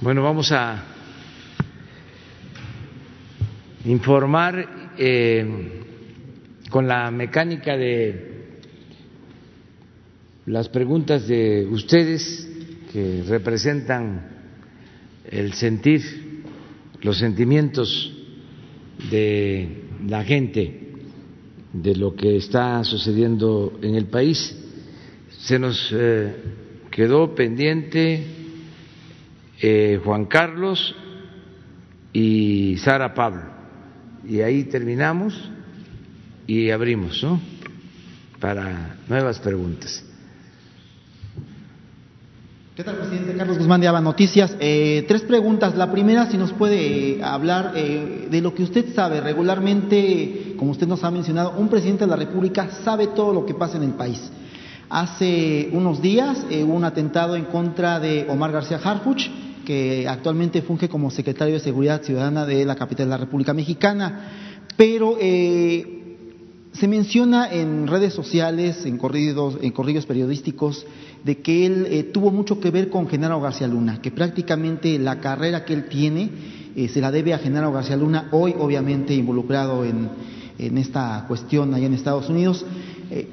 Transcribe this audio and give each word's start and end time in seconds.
Bueno, 0.00 0.22
vamos 0.22 0.52
a 0.52 0.80
informar 3.84 4.92
eh, 4.96 5.44
con 6.70 6.86
la 6.86 7.10
mecánica 7.10 7.76
de 7.76 8.44
las 10.46 10.68
preguntas 10.68 11.26
de 11.26 11.66
ustedes 11.66 12.48
que 12.92 13.24
representan 13.26 14.24
el 15.28 15.54
sentir, 15.54 16.44
los 17.02 17.18
sentimientos 17.18 18.14
de 19.10 19.82
la 20.06 20.22
gente, 20.22 20.92
de 21.72 21.96
lo 21.96 22.14
que 22.14 22.36
está 22.36 22.84
sucediendo 22.84 23.80
en 23.82 23.96
el 23.96 24.06
país. 24.06 24.56
Se 25.40 25.58
nos 25.58 25.92
eh, 25.92 26.36
quedó 26.88 27.34
pendiente 27.34 28.37
eh, 29.60 30.00
Juan 30.04 30.26
Carlos 30.26 30.94
y 32.12 32.76
Sara 32.78 33.12
Pablo. 33.12 33.42
Y 34.26 34.40
ahí 34.40 34.64
terminamos 34.64 35.50
y 36.46 36.70
abrimos, 36.70 37.22
¿no? 37.24 37.40
Para 38.38 38.96
nuevas 39.08 39.40
preguntas. 39.40 40.04
¿Qué 42.76 42.84
tal, 42.84 42.98
presidente? 42.98 43.34
Carlos 43.36 43.58
Guzmán 43.58 43.80
de 43.80 43.88
Aba 43.88 44.00
Noticias. 44.00 44.54
Eh, 44.60 45.04
tres 45.08 45.22
preguntas. 45.22 45.74
La 45.74 45.90
primera, 45.90 46.30
si 46.30 46.36
nos 46.36 46.52
puede 46.52 47.16
eh, 47.16 47.22
hablar 47.24 47.72
de 47.72 48.40
lo 48.40 48.54
que 48.54 48.62
usted 48.62 48.94
sabe. 48.94 49.20
Regularmente, 49.20 50.54
como 50.56 50.70
usted 50.70 50.86
nos 50.86 51.02
ha 51.02 51.10
mencionado, 51.10 51.54
un 51.58 51.68
presidente 51.68 52.04
de 52.04 52.10
la 52.10 52.16
República 52.16 52.70
sabe 52.84 53.08
todo 53.08 53.32
lo 53.32 53.44
que 53.44 53.54
pasa 53.54 53.76
en 53.76 53.82
el 53.82 53.94
país. 53.94 54.30
Hace 54.88 55.68
unos 55.72 56.00
días 56.00 56.46
hubo 56.48 56.74
un 56.74 56.84
atentado 56.84 57.34
en 57.34 57.46
contra 57.46 57.98
de 57.98 58.26
Omar 58.28 58.52
García 58.52 58.80
Harfuch 58.82 59.28
que 59.68 60.08
actualmente 60.08 60.62
funge 60.62 60.88
como 60.88 61.10
secretario 61.10 61.52
de 61.52 61.60
Seguridad 61.60 62.00
Ciudadana 62.00 62.46
de 62.46 62.64
la 62.64 62.74
capital 62.74 63.04
de 63.04 63.10
la 63.10 63.18
República 63.18 63.52
Mexicana, 63.52 64.62
pero 64.78 65.18
eh, 65.20 66.16
se 66.72 66.88
menciona 66.88 67.52
en 67.52 67.86
redes 67.86 68.14
sociales, 68.14 68.86
en 68.86 68.96
corridos, 68.96 69.58
en 69.60 69.70
corridos 69.72 70.06
periodísticos, 70.06 70.86
de 71.22 71.42
que 71.42 71.66
él 71.66 71.86
eh, 71.90 72.04
tuvo 72.04 72.30
mucho 72.30 72.58
que 72.60 72.70
ver 72.70 72.88
con 72.88 73.08
Genaro 73.08 73.42
García 73.42 73.68
Luna, 73.68 74.00
que 74.00 74.10
prácticamente 74.10 74.98
la 74.98 75.20
carrera 75.20 75.66
que 75.66 75.74
él 75.74 75.84
tiene 75.90 76.30
eh, 76.74 76.88
se 76.88 77.02
la 77.02 77.10
debe 77.10 77.34
a 77.34 77.38
Genaro 77.38 77.70
García 77.70 77.98
Luna, 77.98 78.28
hoy 78.32 78.54
obviamente 78.58 79.12
involucrado 79.12 79.84
en, 79.84 80.08
en 80.58 80.78
esta 80.78 81.26
cuestión 81.28 81.74
allá 81.74 81.84
en 81.84 81.92
Estados 81.92 82.30
Unidos. 82.30 82.64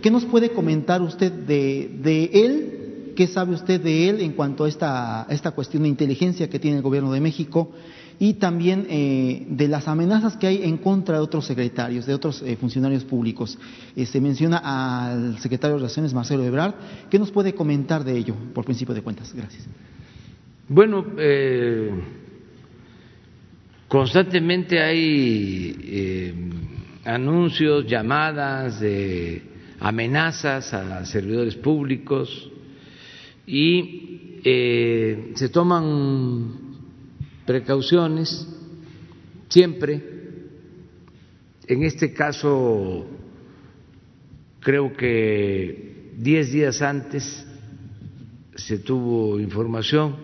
¿Qué 0.02 0.12
nos 0.12 0.26
puede 0.26 0.50
comentar 0.50 1.02
usted 1.02 1.32
de, 1.32 1.98
de 2.02 2.30
él 2.34 2.85
¿Qué 3.16 3.28
sabe 3.28 3.54
usted 3.54 3.82
de 3.82 4.10
él 4.10 4.22
en 4.22 4.34
cuanto 4.34 4.66
a 4.66 4.70
esta, 4.70 5.26
esta 5.30 5.52
cuestión 5.52 5.84
de 5.84 5.90
inteligencia 5.90 6.50
que 6.50 6.60
tiene 6.60 6.78
el 6.78 6.84
gobierno 6.84 7.12
de 7.12 7.22
México? 7.22 7.72
Y 8.20 8.36
también 8.36 8.88
eh, 8.90 9.46
de 9.50 9.68
las 9.68 9.88
amenazas 9.88 10.38
que 10.38 10.48
hay 10.48 10.64
en 10.64 10.78
contra 10.78 11.16
de 11.16 11.22
otros 11.22 11.46
secretarios, 11.46 12.06
de 12.06 12.14
otros 12.14 12.42
eh, 12.42 12.56
funcionarios 12.56 13.04
públicos. 13.04 13.58
Eh, 13.96 14.06
se 14.06 14.22
menciona 14.22 14.58
al 14.58 15.40
secretario 15.40 15.76
de 15.76 15.80
Relaciones, 15.80 16.14
Marcelo 16.14 16.44
Ebrard. 16.44 16.76
¿Qué 17.10 17.20
nos 17.20 17.32
puede 17.32 17.54
comentar 17.54 18.04
de 18.04 18.18
ello, 18.18 18.36
por 18.54 18.64
principio 18.64 18.94
de 18.94 19.02
cuentas? 19.02 19.34
Gracias. 19.34 19.66
Bueno, 20.68 21.06
constantemente 23.88 24.82
hay 24.82 26.34
anuncios, 27.04 27.86
llamadas 27.86 28.80
de 28.80 29.44
amenazas 29.80 30.74
a 30.74 31.06
servidores 31.06 31.56
públicos 31.56 32.50
y 33.48 34.40
eh, 34.44 35.32
se 35.36 35.50
toman 35.50 36.76
precauciones 37.46 38.48
siempre. 39.50 40.14
En 41.68 41.84
este 41.84 42.14
caso, 42.14 43.06
creo 44.60 44.94
que 44.94 46.12
diez 46.18 46.52
días 46.52 46.82
antes 46.82 47.46
se 48.56 48.80
tuvo 48.80 49.40
información 49.40 50.16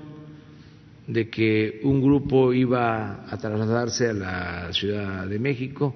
de 1.08 1.30
que 1.30 1.82
un 1.84 2.02
grupo 2.02 2.54
iba 2.54 3.26
a 3.30 3.38
trasladarse 3.38 4.10
a 4.10 4.14
la 4.14 4.74
Ciudad 4.74 5.28
de 5.28 5.40
México 5.40 5.96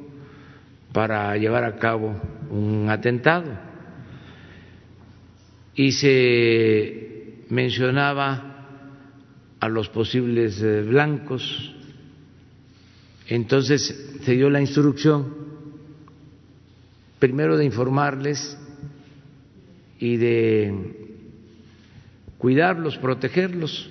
para 0.91 1.38
llevar 1.38 1.64
a 1.64 1.75
cabo 1.78 2.16
un 2.50 2.88
atentado 2.90 3.52
y 5.75 5.91
se 5.91 7.05
mencionaba 7.50 8.56
a 9.60 9.70
los 9.70 9.90
posibles 9.90 10.62
eh, 10.62 10.82
blancos, 10.82 11.74
entonces 13.28 14.18
se 14.22 14.34
dio 14.34 14.50
la 14.50 14.62
instrucción 14.62 15.34
primero 17.20 17.58
de 17.58 17.66
informarles 17.66 18.58
y 20.00 20.18
de 20.18 20.74
cuidarlos, 22.38 22.98
protegerlos. 22.98 23.90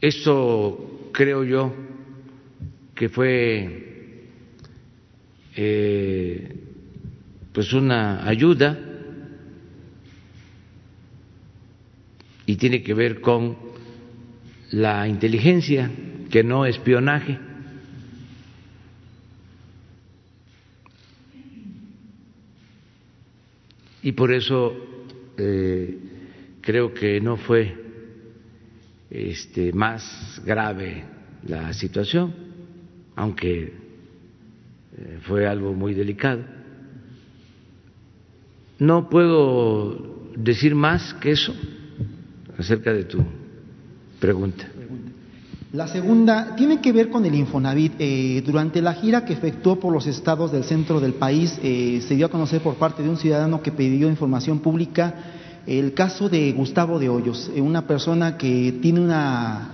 Esto 0.00 1.10
creo 1.12 1.44
yo 1.44 1.74
que 2.94 3.08
fue 3.08 4.28
eh, 5.54 6.56
pues 7.52 7.72
una 7.72 8.26
ayuda 8.26 8.91
y 12.52 12.56
tiene 12.56 12.82
que 12.82 12.92
ver 12.92 13.22
con 13.22 13.56
la 14.72 15.08
inteligencia, 15.08 15.90
que 16.30 16.44
no 16.44 16.66
espionaje. 16.66 17.38
Y 24.02 24.12
por 24.12 24.34
eso 24.34 24.76
eh, 25.38 25.96
creo 26.60 26.92
que 26.92 27.22
no 27.22 27.38
fue 27.38 27.74
este, 29.08 29.72
más 29.72 30.42
grave 30.44 31.04
la 31.48 31.72
situación, 31.72 32.34
aunque 33.16 33.62
eh, 34.98 35.18
fue 35.22 35.46
algo 35.46 35.72
muy 35.72 35.94
delicado. 35.94 36.44
No 38.78 39.08
puedo 39.08 40.28
decir 40.36 40.74
más 40.74 41.14
que 41.14 41.30
eso 41.30 41.54
acerca 42.62 42.92
de 42.92 43.04
tu 43.04 43.22
pregunta. 44.18 44.64
La 45.72 45.86
segunda 45.86 46.54
tiene 46.54 46.80
que 46.80 46.92
ver 46.92 47.08
con 47.08 47.24
el 47.24 47.34
Infonavit. 47.34 47.94
Eh, 47.98 48.42
durante 48.44 48.82
la 48.82 48.92
gira 48.92 49.24
que 49.24 49.32
efectuó 49.32 49.80
por 49.80 49.92
los 49.92 50.06
estados 50.06 50.52
del 50.52 50.64
centro 50.64 51.00
del 51.00 51.14
país, 51.14 51.58
eh, 51.62 52.02
se 52.06 52.14
dio 52.14 52.26
a 52.26 52.28
conocer 52.28 52.60
por 52.60 52.74
parte 52.74 53.02
de 53.02 53.08
un 53.08 53.16
ciudadano 53.16 53.62
que 53.62 53.72
pidió 53.72 54.08
información 54.08 54.58
pública 54.58 55.14
el 55.66 55.94
caso 55.94 56.28
de 56.28 56.52
Gustavo 56.52 56.98
de 56.98 57.08
Hoyos, 57.08 57.50
eh, 57.54 57.60
una 57.60 57.86
persona 57.86 58.36
que 58.36 58.80
tiene 58.82 59.00
una, 59.00 59.70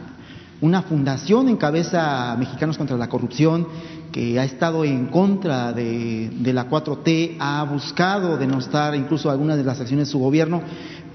una 0.60 0.82
fundación 0.82 1.49
en 1.49 1.56
cabeza 1.56 2.37
Mexicanos 2.38 2.76
contra 2.76 2.97
la 2.97 3.09
Corrupción, 3.09 3.66
que 4.12 4.38
ha 4.38 4.44
estado 4.44 4.84
en 4.84 5.06
contra 5.06 5.72
de, 5.72 6.31
de 6.31 6.53
la 6.53 6.69
4T, 6.69 7.37
ha 7.38 7.65
buscado 7.65 8.37
denostar 8.37 8.94
incluso 8.94 9.31
algunas 9.31 9.56
de 9.56 9.65
las 9.65 9.81
acciones 9.81 10.09
de 10.09 10.12
su 10.12 10.19
gobierno 10.19 10.62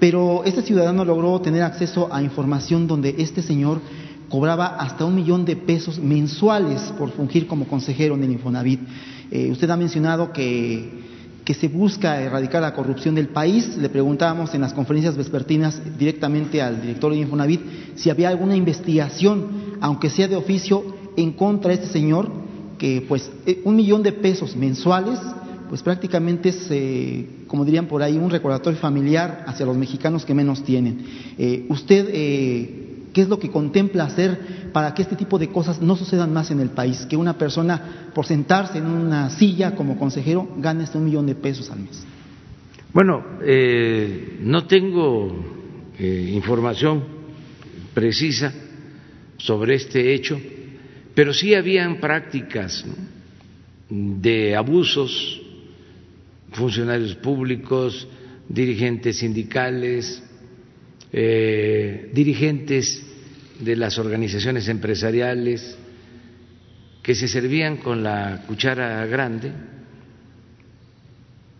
pero 0.03 0.43
este 0.43 0.61
ciudadano 0.63 1.05
logró 1.05 1.39
tener 1.39 1.61
acceso 1.61 2.09
a 2.11 2.21
información 2.21 2.87
donde 2.87 3.15
este 3.19 3.41
señor 3.41 3.79
cobraba 4.27 4.75
hasta 4.75 5.05
un 5.05 5.15
millón 5.15 5.45
de 5.45 5.55
pesos 5.55 5.97
mensuales 5.97 6.81
por 6.97 7.11
fungir 7.11 7.47
como 7.47 7.69
consejero 7.69 8.15
en 8.15 8.23
el 8.25 8.31
Infonavit. 8.31 8.81
Eh, 9.31 9.49
usted 9.49 9.69
ha 9.69 9.77
mencionado 9.77 10.33
que, 10.33 10.89
que 11.45 11.53
se 11.53 11.69
busca 11.69 12.21
erradicar 12.21 12.61
la 12.61 12.73
corrupción 12.73 13.15
del 13.15 13.29
país. 13.29 13.77
Le 13.77 13.87
preguntábamos 13.87 14.53
en 14.53 14.59
las 14.59 14.73
conferencias 14.73 15.15
vespertinas 15.15 15.79
directamente 15.97 16.61
al 16.61 16.81
director 16.81 17.13
de 17.13 17.19
Infonavit 17.19 17.61
si 17.95 18.09
había 18.09 18.27
alguna 18.27 18.57
investigación, 18.57 19.77
aunque 19.79 20.09
sea 20.09 20.27
de 20.27 20.35
oficio, 20.35 20.83
en 21.15 21.31
contra 21.31 21.69
de 21.69 21.75
este 21.75 21.87
señor, 21.87 22.29
que 22.77 23.05
pues 23.07 23.31
eh, 23.45 23.61
un 23.63 23.77
millón 23.77 24.03
de 24.03 24.11
pesos 24.11 24.53
mensuales 24.53 25.17
pues 25.69 25.81
prácticamente 25.81 26.49
es, 26.49 26.67
eh, 26.69 27.25
como 27.47 27.65
dirían 27.65 27.87
por 27.87 28.03
ahí, 28.03 28.17
un 28.17 28.29
recordatorio 28.29 28.79
familiar 28.79 29.43
hacia 29.47 29.65
los 29.65 29.77
mexicanos 29.77 30.25
que 30.25 30.33
menos 30.33 30.63
tienen. 30.63 31.05
Eh, 31.37 31.65
¿Usted 31.69 32.07
eh, 32.11 33.09
qué 33.13 33.21
es 33.21 33.29
lo 33.29 33.39
que 33.39 33.49
contempla 33.49 34.05
hacer 34.05 34.71
para 34.71 34.93
que 34.93 35.01
este 35.01 35.15
tipo 35.15 35.39
de 35.39 35.49
cosas 35.49 35.81
no 35.81 35.95
sucedan 35.95 36.33
más 36.33 36.51
en 36.51 36.59
el 36.59 36.69
país? 36.69 37.05
Que 37.05 37.17
una 37.17 37.37
persona, 37.37 38.11
por 38.13 38.25
sentarse 38.25 38.77
en 38.77 38.85
una 38.85 39.29
silla 39.29 39.75
como 39.75 39.97
consejero, 39.97 40.47
gane 40.57 40.83
hasta 40.83 40.97
un 40.97 41.05
millón 41.05 41.25
de 41.25 41.35
pesos 41.35 41.69
al 41.69 41.79
mes. 41.79 42.03
Bueno, 42.93 43.23
no 44.41 44.67
tengo 44.67 45.35
información 45.99 47.03
precisa 47.93 48.53
sobre 49.37 49.75
este 49.75 50.13
hecho, 50.13 50.39
pero 51.15 51.33
sí 51.33 51.55
habían 51.55 51.99
prácticas 51.99 52.85
de 53.89 54.55
abusos 54.55 55.42
funcionarios 56.53 57.15
públicos, 57.15 58.07
dirigentes 58.47 59.17
sindicales, 59.17 60.23
eh, 61.11 62.09
dirigentes 62.13 63.03
de 63.59 63.75
las 63.75 63.97
organizaciones 63.97 64.67
empresariales 64.67 65.77
que 67.01 67.15
se 67.15 67.27
servían 67.27 67.77
con 67.77 68.01
la 68.01 68.43
cuchara 68.47 69.05
grande. 69.05 69.51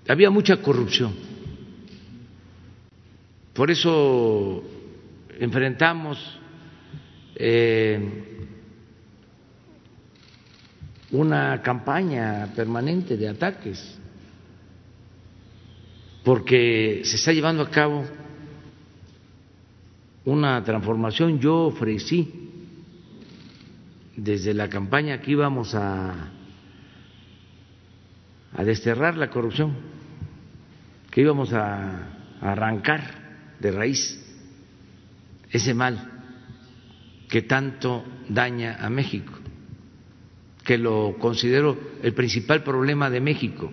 Había 0.07 0.30
mucha 0.30 0.57
corrupción. 0.57 1.13
Por 3.54 3.69
eso 3.69 4.63
enfrentamos 5.40 6.40
eh, 7.36 8.00
una 11.12 11.62
campaña 11.62 12.51
permanente 12.56 13.16
de 13.16 13.30
ataques, 13.30 14.00
porque 16.23 17.01
se 17.03 17.15
está 17.17 17.33
llevando 17.33 17.63
a 17.63 17.69
cabo 17.69 18.05
una 20.25 20.63
transformación. 20.63 21.39
Yo 21.39 21.65
ofrecí 21.65 22.31
desde 24.15 24.53
la 24.53 24.69
campaña 24.69 25.19
que 25.21 25.31
íbamos 25.31 25.75
a, 25.75 26.31
desterrar 28.63 29.17
la 29.17 29.29
corrupción, 29.29 29.75
que 31.11 31.21
íbamos 31.21 31.51
a 31.53 32.09
arrancar 32.39 33.55
de 33.59 33.71
raíz 33.71 34.19
ese 35.51 35.73
mal 35.73 36.11
que 37.29 37.41
tanto 37.41 38.03
daña 38.29 38.77
a 38.79 38.89
México 38.89 39.33
que 40.63 40.77
lo 40.77 41.17
considero 41.19 41.77
el 42.01 42.13
principal 42.13 42.63
problema 42.63 43.09
de 43.09 43.19
México. 43.19 43.71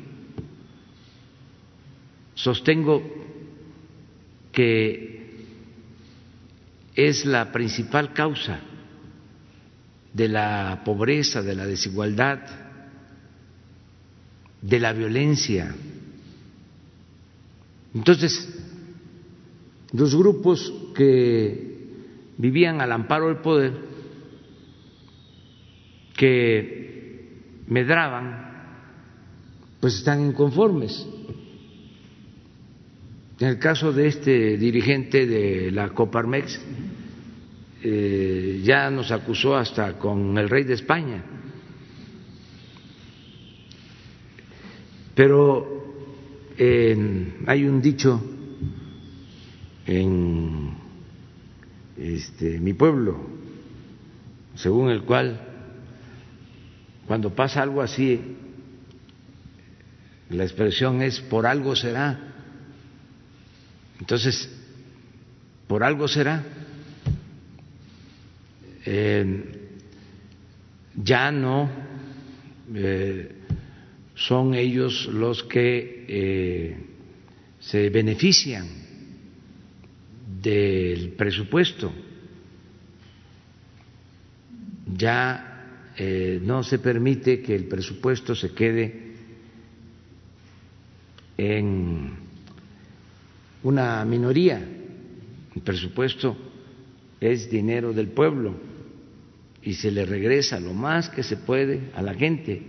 Sostengo 2.35 3.03
que 4.53 5.21
es 6.95 7.25
la 7.25 7.53
principal 7.53 8.13
causa 8.13 8.61
de 10.13 10.29
la 10.29 10.83
pobreza, 10.85 11.43
de 11.43 11.55
la 11.55 11.67
desigualdad, 11.67 12.41
de 14.61 14.81
la 14.81 14.93
violencia. 14.93 15.75
Entonces, 17.95 18.49
los 19.93 20.15
grupos 20.15 20.73
que 20.95 21.71
vivían 22.37 22.81
al 22.81 22.93
amparo 22.93 23.29
del 23.29 23.39
poder, 23.39 23.73
que 26.17 27.63
medraban, 27.67 28.51
pues 29.81 29.95
están 29.95 30.27
inconformes. 30.27 31.07
En 33.41 33.49
el 33.49 33.59
caso 33.59 33.91
de 33.91 34.07
este 34.07 34.59
dirigente 34.59 35.27
de 35.27 35.71
la 35.71 35.89
Coparmex, 35.89 36.61
eh, 37.83 38.61
ya 38.63 38.91
nos 38.91 39.11
acusó 39.11 39.57
hasta 39.57 39.99
con 39.99 40.37
el 40.37 40.47
rey 40.47 40.65
de 40.65 40.75
España. 40.75 41.25
Pero 45.15 45.81
hay 47.47 47.65
un 47.65 47.81
dicho 47.81 48.23
en 49.87 50.75
este, 51.97 52.61
mi 52.61 52.75
pueblo, 52.75 53.19
según 54.55 54.91
el 54.91 55.03
cual 55.05 55.41
cuando 57.07 57.35
pasa 57.35 57.63
algo 57.63 57.81
así, 57.81 58.21
la 60.29 60.45
expresión 60.45 61.01
es 61.01 61.21
por 61.23 61.47
algo 61.47 61.75
será. 61.75 62.30
Entonces, 64.01 64.49
por 65.69 65.85
algo 65.85 66.09
será. 66.09 66.43
Eh, 68.85 69.45
ya 70.97 71.31
no 71.31 71.71
eh, 72.75 73.31
son 74.15 74.55
ellos 74.55 75.07
los 75.13 75.45
que 75.45 76.07
eh, 76.09 76.77
se 77.61 77.91
benefician 77.91 78.67
del 80.43 81.11
presupuesto. 81.11 81.93
Ya 84.97 85.47
no 86.43 86.63
se 86.63 86.79
permite 86.79 87.43
que 87.43 87.55
el 87.55 87.67
presupuesto 87.67 88.35
se 88.35 88.53
quede 88.55 89.13
en 91.37 92.20
una 93.63 94.05
minoría. 94.05 94.59
El 95.55 95.63
presupuesto 95.63 96.37
es 97.21 97.51
dinero 97.51 97.93
del 97.93 98.09
pueblo 98.09 98.55
y 99.63 99.75
se 99.75 99.91
le 99.91 100.07
regresa 100.07 100.59
lo 100.59 100.73
más 100.73 101.09
que 101.11 101.23
se 101.23 101.37
puede 101.37 101.91
a 101.95 102.03
la 102.03 102.15
gente. 102.15 102.63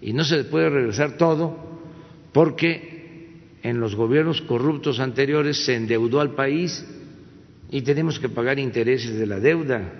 Y 0.00 0.12
no 0.12 0.24
se 0.24 0.38
le 0.38 0.44
puede 0.44 0.70
regresar 0.70 1.16
todo 1.16 1.80
porque 2.32 2.98
en 3.62 3.80
los 3.80 3.94
gobiernos 3.94 4.40
corruptos 4.42 5.00
anteriores 5.00 5.64
se 5.64 5.74
endeudó 5.74 6.20
al 6.20 6.34
país 6.34 6.84
y 7.70 7.82
tenemos 7.82 8.18
que 8.18 8.28
pagar 8.28 8.58
intereses 8.58 9.18
de 9.18 9.26
la 9.26 9.40
deuda 9.40 9.92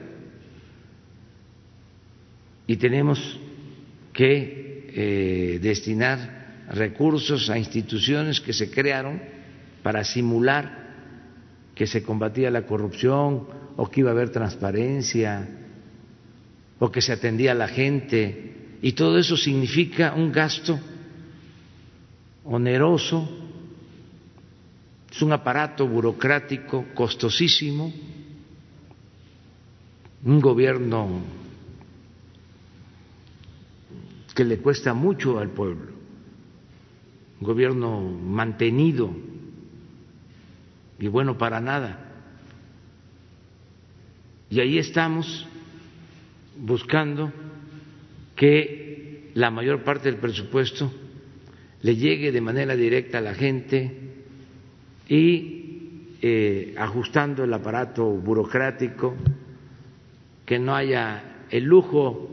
y 2.67 2.77
tenemos 2.77 3.39
que 4.13 4.87
eh, 4.95 5.59
destinar 5.61 6.67
recursos 6.71 7.51
a 7.51 7.59
instituciones 7.59 8.41
que 8.41 8.53
se 8.53 8.71
crearon 8.71 9.21
para 9.83 10.05
simular 10.05 10.89
que 11.75 11.87
se 11.87 12.03
combatía 12.03 12.51
la 12.51 12.67
corrupción 12.67 13.47
o 13.77 13.89
que 13.89 14.01
iba 14.01 14.11
a 14.11 14.13
haber 14.13 14.31
transparencia 14.31 15.49
o 16.81 16.91
que 16.91 17.01
se 17.01 17.13
atendía 17.13 17.53
a 17.53 17.55
la 17.55 17.69
gente. 17.69 18.77
Y 18.83 18.93
todo 18.93 19.19
eso 19.19 19.37
significa 19.37 20.15
un 20.15 20.33
gasto 20.33 20.79
oneroso, 22.45 23.29
es 25.11 25.23
un 25.23 25.33
aparato 25.33 25.87
burocrático 25.87 26.87
costosísimo, 26.95 27.93
un 30.25 30.41
gobierno 30.41 31.21
que 34.35 34.45
le 34.45 34.59
cuesta 34.59 34.95
mucho 34.95 35.39
al 35.39 35.51
pueblo, 35.51 35.93
un 37.41 37.47
gobierno 37.47 38.01
mantenido 38.01 39.28
y 40.99 41.09
bueno 41.09 41.39
para 41.39 41.61
nada. 41.61 42.05
Y 44.51 44.61
ahí 44.61 44.79
estamos 44.79 45.47
buscando 46.57 47.33
que 48.35 49.31
la 49.35 49.51
mayor 49.51 49.85
parte 49.85 50.11
del 50.11 50.21
presupuesto 50.21 50.91
le 51.83 51.97
llegue 51.97 52.33
de 52.33 52.41
manera 52.41 52.75
directa 52.75 53.19
a 53.19 53.21
la 53.21 53.35
gente 53.35 54.09
y 55.09 56.17
eh, 56.21 56.75
ajustando 56.77 57.45
el 57.45 57.53
aparato 57.53 58.05
burocrático, 58.05 59.15
que 60.45 60.59
no 60.59 60.75
haya 60.75 61.45
el 61.51 61.65
lujo 61.65 62.29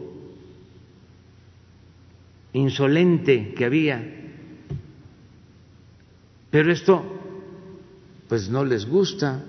insolente 2.54 3.54
que 3.54 3.66
había. 3.66 4.04
Pero 6.50 6.72
esto 6.72 7.15
pues 8.28 8.50
no 8.50 8.66
les 8.66 8.86
gusta 8.86 9.44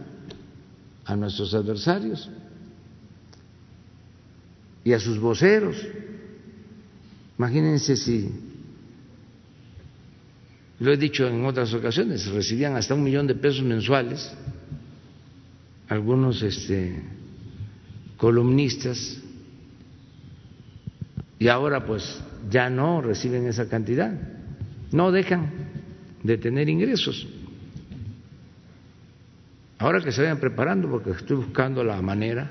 a 1.05 1.17
nuestros 1.17 1.55
adversarios 1.55 2.29
y 4.85 4.93
a 4.93 5.01
sus 5.01 5.19
voceros. 5.19 5.77
Imagínense 7.39 7.97
si, 7.97 8.31
lo 10.79 10.93
he 10.93 10.97
dicho 10.97 11.27
en 11.27 11.45
otras 11.45 11.73
ocasiones, 11.75 12.27
recibían 12.27 12.77
hasta 12.77 12.95
un 12.95 13.03
millón 13.03 13.27
de 13.27 13.35
pesos 13.35 13.63
mensuales 13.63 14.33
algunos 15.89 16.43
este, 16.43 17.03
columnistas 18.17 19.19
y 21.39 21.49
ahora 21.49 21.85
pues 21.87 22.21
ya 22.51 22.71
no 22.71 23.01
reciben 23.03 23.47
esa 23.47 23.69
cantidad, 23.69 24.13
no 24.93 25.13
dejan 25.13 25.51
de 26.23 26.39
tener 26.39 26.69
ingresos. 26.69 27.27
Ahora 29.79 30.01
que 30.01 30.11
se 30.11 30.23
vayan 30.23 30.41
preparando, 30.41 30.89
porque 30.89 31.11
estoy 31.11 31.37
buscando 31.37 31.85
la 31.85 32.01
manera 32.01 32.51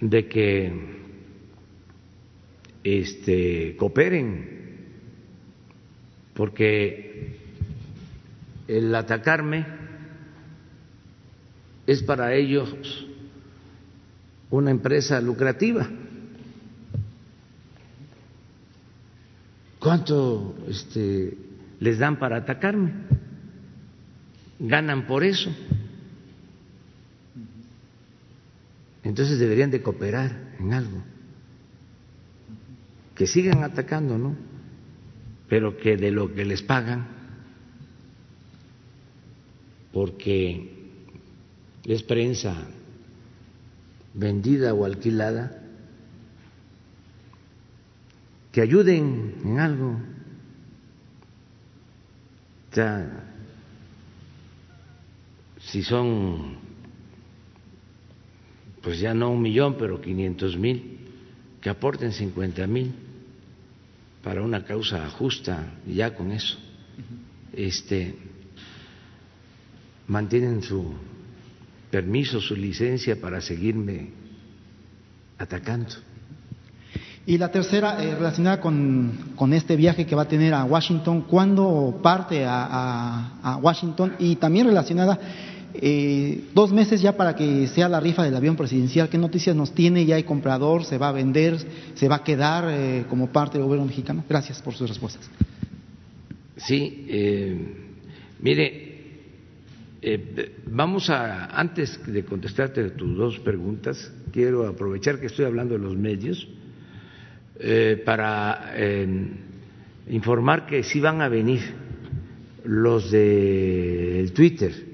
de 0.00 0.26
que 0.26 0.72
este, 2.82 3.76
cooperen, 3.76 4.48
porque 6.32 7.36
el 8.68 8.94
atacarme 8.94 9.66
es 11.86 12.02
para 12.02 12.34
ellos 12.34 13.06
una 14.50 14.70
empresa 14.70 15.20
lucrativa. 15.20 15.86
¿Cuánto 19.78 20.56
este, 20.68 21.36
les 21.80 21.98
dan 21.98 22.18
para 22.18 22.38
atacarme? 22.38 22.92
Ganan 24.58 25.06
por 25.06 25.24
eso. 25.24 25.54
Entonces 29.02 29.38
deberían 29.38 29.70
de 29.70 29.82
cooperar 29.82 30.54
en 30.58 30.72
algo. 30.72 31.02
Que 33.14 33.26
sigan 33.26 33.62
atacando, 33.62 34.18
¿no? 34.18 34.36
Pero 35.48 35.76
que 35.76 35.96
de 35.96 36.10
lo 36.10 36.34
que 36.34 36.44
les 36.44 36.62
pagan, 36.62 37.06
porque 39.92 40.92
es 41.84 42.02
prensa 42.02 42.66
vendida 44.12 44.74
o 44.74 44.84
alquilada, 44.84 45.62
que 48.50 48.60
ayuden 48.60 49.34
en 49.44 49.60
algo. 49.60 50.00
O 52.70 52.74
sea, 52.74 53.35
si 55.76 55.82
son, 55.82 56.56
pues 58.80 58.98
ya 58.98 59.12
no 59.12 59.30
un 59.30 59.42
millón, 59.42 59.76
pero 59.78 60.00
quinientos 60.00 60.56
mil, 60.56 61.00
que 61.60 61.68
aporten 61.68 62.12
cincuenta 62.12 62.66
mil 62.66 62.94
para 64.24 64.40
una 64.40 64.64
causa 64.64 65.06
justa 65.10 65.74
y 65.86 65.96
ya 65.96 66.14
con 66.14 66.32
eso, 66.32 66.56
este, 67.52 68.14
mantienen 70.06 70.62
su 70.62 70.94
permiso, 71.90 72.40
su 72.40 72.56
licencia 72.56 73.20
para 73.20 73.42
seguirme 73.42 74.12
atacando. 75.36 75.90
Y 77.26 77.36
la 77.36 77.50
tercera, 77.50 78.02
eh, 78.02 78.14
relacionada 78.14 78.62
con, 78.62 79.34
con, 79.36 79.52
este 79.52 79.76
viaje 79.76 80.06
que 80.06 80.14
va 80.14 80.22
a 80.22 80.28
tener 80.28 80.54
a 80.54 80.64
Washington, 80.64 81.22
¿cuándo 81.28 81.98
parte 82.02 82.46
a, 82.46 83.32
a, 83.42 83.56
Washington? 83.56 84.14
Y 84.20 84.36
también 84.36 84.68
relacionada, 84.68 85.18
eh, 85.82 86.44
dos 86.54 86.72
meses 86.72 87.00
ya 87.00 87.16
para 87.16 87.34
que 87.34 87.66
sea 87.68 87.88
la 87.88 88.00
rifa 88.00 88.22
del 88.24 88.34
avión 88.34 88.56
presidencial, 88.56 89.08
¿qué 89.08 89.18
noticias 89.18 89.54
nos 89.54 89.72
tiene? 89.72 90.04
¿Ya 90.06 90.16
hay 90.16 90.24
comprador? 90.24 90.84
¿Se 90.84 90.98
va 90.98 91.08
a 91.08 91.12
vender? 91.12 91.58
¿Se 91.94 92.08
va 92.08 92.16
a 92.16 92.24
quedar 92.24 92.64
eh, 92.68 93.04
como 93.08 93.28
parte 93.28 93.58
del 93.58 93.64
gobierno 93.64 93.86
mexicano? 93.86 94.24
Gracias 94.28 94.62
por 94.62 94.74
sus 94.74 94.88
respuestas. 94.88 95.28
Sí, 96.56 97.06
mire, 98.40 98.98
vamos 100.66 101.10
a, 101.10 101.46
antes 101.46 102.00
de 102.06 102.24
contestarte 102.24 102.90
tus 102.90 103.16
dos 103.16 103.38
preguntas, 103.40 104.10
quiero 104.32 104.66
aprovechar 104.66 105.20
que 105.20 105.26
estoy 105.26 105.44
hablando 105.44 105.74
de 105.74 105.80
los 105.80 105.96
medios 105.96 106.48
eh, 107.60 108.02
para 108.06 108.72
informar 110.08 110.66
que 110.66 110.82
sí 110.82 110.98
van 110.98 111.20
a 111.20 111.28
venir 111.28 111.60
los 112.64 113.10
de 113.10 114.30
Twitter 114.34 114.85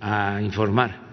a 0.00 0.40
informar. 0.42 1.08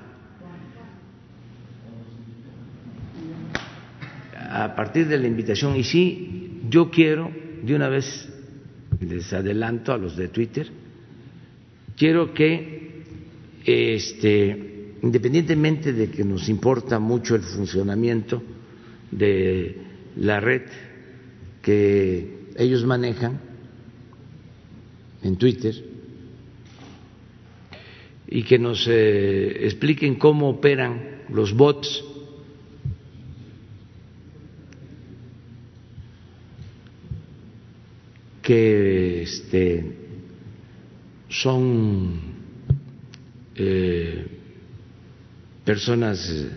A 4.49 4.75
partir 4.75 5.07
de 5.07 5.17
la 5.17 5.27
invitación, 5.27 5.75
y 5.75 5.83
sí, 5.83 6.61
yo 6.69 6.89
quiero, 6.89 7.31
de 7.63 7.75
una 7.75 7.89
vez 7.89 8.29
les 8.99 9.31
adelanto 9.33 9.91
a 9.91 9.97
los 9.97 10.15
de 10.15 10.29
Twitter, 10.29 10.67
quiero 11.97 12.33
que, 12.33 13.03
este, 13.65 14.93
independientemente 15.01 15.91
de 15.91 16.09
que 16.09 16.23
nos 16.23 16.47
importa 16.47 16.99
mucho 16.99 17.35
el 17.35 17.41
funcionamiento 17.41 18.41
de 19.11 19.77
la 20.17 20.39
red 20.39 20.63
que 21.61 22.51
ellos 22.55 22.85
manejan 22.85 23.39
en 25.23 25.35
Twitter 25.35 25.94
y 28.27 28.43
que 28.43 28.57
nos 28.57 28.87
eh, 28.87 29.65
expliquen 29.65 30.15
cómo 30.15 30.49
operan 30.49 31.23
los 31.29 31.53
bots. 31.53 32.03
Que 38.41 39.23
este, 39.23 39.97
son 41.29 42.19
eh, 43.55 44.27
personas 45.63 46.47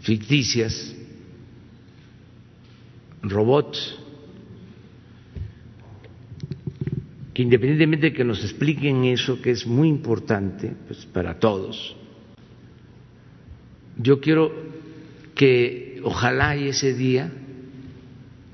ficticias 0.00 0.94
robots 3.22 4.05
que 7.36 7.42
independientemente 7.42 8.06
de 8.06 8.12
que 8.14 8.24
nos 8.24 8.42
expliquen 8.42 9.04
eso, 9.04 9.42
que 9.42 9.50
es 9.50 9.66
muy 9.66 9.90
importante 9.90 10.72
pues, 10.86 11.04
para 11.04 11.38
todos, 11.38 11.94
yo 13.98 14.22
quiero 14.22 14.50
que 15.34 16.00
ojalá 16.02 16.56
y 16.56 16.68
ese 16.68 16.94
día 16.94 17.30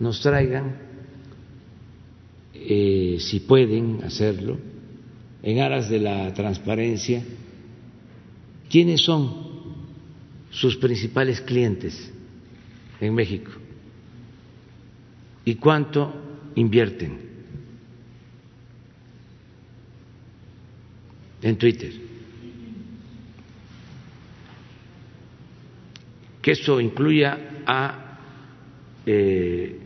nos 0.01 0.21
traigan, 0.21 0.79
eh, 2.55 3.19
si 3.21 3.39
pueden 3.39 4.03
hacerlo, 4.03 4.59
en 5.45 5.61
aras 5.61 5.89
de 5.89 6.01
la 6.01 6.35
transparencia, 6.35 7.23
quiénes 8.69 9.01
son 9.01 9.33
sus 10.51 10.77
principales 10.77 11.41
clientes 11.41 12.13
en 13.01 13.15
México 13.15 13.53
y 15.45 15.55
cuánto 15.55 16.13
invierten 16.57 17.31
en 21.43 21.57
Twitter. 21.57 21.93
Que 26.41 26.53
esto 26.53 26.81
incluya 26.81 27.39
a 27.67 28.19
eh, 29.07 29.79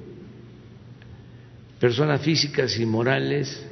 personas 1.79 2.21
físicas 2.23 2.79
y 2.79 2.87
morales, 2.87 3.67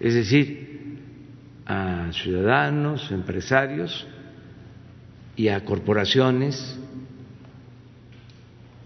es 0.00 0.14
decir, 0.14 0.68
a 1.66 2.10
ciudadanos, 2.12 3.10
empresarios 3.10 4.06
y 5.36 5.48
a 5.48 5.64
corporaciones 5.64 6.78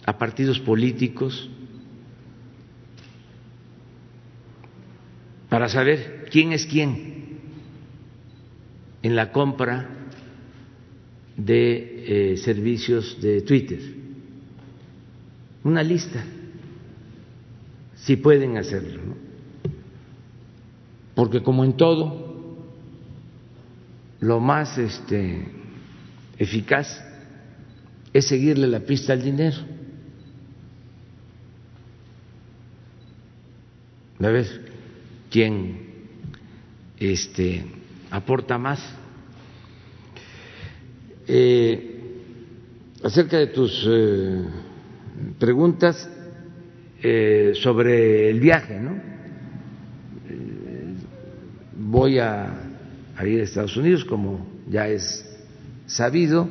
a 0.05 0.19
partidos 0.19 0.59
políticos 0.59 1.49
para 5.53 5.69
saber 5.69 6.25
quién 6.31 6.55
es 6.55 6.65
quién 6.65 7.39
en 9.03 9.15
la 9.15 9.33
compra 9.33 9.87
de 11.37 12.33
eh, 12.33 12.37
servicios 12.39 13.21
de 13.21 13.43
Twitter. 13.43 13.79
Una 15.63 15.83
lista, 15.83 16.25
si 17.97 18.17
pueden 18.17 18.57
hacerlo, 18.57 19.03
porque 21.15 21.43
como 21.43 21.67
en 21.67 21.77
todo, 21.77 22.57
lo 24.21 24.41
más 24.41 24.79
este, 24.79 25.49
eficaz 26.39 27.05
es 28.15 28.27
seguirle 28.27 28.69
la 28.69 28.81
pista 28.81 29.13
al 29.13 29.23
dinero. 29.23 29.59
a 34.19 34.29
ver 34.29 34.72
quién 35.33 35.79
este, 37.01 37.65
aporta 38.11 38.59
más. 38.59 38.81
Eh, 41.27 41.89
acerca 43.03 43.39
de 43.39 43.47
tus 43.47 43.85
eh, 43.89 44.45
preguntas 45.39 46.09
eh, 47.03 47.53
sobre 47.55 48.29
el 48.29 48.39
viaje, 48.39 48.79
¿no? 48.79 49.11
voy 51.75 52.19
a, 52.19 52.71
ir 53.25 53.41
a 53.41 53.45
Estados 53.45 53.77
Unidos, 53.77 54.05
como 54.05 54.47
ya 54.69 54.89
es 54.89 55.29
sabido. 55.87 56.49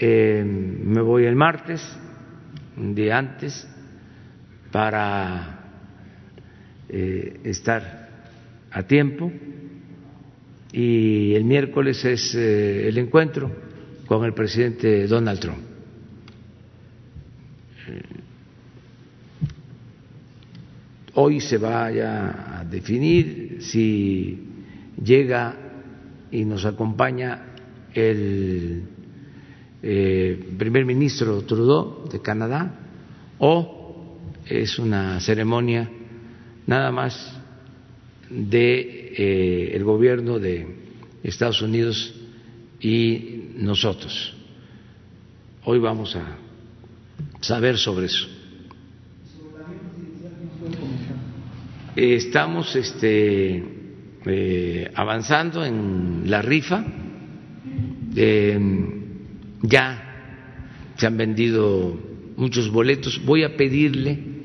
me 0.00 1.00
voy 1.00 1.24
el 1.24 1.36
martes, 1.36 1.82
un 2.76 2.94
día 2.94 3.18
antes, 3.18 3.66
para 4.72 5.59
eh, 6.92 7.38
estar 7.44 8.08
a 8.72 8.82
tiempo 8.82 9.30
y 10.72 11.34
el 11.34 11.44
miércoles 11.44 12.04
es 12.04 12.34
eh, 12.34 12.88
el 12.88 12.98
encuentro 12.98 13.48
con 14.06 14.24
el 14.24 14.34
presidente 14.34 15.06
Donald 15.06 15.38
Trump. 15.38 15.58
Eh, 17.86 18.02
hoy 21.14 21.40
se 21.40 21.58
va 21.58 21.86
a 21.86 22.64
definir 22.64 23.58
si 23.60 24.48
llega 25.00 25.54
y 26.32 26.44
nos 26.44 26.64
acompaña 26.64 27.54
el 27.94 28.82
primer 30.58 30.84
ministro 30.84 31.42
Trudeau 31.42 32.08
de 32.10 32.20
Canadá 32.20 32.74
o 33.38 34.18
es 34.44 34.76
una 34.80 35.20
ceremonia 35.20 35.88
nada 36.70 36.92
más 36.92 37.36
de 38.30 39.12
eh, 39.16 39.72
el 39.74 39.82
gobierno 39.82 40.38
de 40.38 40.68
Estados 41.20 41.62
Unidos 41.62 42.14
y 42.80 43.48
nosotros. 43.56 44.36
Hoy 45.64 45.80
vamos 45.80 46.14
a 46.14 46.38
saber 47.40 47.76
sobre 47.76 48.06
eso. 48.06 48.28
Estamos 51.96 52.76
este, 52.76 53.64
eh, 54.26 54.92
avanzando 54.94 55.64
en 55.64 56.22
la 56.26 56.40
rifa. 56.40 56.84
Eh, 58.14 58.60
ya 59.62 60.94
se 60.96 61.04
han 61.04 61.16
vendido 61.16 61.98
muchos 62.36 62.70
boletos. 62.70 63.20
Voy 63.24 63.42
a 63.42 63.56
pedirle, 63.56 64.39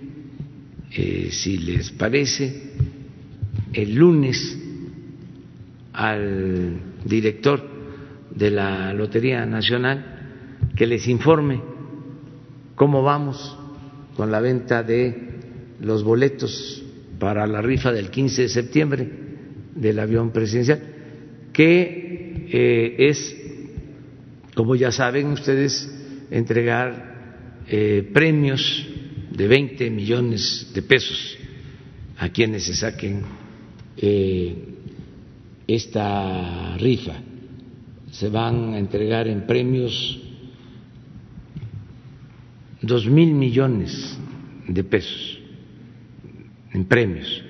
eh, 0.96 1.30
si 1.32 1.58
les 1.58 1.92
parece, 1.92 2.72
el 3.74 3.96
lunes 3.96 4.58
al 5.94 6.80
director 7.04 7.62
de 8.34 8.52
la 8.52 8.94
Lotería 8.94 9.46
Nacional 9.46 10.70
que 10.76 10.86
les 10.86 11.08
informe 11.08 11.62
cómo 12.76 13.04
vamos 13.04 13.58
con 14.16 14.32
la 14.32 14.40
venta 14.40 14.84
de 14.84 15.36
los 15.82 16.04
boletos 16.04 16.84
para 17.20 17.46
la 17.46 17.62
rifa 17.62 17.92
del 17.92 18.10
15 18.10 18.42
de 18.44 18.50
septiembre 18.50 19.10
del 19.76 20.00
avión 20.00 20.32
presidencial, 20.32 20.80
que 21.52 22.48
eh, 22.50 22.96
es, 22.98 23.36
como 24.54 24.76
ya 24.76 24.92
saben 24.92 25.28
ustedes, 25.28 25.92
entregar 26.32 27.64
eh, 27.68 28.10
premios 28.14 28.88
de 29.36 29.48
20 29.48 29.90
millones 29.92 30.72
de 30.74 30.82
pesos 30.82 31.38
a 32.18 32.30
quienes 32.30 32.66
se 32.66 32.74
saquen 32.74 33.24
eh, 33.98 34.56
esta 35.68 36.78
rifa. 36.78 37.16
Se 38.12 38.30
van 38.30 38.74
a 38.74 38.80
entregar 38.80 39.28
en 39.28 39.46
premios 39.46 40.22
dos 42.82 43.08
mil 43.08 43.34
millones 43.34 44.18
de 44.68 44.84
pesos 44.84 45.40
en 46.72 46.86
premios. 46.86 47.44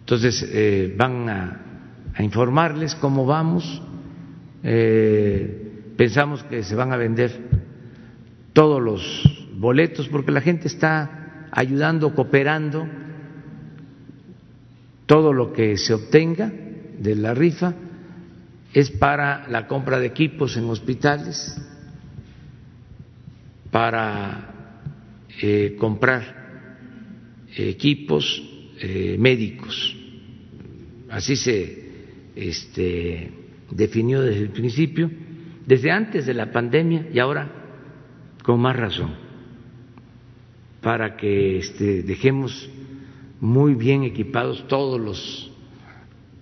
Entonces 0.00 0.48
eh, 0.52 0.94
van 0.96 1.28
a, 1.28 1.62
informarles 2.20 2.94
cómo 2.94 3.26
vamos. 3.26 3.82
Eh, 4.62 5.92
pensamos 5.98 6.42
que 6.44 6.62
se 6.62 6.74
van 6.74 6.92
a 6.92 6.96
vender 6.96 7.30
todos 8.54 8.80
los 8.80 9.35
boletos 9.56 10.08
porque 10.08 10.30
la 10.30 10.40
gente 10.40 10.68
está 10.68 11.48
ayudando, 11.50 12.14
cooperando. 12.14 12.86
Todo 15.06 15.32
lo 15.32 15.52
que 15.52 15.76
se 15.76 15.94
obtenga 15.94 16.52
de 16.98 17.14
la 17.14 17.34
rifa 17.34 17.74
es 18.72 18.90
para 18.90 19.48
la 19.48 19.66
compra 19.66 19.98
de 19.98 20.06
equipos 20.06 20.56
en 20.56 20.64
hospitales, 20.68 21.56
para 23.70 24.52
eh, 25.40 25.76
comprar 25.78 26.76
equipos 27.56 28.42
eh, 28.80 29.16
médicos. 29.18 29.96
Así 31.08 31.36
se 31.36 31.86
este, 32.34 33.32
definió 33.70 34.20
desde 34.20 34.42
el 34.42 34.50
principio, 34.50 35.10
desde 35.66 35.90
antes 35.90 36.26
de 36.26 36.34
la 36.34 36.52
pandemia 36.52 37.06
y 37.12 37.18
ahora 37.18 37.50
con 38.42 38.60
más 38.60 38.76
razón, 38.76 39.25
para 40.86 41.16
que 41.16 41.58
este, 41.58 42.04
dejemos 42.04 42.70
muy 43.40 43.74
bien 43.74 44.04
equipados 44.04 44.68
todos 44.68 45.00
los 45.00 45.50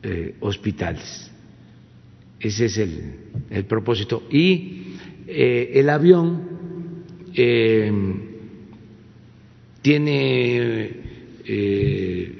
eh, 0.02 0.34
hospitales. 0.40 1.32
Ese 2.38 2.66
es 2.66 2.76
el, 2.76 3.64
propósito. 3.64 4.24
Y 4.30 4.96
el 5.26 5.88
avión 5.88 6.42
eh, 7.34 7.90
tiene 9.80 10.90
eh, 11.46 12.38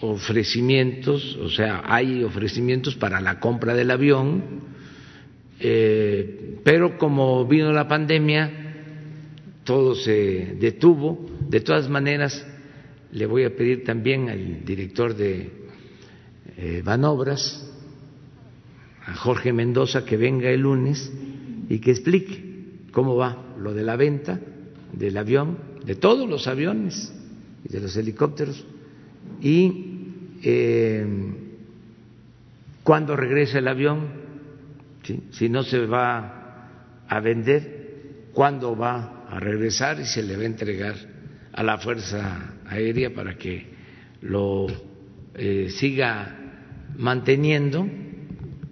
ofrecimientos, 0.00 1.36
o 1.36 1.50
sea, 1.50 1.82
hay 1.84 2.24
ofrecimientos 2.24 2.94
para 2.94 3.20
la 3.20 3.38
compra 3.38 3.74
del 3.74 3.90
avión, 3.90 4.42
eh, 5.60 6.56
pero 6.64 6.96
como 6.96 7.44
vino 7.44 7.70
la 7.70 7.86
pandemia, 7.86 8.61
todo 9.64 9.94
se 9.94 10.56
detuvo. 10.58 11.26
De 11.48 11.60
todas 11.60 11.88
maneras, 11.88 12.46
le 13.12 13.26
voy 13.26 13.44
a 13.44 13.54
pedir 13.54 13.84
también 13.84 14.28
al 14.28 14.64
director 14.64 15.14
de 15.14 15.62
Banobras, 16.84 17.68
a 19.04 19.14
Jorge 19.14 19.52
Mendoza, 19.52 20.04
que 20.04 20.16
venga 20.16 20.48
el 20.50 20.60
lunes 20.60 21.12
y 21.68 21.78
que 21.80 21.90
explique 21.90 22.52
cómo 22.92 23.16
va 23.16 23.54
lo 23.58 23.74
de 23.74 23.82
la 23.82 23.96
venta 23.96 24.40
del 24.92 25.16
avión, 25.16 25.58
de 25.84 25.94
todos 25.94 26.28
los 26.28 26.46
aviones 26.46 27.12
y 27.64 27.72
de 27.72 27.80
los 27.80 27.96
helicópteros, 27.96 28.64
y 29.40 30.02
eh, 30.42 31.06
cuándo 32.82 33.16
regresa 33.16 33.58
el 33.58 33.68
avión, 33.68 34.22
si 35.30 35.48
no 35.48 35.62
se 35.62 35.86
va 35.86 36.68
a 37.08 37.20
vender, 37.20 38.28
cuándo 38.32 38.76
va 38.76 39.21
a 39.32 39.40
regresar 39.40 39.98
y 39.98 40.04
se 40.04 40.22
le 40.22 40.36
va 40.36 40.42
a 40.42 40.46
entregar 40.46 40.94
a 41.54 41.62
la 41.62 41.78
Fuerza 41.78 42.54
Aérea 42.66 43.14
para 43.14 43.38
que 43.38 43.66
lo 44.20 44.66
eh, 45.34 45.70
siga 45.70 46.36
manteniendo, 46.98 47.88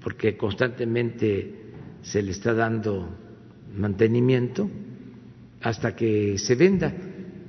porque 0.03 0.37
constantemente 0.37 1.55
se 2.03 2.23
le 2.23 2.33
está 2.33 2.53
dando 2.53 3.09
mantenimiento 3.75 4.71
hasta 5.63 5.97
que 5.97 6.37
se 6.37 6.55
venda. 6.57 6.93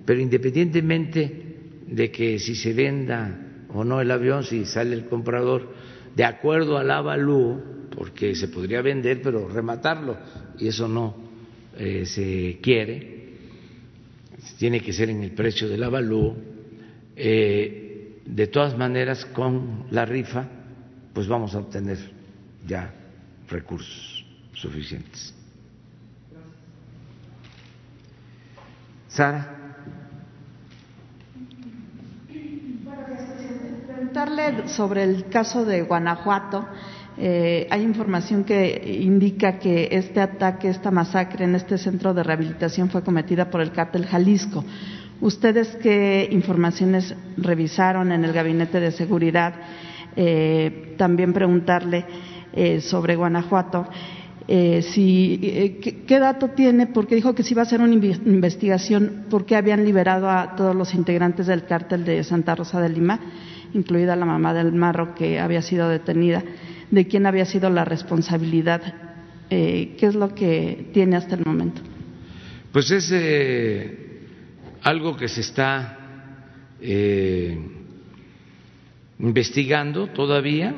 Pero 0.06 0.22
independientemente 0.22 1.58
de 1.88 2.12
que 2.12 2.40
si 2.40 2.56
se 2.56 2.72
venda 2.72 3.66
o 3.74 3.84
no 3.84 4.00
el 4.00 4.10
avión, 4.10 4.46
si 4.46 4.64
sale 4.64 4.96
el 4.96 5.08
comprador, 5.08 5.74
de 6.16 6.24
acuerdo 6.24 6.78
al 6.78 6.90
avalúo, 6.90 7.62
porque 7.94 8.36
se 8.36 8.48
podría 8.48 8.82
vender, 8.82 9.22
pero 9.22 9.50
rematarlo, 9.50 10.18
y 10.58 10.70
eso 10.70 10.88
no 10.88 11.31
eh, 11.78 12.06
se 12.06 12.60
quiere, 12.62 13.22
tiene 14.58 14.82
que 14.82 14.94
ser 14.94 15.10
en 15.10 15.24
el 15.24 15.32
precio 15.32 15.68
del 15.68 15.84
avalúo. 15.84 16.36
Eh, 17.16 18.22
de 18.26 18.48
todas 18.48 18.78
maneras, 18.78 19.26
con 19.26 19.86
la 19.92 20.06
rifa, 20.06 20.48
pues 21.14 21.28
vamos 21.28 21.56
a 21.56 21.60
obtener 21.60 21.98
ya 22.66 22.94
recursos 23.50 24.26
suficientes. 24.54 25.34
Sara. 29.08 29.58
Preguntarle 33.88 34.68
sobre 34.70 35.04
el 35.04 35.30
caso 35.30 35.66
de 35.66 35.82
Guanajuato. 35.82 36.68
Eh, 37.24 37.68
hay 37.70 37.84
información 37.84 38.44
que 38.44 39.00
indica 39.04 39.60
que 39.60 39.90
este 39.92 40.20
ataque, 40.20 40.70
esta 40.70 40.90
masacre 40.90 41.46
en 41.46 41.54
este 41.54 41.78
centro 41.78 42.16
de 42.16 42.24
rehabilitación 42.24 42.90
fue 42.90 43.04
cometida 43.04 43.52
por 43.52 43.62
el 43.62 43.72
cártel 43.72 44.08
Jalisco. 44.08 44.66
¿Ustedes 45.22 45.78
qué 45.84 46.28
informaciones 46.32 47.14
revisaron 47.38 48.12
en 48.12 48.26
el 48.26 48.34
Gabinete 48.34 48.80
de 48.80 48.90
Seguridad? 48.90 49.54
Eh, 50.16 50.96
también 50.98 51.32
preguntarle 51.32 52.06
eh, 52.54 52.82
sobre 52.82 53.16
Guanajuato. 53.16 53.86
Eh, 54.48 54.82
si, 54.82 55.80
¿qué, 56.08 56.20
dato 56.20 56.50
tiene? 56.50 56.88
Porque 56.88 57.14
dijo 57.14 57.36
que 57.36 57.44
si 57.44 57.54
iba 57.54 57.62
a 57.62 57.66
hacer 57.66 57.82
una 57.82 57.94
investigación 57.94 59.26
por 59.30 59.46
qué 59.46 59.56
habían 59.56 59.86
liberado 59.86 60.28
a 60.28 60.56
todos 60.56 60.76
los 60.76 60.96
integrantes 60.96 61.46
del 61.46 61.66
cártel 61.66 62.04
de 62.04 62.24
Santa 62.24 62.56
Rosa 62.56 62.82
de 62.82 62.90
Lima, 62.90 63.20
incluida 63.76 64.16
la 64.16 64.26
mamá 64.26 64.56
del 64.56 64.72
Marro 64.74 65.14
que 65.14 65.40
había 65.40 65.62
sido 65.62 65.88
detenida, 65.88 66.44
de 66.92 67.08
quién 67.08 67.26
había 67.26 67.46
sido 67.46 67.70
la 67.70 67.86
responsabilidad. 67.86 68.82
Eh, 69.50 69.96
¿Qué 69.98 70.06
es 70.06 70.16
lo 70.16 70.36
que 70.36 70.90
tiene 70.94 71.16
hasta 71.16 71.36
el 71.36 71.46
momento? 71.46 71.82
Pues 72.72 72.92
es 72.92 73.12
algo 74.84 75.18
que 75.18 75.28
se 75.28 75.42
está 75.42 75.98
investigando 79.20 80.08
todavía. 80.08 80.74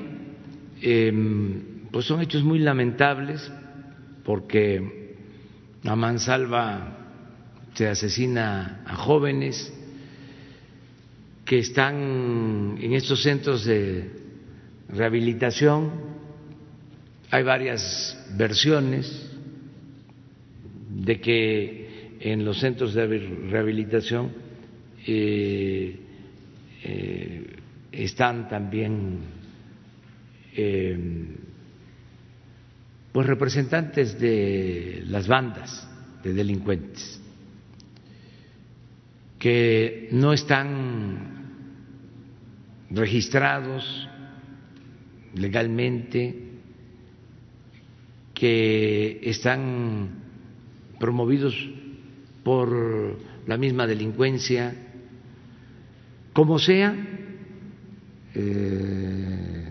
pues 1.92 2.06
son 2.06 2.22
hechos 2.22 2.44
muy 2.44 2.60
lamentables 2.60 3.52
porque 4.24 5.16
a 5.86 5.96
mansalva 5.96 6.98
se 7.74 7.88
asesina 7.88 8.84
a 8.86 8.96
jóvenes 8.96 9.74
que 11.46 11.60
están 11.60 12.78
en 12.80 12.94
estos 12.94 13.22
centros 13.22 13.66
de 13.66 14.23
rehabilitación. 14.90 15.92
Hay 17.32 17.44
varias 17.44 18.18
versiones 18.38 19.30
de 20.90 21.20
que 21.20 22.18
en 22.20 22.46
los 22.46 22.60
centros 22.60 22.94
de 22.94 23.08
rehabilitación 23.08 24.32
eh, 25.06 26.00
eh, 26.84 27.48
están 27.92 28.48
también 28.48 29.20
eh, 30.56 30.98
pues 33.12 33.28
representantes 33.28 34.20
de 34.20 35.04
las 35.08 35.28
bandas 35.28 35.88
de 36.24 36.34
delincuentes 36.34 37.20
que 39.38 40.08
no 40.12 40.32
están 40.32 41.34
registrados 42.90 44.08
legalmente, 45.36 46.36
que 48.34 49.20
están 49.24 50.10
promovidos 51.00 51.56
por 52.44 53.18
la 53.48 53.58
misma 53.58 53.88
delincuencia, 53.88 54.76
como 56.34 56.60
sea, 56.60 56.96
eh, 58.36 59.64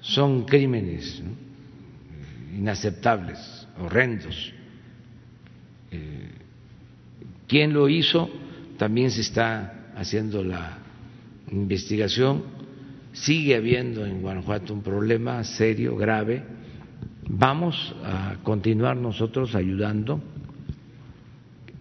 son 0.00 0.44
crímenes 0.44 1.22
inaceptables, 2.56 3.68
horrendos. 3.78 4.52
Eh, 5.90 6.30
¿Quién 7.46 7.72
lo 7.72 7.88
hizo? 7.88 8.28
También 8.78 9.10
se 9.10 9.20
está 9.20 9.92
haciendo 9.94 10.42
la 10.42 10.78
investigación. 11.50 12.55
Sigue 13.16 13.56
habiendo 13.56 14.04
en 14.04 14.20
Guanajuato 14.20 14.74
un 14.74 14.82
problema 14.82 15.42
serio, 15.42 15.96
grave. 15.96 16.42
Vamos 17.28 17.96
a 18.04 18.36
continuar 18.42 18.96
nosotros 18.98 19.54
ayudando 19.54 20.20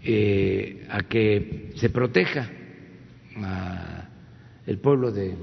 eh, 0.02 0.88
a 0.90 1.04
que 1.04 1.74
se 1.76 1.90
proteja 1.90 2.50
a 3.38 4.08
el 4.66 4.78
pueblo 4.78 5.12
de, 5.12 5.36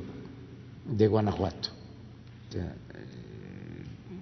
Guanajuato. 1.07 1.69
Eh, 2.55 2.59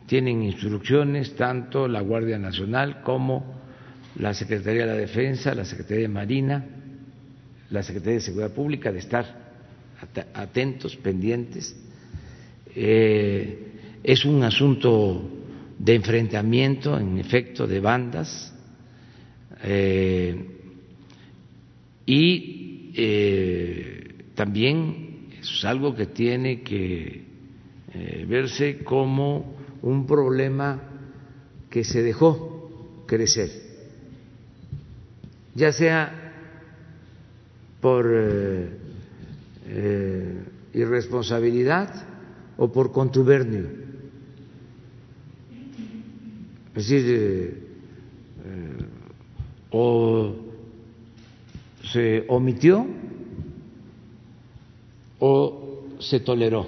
tienen 0.07 0.43
instrucciones 0.43 1.37
tanto 1.37 1.87
la 1.87 2.01
Guardia 2.01 2.39
Nacional 2.39 3.01
como 3.03 3.61
la 4.17 4.35
Secretaría 4.35 4.87
de 4.87 4.93
la 4.93 4.99
Defensa, 4.99 5.55
la 5.55 5.65
Secretaría 5.65 6.03
de 6.03 6.09
Marina, 6.09 6.67
la 7.71 7.85
Secretaría 7.85 8.15
de 8.15 8.21
Seguridad 8.21 8.51
Pública 8.51 8.91
de 8.91 8.99
estar 8.99 9.50
atentos, 10.35 10.97
pendientes. 10.97 11.77
Eh, 12.75 13.59
es 14.03 14.25
un 14.25 14.43
asunto 14.43 15.29
de 15.79 15.95
enfrentamiento, 15.95 16.99
en 16.99 17.19
efecto, 17.19 17.67
de 17.67 17.81
bandas 17.81 18.55
eh, 19.63 20.47
y 22.07 22.93
eh, 22.95 24.15
también 24.35 25.29
es 25.41 25.65
algo 25.65 25.95
que 25.95 26.07
tiene 26.07 26.63
que 26.63 27.29
verse 28.27 28.79
como 28.85 29.57
un 29.83 30.07
problema 30.07 30.81
que 31.69 31.83
se 31.83 32.03
dejó 32.03 33.05
crecer, 33.07 33.51
ya 35.55 35.73
sea 35.73 36.33
por 37.81 38.07
eh, 39.71 39.73
eh, 39.73 40.45
irresponsabilidad 40.75 41.95
o 42.57 42.71
por 42.71 42.91
contubernio. 42.93 43.69
Es 46.75 46.89
decir, 46.89 47.05
eh, 47.09 48.87
o 49.71 50.35
se 51.93 52.25
omitió 52.29 52.87
o 55.19 55.87
se 56.01 56.21
toleró 56.21 56.67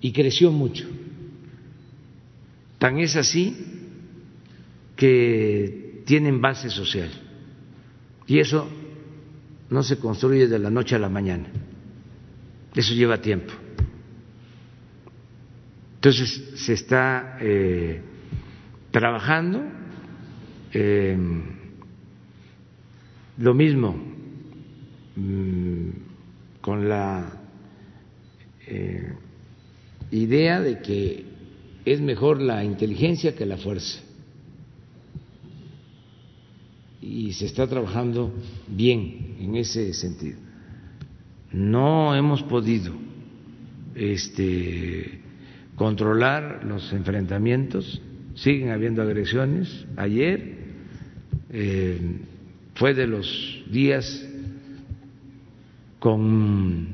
y 0.00 0.12
creció 0.12 0.50
mucho. 0.50 0.86
Tan 2.78 2.98
es 2.98 3.16
así 3.16 3.56
que 4.96 6.02
tienen 6.06 6.40
base 6.40 6.70
social. 6.70 7.10
Y 8.26 8.38
eso 8.38 8.68
no 9.70 9.82
se 9.82 9.98
construye 9.98 10.46
de 10.48 10.58
la 10.58 10.70
noche 10.70 10.96
a 10.96 10.98
la 10.98 11.08
mañana. 11.08 11.48
Eso 12.74 12.94
lleva 12.94 13.20
tiempo. 13.20 13.52
Entonces 15.96 16.52
se 16.54 16.74
está 16.74 17.38
eh, 17.40 18.00
trabajando 18.90 19.62
em, 20.72 21.42
lo 23.38 23.54
mismo 23.54 23.96
mm, 25.16 25.88
con 26.60 26.88
la 26.88 27.32
eh, 28.66 29.12
idea 30.10 30.60
de 30.60 30.80
que 30.80 31.24
es 31.84 32.00
mejor 32.00 32.40
la 32.40 32.62
inteligencia 32.64 33.34
que 33.34 33.46
la 33.46 33.56
fuerza. 33.56 34.00
Y 37.28 37.34
se 37.34 37.44
está 37.44 37.66
trabajando 37.66 38.32
bien 38.66 39.36
en 39.38 39.54
ese 39.56 39.92
sentido. 39.92 40.38
No 41.52 42.16
hemos 42.16 42.42
podido 42.42 42.94
este, 43.94 45.20
controlar 45.76 46.64
los 46.64 46.90
enfrentamientos, 46.94 48.00
siguen 48.34 48.70
habiendo 48.70 49.02
agresiones. 49.02 49.84
Ayer 49.98 50.54
eh, 51.50 52.00
fue 52.76 52.94
de 52.94 53.06
los 53.06 53.62
días 53.70 54.26
con 55.98 56.88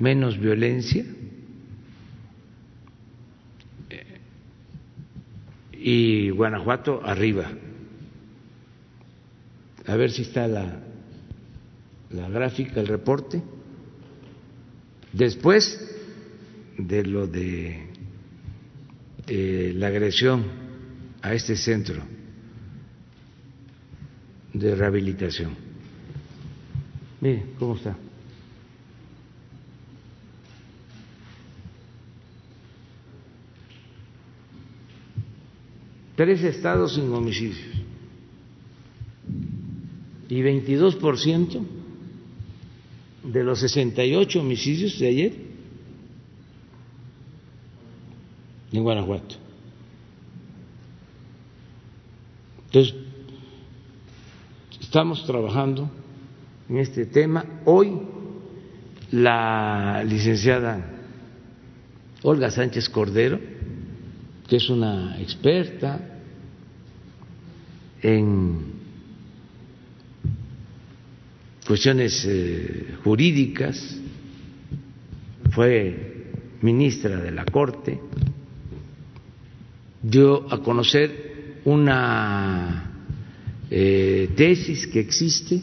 menos 0.00 0.36
violencia 0.36 1.04
y 5.78 6.30
Guanajuato 6.30 7.02
arriba. 7.04 7.48
A 9.86 9.96
ver 9.96 10.10
si 10.10 10.22
está 10.22 10.46
la, 10.46 10.80
la 12.10 12.28
gráfica, 12.28 12.80
el 12.80 12.86
reporte. 12.86 13.42
Después 15.12 15.80
de 16.78 17.04
lo 17.04 17.26
de 17.26 17.86
eh, 19.26 19.72
la 19.74 19.88
agresión 19.88 20.44
a 21.20 21.34
este 21.34 21.56
centro 21.56 22.02
de 24.52 24.74
rehabilitación. 24.74 25.56
Mire 27.20 27.46
cómo 27.58 27.76
está. 27.76 27.96
tres 36.14 36.44
estados 36.44 36.94
sin 36.94 37.12
homicidios 37.12 37.81
y 40.32 40.40
22% 40.40 41.60
de 43.22 43.44
los 43.44 43.60
68 43.60 44.40
homicidios 44.40 44.98
de 44.98 45.06
ayer 45.06 45.32
en 48.72 48.82
Guanajuato. 48.82 49.34
Entonces, 52.64 52.94
estamos 54.80 55.26
trabajando 55.26 55.90
en 56.66 56.78
este 56.78 57.04
tema. 57.04 57.44
Hoy 57.66 57.92
la 59.10 60.02
licenciada 60.02 60.92
Olga 62.22 62.50
Sánchez 62.50 62.88
Cordero, 62.88 63.38
que 64.48 64.56
es 64.56 64.70
una 64.70 65.20
experta 65.20 66.22
en 68.00 68.71
cuestiones 71.72 72.26
eh, 72.28 72.96
jurídicas, 73.02 73.98
fue 75.52 76.26
ministra 76.60 77.16
de 77.16 77.30
la 77.30 77.46
Corte, 77.46 77.98
dio 80.02 80.52
a 80.52 80.62
conocer 80.62 81.60
una 81.64 82.92
eh, 83.70 84.28
tesis 84.36 84.86
que 84.86 85.00
existe 85.00 85.62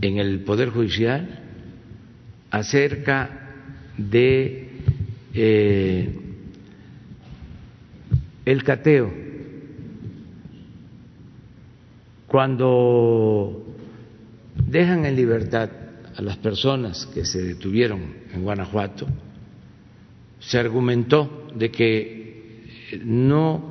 en 0.00 0.16
el 0.16 0.40
Poder 0.40 0.70
Judicial 0.70 1.44
acerca 2.50 3.52
de 3.98 4.70
eh, 5.34 6.18
el 8.46 8.62
cateo 8.64 9.27
Cuando 12.28 13.64
dejan 14.54 15.06
en 15.06 15.16
libertad 15.16 15.70
a 16.14 16.20
las 16.20 16.36
personas 16.36 17.06
que 17.06 17.24
se 17.24 17.42
detuvieron 17.42 18.00
en 18.34 18.42
Guanajuato, 18.42 19.06
se 20.38 20.58
argumentó 20.58 21.46
de 21.54 21.70
que 21.70 22.98
no 23.02 23.64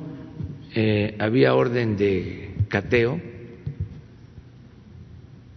eh, 0.74 1.14
había 1.20 1.54
orden 1.54 1.96
de 1.96 2.56
cateo 2.68 3.20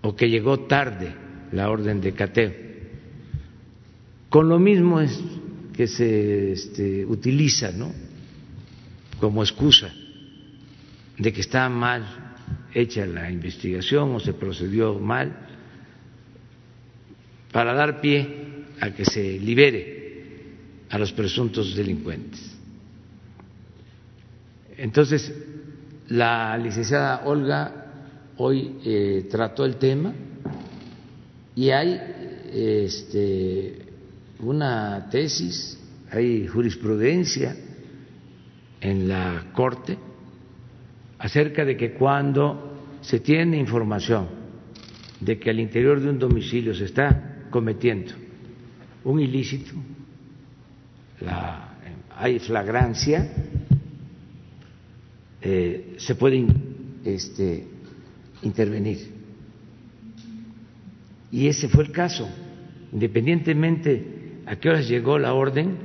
o 0.01 0.15
que 0.15 0.29
llegó 0.29 0.59
tarde 0.61 1.11
la 1.51 1.71
orden 1.71 2.01
de 2.01 2.11
cateo. 2.13 2.53
Con 4.29 4.47
lo 4.47 4.59
mismo 4.59 5.01
es 5.01 5.19
que 5.73 5.87
se 5.87 6.51
este, 6.51 7.03
utiliza 7.03 7.71
¿no? 7.71 7.91
como 9.19 9.41
excusa 9.41 9.91
de 11.17 11.33
que 11.33 11.41
está 11.41 11.67
mal 11.67 12.20
hecha 12.73 13.05
la 13.05 13.29
investigación 13.29 14.15
o 14.15 14.19
se 14.19 14.33
procedió 14.33 14.99
mal 14.99 15.35
para 17.51 17.73
dar 17.73 18.01
pie 18.01 18.65
a 18.79 18.91
que 18.91 19.05
se 19.05 19.39
libere 19.39 20.01
a 20.89 20.97
los 20.97 21.11
presuntos 21.11 21.75
delincuentes. 21.75 22.39
Entonces, 24.77 25.33
la 26.09 26.57
licenciada 26.57 27.23
Olga 27.25 27.85
hoy 28.37 28.77
eh, 28.83 29.27
trató 29.29 29.65
el 29.65 29.75
tema 29.75 30.13
y 31.55 31.69
hay 31.69 32.01
este, 32.51 33.85
una 34.39 35.09
tesis, 35.09 35.77
hay 36.09 36.47
jurisprudencia 36.47 37.55
en 38.79 39.07
la 39.07 39.51
Corte 39.53 39.97
acerca 41.21 41.63
de 41.63 41.77
que 41.77 41.93
cuando 41.93 42.97
se 43.01 43.19
tiene 43.19 43.57
información 43.57 44.27
de 45.19 45.37
que 45.37 45.51
al 45.51 45.59
interior 45.59 46.01
de 46.01 46.09
un 46.09 46.17
domicilio 46.17 46.73
se 46.73 46.85
está 46.85 47.45
cometiendo 47.51 48.11
un 49.03 49.19
ilícito, 49.19 49.71
hay 52.17 52.39
flagrancia, 52.39 53.31
eh, 55.41 55.95
se 55.97 56.15
puede 56.15 56.45
este, 57.05 57.67
intervenir. 58.41 59.11
Y 61.31 61.47
ese 61.47 61.69
fue 61.69 61.83
el 61.83 61.91
caso, 61.91 62.27
independientemente 62.91 64.41
a 64.47 64.55
qué 64.55 64.69
horas 64.69 64.87
llegó 64.87 65.19
la 65.19 65.33
orden, 65.33 65.77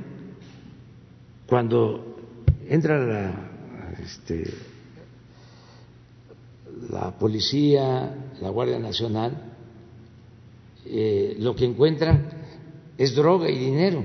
cuando 1.45 2.17
entra 2.67 3.05
la, 3.05 3.33
este, 4.03 4.45
la 6.89 7.11
policía, 7.17 8.15
la 8.41 8.49
Guardia 8.49 8.79
Nacional, 8.79 9.53
eh, 10.85 11.35
lo 11.39 11.55
que 11.55 11.65
encuentran 11.65 12.29
es 12.97 13.15
droga 13.15 13.49
y 13.49 13.57
dinero. 13.57 14.03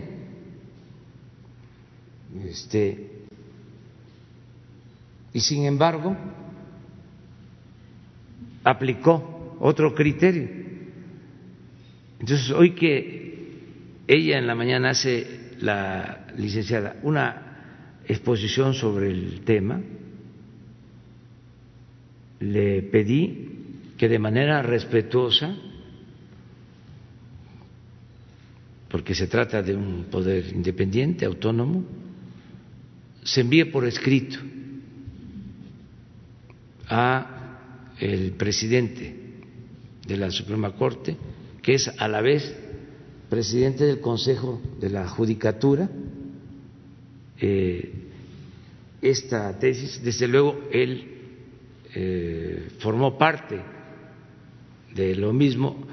Este, 2.44 3.10
y 5.32 5.40
sin 5.40 5.64
embargo, 5.64 6.16
aplicó 8.64 9.56
otro 9.60 9.94
criterio. 9.94 10.48
Entonces, 12.18 12.50
hoy 12.50 12.74
que 12.74 13.22
ella 14.06 14.38
en 14.38 14.46
la 14.46 14.54
mañana 14.54 14.90
hace 14.90 15.52
la 15.60 16.26
licenciada 16.36 16.96
una 17.02 18.00
exposición 18.06 18.74
sobre 18.74 19.10
el 19.10 19.42
tema, 19.44 19.80
le 22.42 22.83
pedí 22.83 23.48
que 23.96 24.09
de 24.09 24.18
manera 24.18 24.62
respetuosa, 24.62 25.55
porque 28.88 29.14
se 29.14 29.28
trata 29.28 29.62
de 29.62 29.74
un 29.74 30.07
poder 30.11 30.52
independiente, 30.52 31.24
autónomo, 31.24 31.85
se 33.22 33.40
envíe 33.42 33.64
por 33.66 33.87
escrito 33.87 34.38
a 36.88 37.94
el 38.00 38.33
presidente 38.33 39.14
de 40.07 40.16
la 40.16 40.31
Suprema 40.31 40.72
Corte, 40.72 41.16
que 41.62 41.74
es 41.74 41.88
a 41.96 42.09
la 42.09 42.20
vez 42.20 42.55
presidente 43.31 43.85
del 43.85 44.00
Consejo 44.00 44.61
de 44.81 44.90
la 44.90 45.09
Judicatura, 45.09 45.88
eh, 47.40 47.92
esta 49.00 49.59
tesis, 49.59 50.02
desde 50.02 50.28
luego 50.28 50.68
él 50.72 51.21
eh, 51.94 52.68
formó 52.78 53.18
parte 53.18 53.61
de 54.94 55.14
lo 55.16 55.33
mismo, 55.33 55.87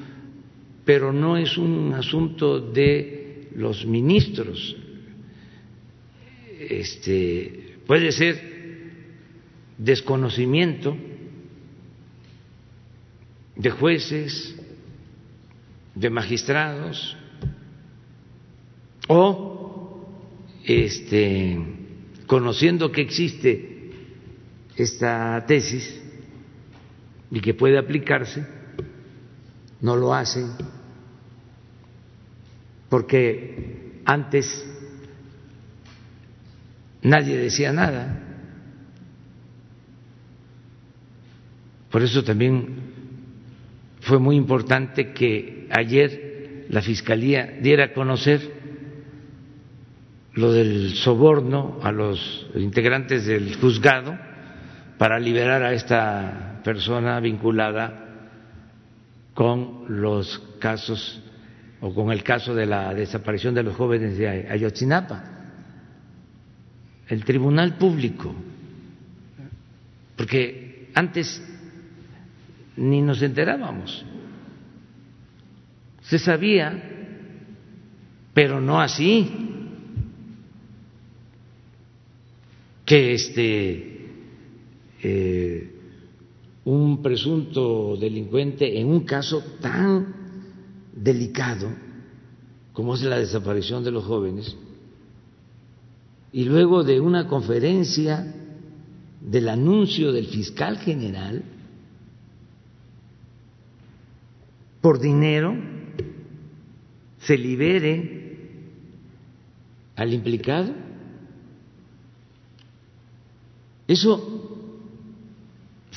pero 0.86 1.12
no 1.12 1.38
es 1.38 1.58
un 1.58 1.94
asunto 1.94 2.60
de 2.60 3.50
los 3.56 3.86
ministros. 3.86 4.76
Este, 6.60 7.78
puede 7.86 8.12
ser 8.12 8.50
desconocimiento 9.78 10.96
de 13.56 13.70
jueces, 13.70 14.56
de 15.96 16.10
magistrados 16.10 17.18
o 19.08 20.06
este 20.64 21.58
conociendo 22.26 22.92
que 22.92 23.02
existe 23.02 23.69
esta 24.84 25.44
tesis 25.46 26.02
y 27.32 27.40
que 27.42 27.54
puede 27.54 27.78
aplicarse, 27.78 28.46
no 29.82 29.96
lo 29.96 30.14
hacen 30.14 30.52
porque 32.90 34.02
antes 34.04 34.66
nadie 37.04 37.38
decía 37.38 37.72
nada. 37.72 38.26
Por 41.92 42.02
eso 42.04 42.24
también 42.24 42.68
fue 44.02 44.20
muy 44.20 44.36
importante 44.36 45.14
que 45.14 45.68
ayer 45.72 46.66
la 46.70 46.82
Fiscalía 46.82 47.58
diera 47.62 47.86
a 47.86 47.94
conocer 47.94 48.58
lo 50.34 50.52
del 50.52 50.94
soborno 50.96 51.80
a 51.84 51.92
los 51.92 52.48
integrantes 52.56 53.26
del 53.26 53.56
juzgado 53.56 54.18
para 55.00 55.18
liberar 55.18 55.64
a 55.64 55.72
esta 55.72 56.60
persona 56.62 57.22
vinculada 57.22 58.28
con 59.34 59.86
los 59.88 60.38
casos 60.60 61.24
o 61.80 61.94
con 61.94 62.12
el 62.12 62.22
caso 62.22 62.54
de 62.54 62.66
la 62.66 62.94
desaparición 62.94 63.56
de 63.56 63.64
los 63.64 63.78
jóvenes 63.78 64.18
de 64.18 64.28
Ayotzinapa. 64.28 65.24
El 67.08 67.24
Tribunal 67.24 67.78
Público, 67.78 68.36
porque 70.18 70.90
antes 70.94 71.42
ni 72.76 73.02
nos 73.02 73.22
enterábamos. 73.22 74.06
Se 76.02 76.20
sabía, 76.20 76.78
pero 78.34 78.60
no 78.60 78.82
así, 78.82 79.32
que 82.86 83.14
este 83.14 83.89
eh, 85.02 85.76
un 86.66 87.02
presunto 87.02 87.98
delincuente 87.98 88.80
en 88.80 88.88
un 88.88 89.02
caso 89.02 89.44
tan 89.62 90.14
delicado 90.94 91.70
como 92.80 92.96
es 92.96 93.02
la 93.02 93.18
desaparición 93.18 93.84
de 93.84 93.92
los 93.92 94.06
jóvenes, 94.06 94.56
y 96.32 96.46
luego 96.46 96.84
de 96.86 97.02
una 97.02 97.28
conferencia 97.28 98.34
del 99.20 99.50
anuncio 99.50 100.14
del 100.14 100.28
fiscal 100.28 100.78
general, 100.78 101.44
por 104.80 105.00
dinero 105.00 105.58
se 107.20 107.38
libere 107.38 108.50
al 109.98 110.14
implicado. 110.14 110.72
Eso 113.88 114.49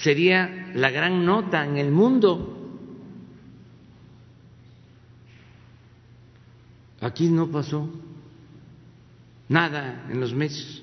sería 0.03 0.71
la 0.75 0.91
gran 0.91 1.25
nota 1.25 1.65
en 1.65 1.79
el 1.79 1.91
mundo. 1.91 2.59
Aquí 7.01 7.29
no 7.29 7.51
pasó 7.51 7.89
nada 9.49 10.07
en 10.11 10.21
los 10.21 10.35
meses. 10.35 10.83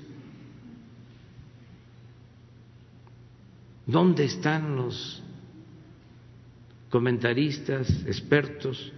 ¿Dónde 3.86 4.24
están 4.24 4.76
los 4.76 5.22
comentaristas, 6.90 7.88
expertos, 8.04 8.92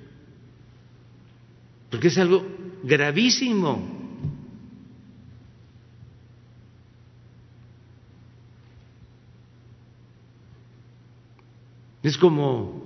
porque 1.91 2.09
es 2.09 2.19
algo 2.19 2.45
gravísimo. 2.83 4.02
Es 12.03 12.19
como 12.19 12.83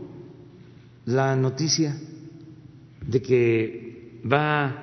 la 1.07 1.35
noticia 1.37 1.97
de 3.01 3.23
que 3.23 4.21
va 4.31 4.83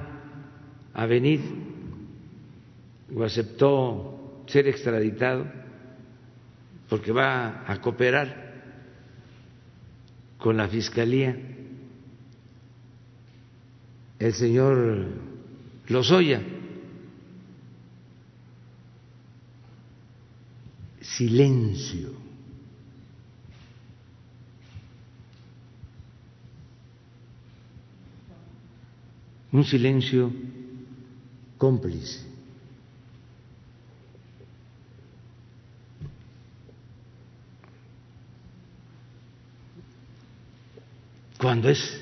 a 0.94 1.06
venir 1.06 1.42
o 3.16 3.24
aceptó 3.24 4.44
ser 4.48 4.68
extraditado 4.68 5.46
porque 6.90 7.12
va 7.12 7.64
a 7.68 7.80
cooperar 7.82 8.44
con 10.38 10.58
la 10.58 10.68
Fiscalía, 10.68 11.38
el 14.20 14.34
señor 14.34 15.08
Lozoya. 15.88 16.42
Silencio. 21.02 22.10
Un 29.54 29.64
silencio 29.64 30.32
cómplice. 31.60 32.26
Cuando 41.38 41.70
es, 41.70 42.02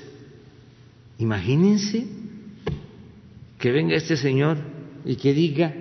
imagínense 1.18 2.06
que 3.58 3.70
venga 3.70 3.96
este 3.96 4.16
señor 4.16 4.56
y 5.04 5.16
que 5.16 5.34
diga, 5.34 5.74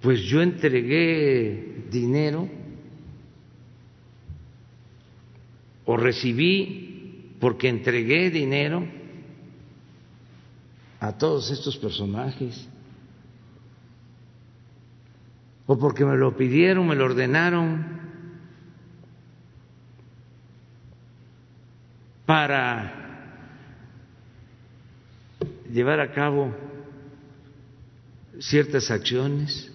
pues 0.00 0.22
yo 0.22 0.40
entregué 0.40 1.84
dinero 1.90 2.48
o 5.84 5.96
recibí 5.96 6.93
porque 7.44 7.68
entregué 7.68 8.30
dinero 8.30 8.88
a 10.98 11.12
todos 11.12 11.50
estos 11.50 11.76
personajes 11.76 12.66
o 15.66 15.78
porque 15.78 16.06
me 16.06 16.16
lo 16.16 16.34
pidieron, 16.34 16.88
me 16.88 16.94
lo 16.94 17.04
ordenaron 17.04 18.00
para 22.24 23.60
llevar 25.70 26.00
a 26.00 26.12
cabo 26.12 26.50
ciertas 28.40 28.90
acciones. 28.90 29.70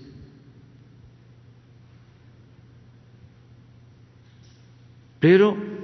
Pero 5.19 5.78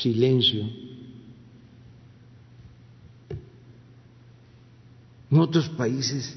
silencio. 0.00 0.68
En 5.30 5.38
otros 5.38 5.68
países, 5.68 6.36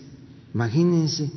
imagínense, 0.54 1.32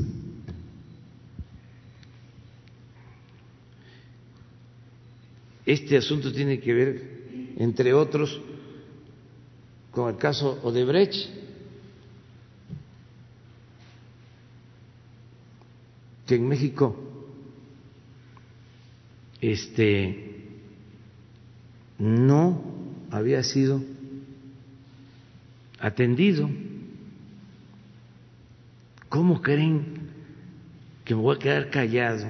Este 5.66 5.96
asunto 5.96 6.32
tiene 6.32 6.60
que 6.60 6.72
ver, 6.72 7.54
entre 7.56 7.92
otros, 7.92 8.40
con 9.90 10.08
el 10.08 10.16
caso 10.16 10.60
Odebrecht, 10.62 11.28
que 16.24 16.36
en 16.36 16.46
México 16.46 16.96
este 19.40 20.35
no 21.98 22.62
había 23.10 23.42
sido 23.42 23.82
atendido. 25.78 26.48
¿Cómo 29.08 29.40
creen 29.40 29.84
que 31.04 31.14
me 31.14 31.20
voy 31.20 31.36
a 31.36 31.38
quedar 31.38 31.70
callado 31.70 32.26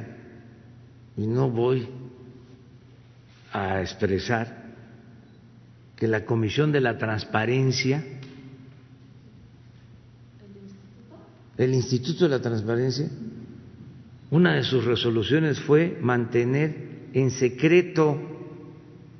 y 1.16 1.26
no 1.26 1.50
voy 1.50 1.88
a 3.52 3.80
expresar 3.80 4.66
que 5.96 6.06
la 6.06 6.26
Comisión 6.26 6.72
de 6.72 6.80
la 6.82 6.98
Transparencia, 6.98 8.04
el 11.56 11.72
Instituto 11.72 12.24
de 12.24 12.30
la 12.30 12.42
Transparencia, 12.42 13.08
una 14.30 14.54
de 14.54 14.62
sus 14.62 14.84
resoluciones 14.84 15.58
fue 15.60 15.98
mantener 16.02 17.08
en 17.14 17.30
secreto 17.30 18.35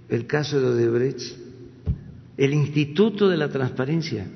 el 0.08 0.26
caso 0.26 0.60
de 0.60 0.66
Odebrecht, 0.66 1.20
el 2.36 2.54
Instituto 2.54 3.28
de 3.28 3.36
la 3.36 3.48
Transparencia. 3.48 4.26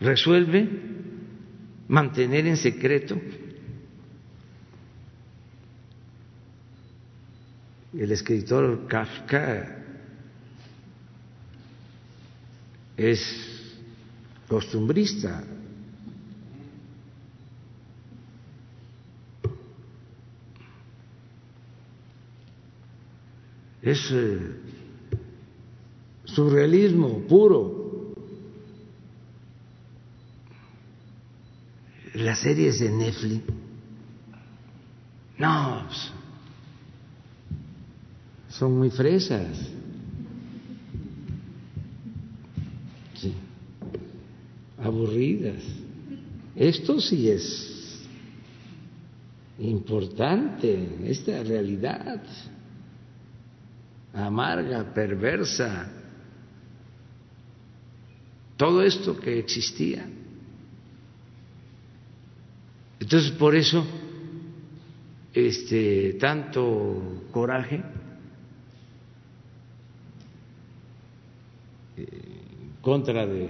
Resuelve 0.00 0.68
mantener 1.88 2.46
en 2.46 2.56
secreto 2.56 3.18
el 7.98 8.12
escritor 8.12 8.86
Kafka 8.86 9.84
es 12.96 13.74
costumbrista. 14.48 15.42
Es 23.86 24.10
eh, 24.10 24.40
surrealismo 26.24 27.20
puro. 27.20 28.14
Las 32.14 32.40
series 32.40 32.80
de 32.80 32.90
Netflix. 32.90 33.44
No, 35.38 35.84
pues, 35.86 36.10
son 38.48 38.76
muy 38.76 38.90
fresas. 38.90 39.56
Sí. 43.14 43.34
Aburridas. 44.82 45.62
Esto 46.56 47.00
sí 47.00 47.30
es 47.30 48.02
importante, 49.60 50.88
esta 51.04 51.44
realidad 51.44 52.20
amarga, 54.16 54.94
perversa, 54.94 55.88
todo 58.56 58.82
esto 58.82 59.18
que 59.18 59.38
existía. 59.38 60.06
Entonces, 62.98 63.30
por 63.32 63.54
eso, 63.54 63.86
este, 65.34 66.14
tanto 66.14 67.24
coraje 67.30 67.82
contra 72.80 73.26
de, 73.26 73.48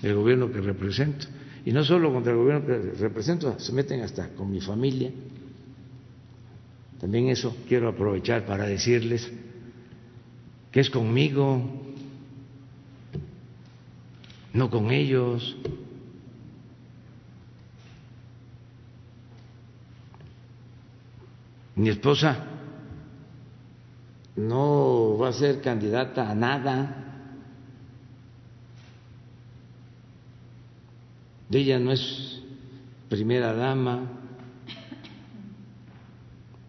del 0.00 0.14
gobierno 0.14 0.52
que 0.52 0.60
represento. 0.60 1.26
Y 1.64 1.72
no 1.72 1.84
solo 1.84 2.12
contra 2.12 2.32
el 2.32 2.38
gobierno 2.38 2.66
que 2.66 2.78
represento, 3.00 3.58
se 3.58 3.72
meten 3.72 4.02
hasta 4.02 4.28
con 4.30 4.50
mi 4.50 4.60
familia. 4.60 5.10
También 7.00 7.28
eso 7.28 7.56
quiero 7.66 7.88
aprovechar 7.88 8.46
para 8.46 8.64
decirles 8.66 9.30
que 10.72 10.80
es 10.80 10.88
conmigo, 10.88 11.62
no 14.54 14.70
con 14.70 14.90
ellos. 14.90 15.56
Mi 21.76 21.90
esposa 21.90 22.46
no 24.36 25.18
va 25.18 25.28
a 25.28 25.32
ser 25.32 25.60
candidata 25.60 26.30
a 26.30 26.34
nada. 26.34 26.98
ella 31.58 31.78
no 31.78 31.92
es 31.92 32.40
primera 33.10 33.52
dama, 33.52 34.10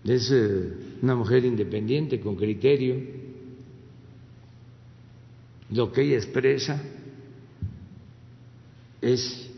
es 0.04 0.30
eh, 0.30 0.74
una 1.02 1.16
mujer 1.16 1.46
independiente, 1.46 2.20
con 2.20 2.36
criterio. 2.36 3.23
Lo 5.74 5.92
que 5.92 6.04
ella 6.04 6.18
expresa 6.18 6.80
es 9.02 9.50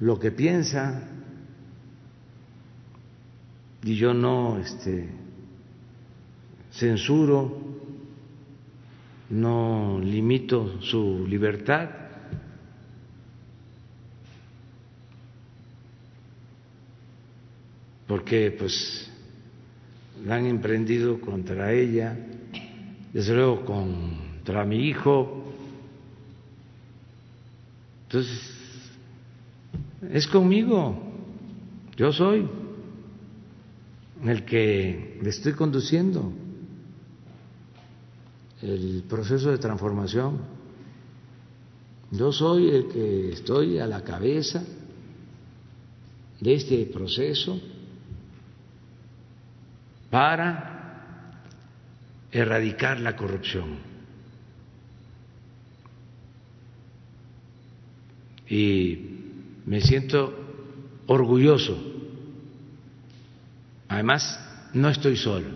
lo 0.00 0.18
que 0.18 0.30
piensa. 0.30 1.08
Y 3.84 3.96
yo 3.96 4.12
no 4.12 4.58
este, 4.58 5.08
censuro, 6.72 7.58
no 9.30 9.98
limito 10.02 10.82
su 10.82 11.26
libertad. 11.26 11.88
Porque 18.06 18.54
pues 18.58 19.10
la 20.22 20.36
han 20.36 20.44
emprendido 20.44 21.18
contra 21.18 21.72
ella, 21.72 22.14
desde 23.14 23.34
luego 23.34 23.64
contra 24.48 24.64
mi 24.64 24.88
hijo. 24.88 25.44
Entonces, 28.04 28.40
es 30.10 30.26
conmigo. 30.26 30.98
Yo 31.98 32.10
soy 32.12 32.48
el 34.24 34.46
que 34.46 35.18
le 35.22 35.28
estoy 35.28 35.52
conduciendo 35.52 36.32
el 38.62 39.04
proceso 39.06 39.50
de 39.50 39.58
transformación. 39.58 40.38
Yo 42.10 42.32
soy 42.32 42.70
el 42.70 42.88
que 42.88 43.32
estoy 43.32 43.78
a 43.78 43.86
la 43.86 44.02
cabeza 44.02 44.64
de 46.40 46.54
este 46.54 46.86
proceso 46.86 47.60
para 50.08 51.42
erradicar 52.32 52.98
la 52.98 53.14
corrupción. 53.14 53.87
Y 58.48 58.98
me 59.66 59.80
siento 59.80 60.34
orgulloso. 61.06 61.76
Además, 63.88 64.38
no 64.74 64.88
estoy 64.88 65.16
solo, 65.16 65.48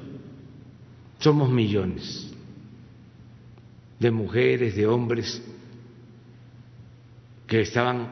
somos 1.18 1.50
millones 1.50 2.30
de 3.98 4.10
mujeres, 4.10 4.74
de 4.74 4.86
hombres 4.86 5.40
que 7.46 7.60
estaban 7.60 8.08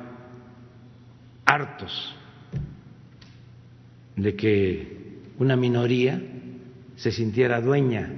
hartos 1.45 2.15
de 4.15 4.37
que 4.37 5.23
una 5.39 5.57
minoría 5.57 6.23
se 6.97 7.11
sintiera 7.11 7.61
dueña 7.61 8.13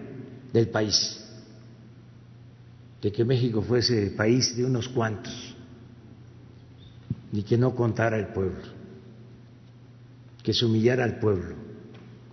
del 0.52 0.68
país, 0.68 1.24
de 3.00 3.12
que 3.12 3.24
México 3.24 3.62
fuese 3.62 4.10
país 4.10 4.56
de 4.56 4.64
unos 4.64 4.88
cuantos 4.88 5.51
y 7.32 7.42
que 7.42 7.56
no 7.56 7.74
contara 7.74 8.18
el 8.18 8.28
pueblo, 8.28 8.60
que 10.42 10.52
se 10.52 10.66
humillara 10.66 11.04
al 11.04 11.18
pueblo, 11.18 11.54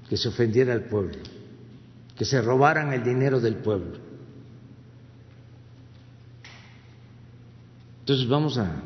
que 0.09 0.17
se 0.17 0.27
ofendiera 0.27 0.73
al 0.73 0.83
pueblo, 0.83 1.17
que 2.17 2.25
se 2.25 2.41
robaran 2.41 2.91
el 2.91 3.03
dinero 3.03 3.39
del 3.39 3.55
pueblo. 3.55 3.97
Entonces 8.01 8.27
vamos 8.27 8.57
a, 8.57 8.81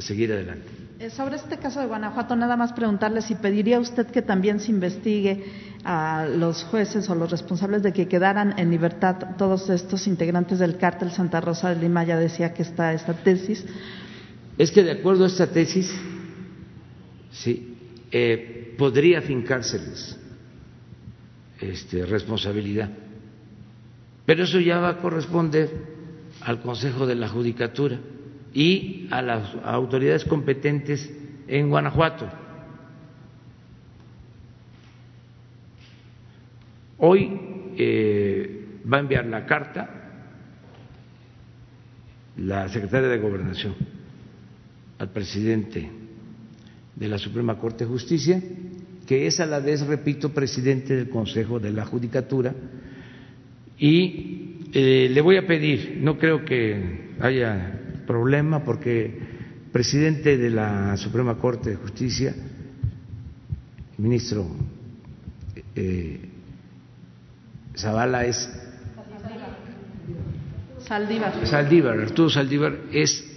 seguir 0.00 0.32
adelante. 0.32 0.68
Eh, 0.98 1.08
sobre 1.08 1.36
este 1.36 1.58
caso 1.58 1.80
de 1.80 1.86
Guanajuato, 1.86 2.34
nada 2.34 2.56
más 2.56 2.72
preguntarle 2.72 3.22
si 3.22 3.36
pediría 3.36 3.78
usted 3.78 4.08
que 4.08 4.20
también 4.20 4.58
se 4.58 4.70
investigue 4.72 5.44
a 5.84 6.26
los 6.26 6.64
jueces 6.64 7.08
o 7.08 7.14
los 7.14 7.30
responsables 7.30 7.82
de 7.82 7.92
que 7.92 8.08
quedaran 8.08 8.58
en 8.58 8.70
libertad 8.70 9.36
todos 9.38 9.70
estos 9.70 10.06
integrantes 10.08 10.58
del 10.58 10.76
cártel 10.76 11.12
Santa 11.12 11.40
Rosa 11.40 11.68
de 11.68 11.80
Lima, 11.80 12.04
ya 12.04 12.18
decía 12.18 12.52
que 12.52 12.62
está 12.62 12.92
esta 12.92 13.14
tesis. 13.14 13.64
Es 14.56 14.70
que 14.70 14.84
de 14.84 14.92
acuerdo 14.92 15.24
a 15.24 15.26
esta 15.26 15.50
tesis, 15.50 15.92
sí, 17.32 17.76
eh, 18.10 18.74
podría 18.78 19.20
fincárseles 19.20 20.18
este, 21.60 22.06
responsabilidad, 22.06 22.90
pero 24.24 24.44
eso 24.44 24.60
ya 24.60 24.78
va 24.78 24.90
a 24.90 24.98
corresponder 24.98 25.70
al 26.40 26.60
Consejo 26.60 27.06
de 27.06 27.16
la 27.16 27.28
Judicatura 27.28 27.98
y 28.52 29.08
a 29.10 29.22
las 29.22 29.54
autoridades 29.64 30.24
competentes 30.24 31.12
en 31.48 31.68
Guanajuato. 31.68 32.28
Hoy 36.98 37.40
eh, 37.76 38.80
va 38.90 38.98
a 38.98 39.00
enviar 39.00 39.26
la 39.26 39.44
carta 39.46 40.00
la 42.36 42.68
secretaria 42.68 43.08
de 43.08 43.18
Gobernación 43.18 43.93
al 44.98 45.10
presidente 45.10 45.90
de 46.94 47.08
la 47.08 47.18
Suprema 47.18 47.58
Corte 47.58 47.84
de 47.84 47.90
Justicia, 47.90 48.40
que 49.06 49.26
es 49.26 49.40
a 49.40 49.46
la 49.46 49.60
vez, 49.60 49.86
repito, 49.86 50.32
presidente 50.32 50.96
del 50.96 51.08
Consejo 51.08 51.60
de 51.60 51.72
la 51.72 51.84
Judicatura, 51.84 52.54
y 53.78 54.58
eh, 54.72 55.08
le 55.10 55.20
voy 55.20 55.36
a 55.36 55.46
pedir, 55.46 55.98
no 56.00 56.18
creo 56.18 56.44
que 56.44 57.14
haya 57.20 57.80
problema 58.06 58.64
porque 58.64 59.04
el 59.06 59.70
presidente 59.72 60.36
de 60.36 60.50
la 60.50 60.96
Suprema 60.96 61.36
Corte 61.36 61.70
de 61.70 61.76
Justicia, 61.76 62.34
ministro 63.98 64.46
eh, 65.74 66.20
Zavala 67.76 68.24
es 68.24 68.48
Saldívar. 70.78 71.46
Saldívar, 71.46 71.98
Arturo 71.98 72.30
Saldívar 72.30 72.78
es 72.92 73.33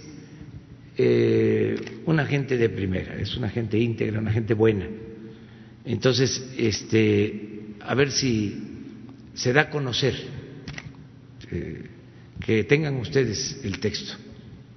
eh, 1.00 1.76
una 2.06 2.26
gente 2.26 2.56
de 2.56 2.68
primera, 2.68 3.14
es 3.14 3.36
una 3.36 3.48
gente 3.48 3.78
íntegra, 3.78 4.18
una 4.18 4.32
gente 4.32 4.52
buena. 4.52 4.86
Entonces, 5.84 6.52
este, 6.58 7.76
a 7.80 7.94
ver 7.94 8.10
si 8.10 8.60
se 9.32 9.52
da 9.52 9.62
a 9.62 9.70
conocer, 9.70 10.14
eh, 11.52 11.84
que 12.44 12.64
tengan 12.64 12.96
ustedes 12.96 13.60
el 13.62 13.78
texto 13.78 14.14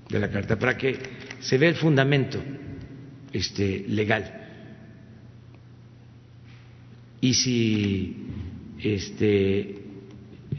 de 0.10 0.20
la 0.20 0.30
Carta, 0.30 0.60
para 0.60 0.78
que 0.78 0.96
se 1.40 1.58
vea 1.58 1.70
el 1.70 1.76
fundamento 1.76 2.40
este, 3.34 3.86
legal. 3.88 4.38
Y 7.20 7.34
si 7.34 8.16
este, 8.80 9.76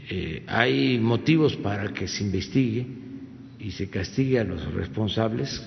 eh, 0.09 0.43
hay 0.45 0.99
motivos 0.99 1.55
para 1.55 1.93
que 1.93 2.09
se 2.09 2.23
investigue 2.23 3.02
y 3.63 3.71
se 3.71 3.89
castigue 3.89 4.39
a 4.39 4.43
los 4.43 4.73
responsables, 4.73 5.65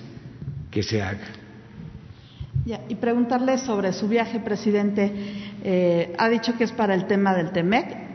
que 0.71 0.83
se 0.83 1.01
haga. 1.01 1.27
y 2.89 2.95
preguntarle 2.95 3.57
sobre 3.57 3.93
su 3.93 4.07
viaje, 4.07 4.39
presidente. 4.39 5.11
Eh, 5.63 6.13
ha 6.17 6.29
dicho 6.29 6.55
que 6.57 6.65
es 6.65 6.71
para 6.71 6.93
el 6.93 7.07
tema 7.07 7.33
del 7.33 7.51
TEMEC 7.51 8.07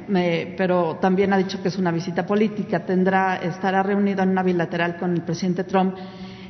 pero 0.56 0.96
también 1.00 1.32
ha 1.32 1.38
dicho 1.38 1.62
que 1.62 1.68
es 1.68 1.78
una 1.78 1.90
visita 1.90 2.26
política. 2.26 2.84
Tendrá, 2.84 3.36
estará 3.36 3.82
reunido 3.82 4.22
en 4.22 4.30
una 4.30 4.42
bilateral 4.42 4.96
con 4.96 5.12
el 5.12 5.22
presidente 5.22 5.64
Trump. 5.64 5.96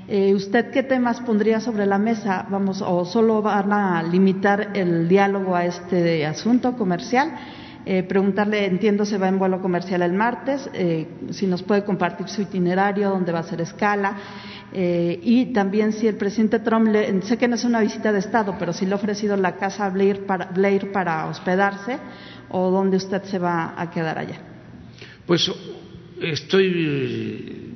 Eh, 0.08 0.34
¿Usted 0.34 0.70
qué 0.70 0.82
temas 0.82 1.20
pondría 1.20 1.60
sobre 1.60 1.86
la 1.86 1.98
mesa? 1.98 2.46
Vamos, 2.50 2.82
o 2.82 3.04
solo 3.04 3.40
van 3.40 3.72
a 3.72 4.02
limitar 4.02 4.70
el 4.74 5.08
diálogo 5.08 5.54
a 5.54 5.64
este 5.64 6.26
asunto 6.26 6.76
comercial. 6.76 7.32
Eh, 7.84 8.04
preguntarle, 8.04 8.66
entiendo, 8.66 9.04
se 9.04 9.18
va 9.18 9.28
en 9.28 9.38
vuelo 9.38 9.60
comercial 9.60 10.02
el 10.02 10.12
martes, 10.12 10.70
eh, 10.72 11.06
si 11.30 11.46
nos 11.46 11.62
puede 11.62 11.84
compartir 11.84 12.28
su 12.28 12.42
itinerario, 12.42 13.10
dónde 13.10 13.32
va 13.32 13.40
a 13.40 13.42
ser 13.42 13.60
escala, 13.60 14.16
y 14.74 15.52
también 15.52 15.92
si 15.92 16.06
el 16.06 16.16
presidente 16.16 16.58
Trump, 16.60 16.88
le, 16.88 17.20
sé 17.22 17.36
que 17.36 17.46
no 17.46 17.56
es 17.56 17.64
una 17.64 17.82
visita 17.82 18.10
de 18.10 18.20
Estado, 18.20 18.56
pero 18.58 18.72
si 18.72 18.86
le 18.86 18.92
ha 18.92 18.94
ofrecido 18.94 19.36
la 19.36 19.56
casa 19.56 19.90
Blair 19.90 20.24
para, 20.24 20.46
Blair 20.46 20.90
para 20.92 21.26
hospedarse, 21.26 21.98
o 22.52 22.70
dónde 22.70 22.96
usted 22.96 23.22
se 23.24 23.38
va 23.38 23.74
a 23.76 23.90
quedar 23.90 24.18
allá? 24.18 24.40
Pues 25.26 25.50
estoy 26.20 27.72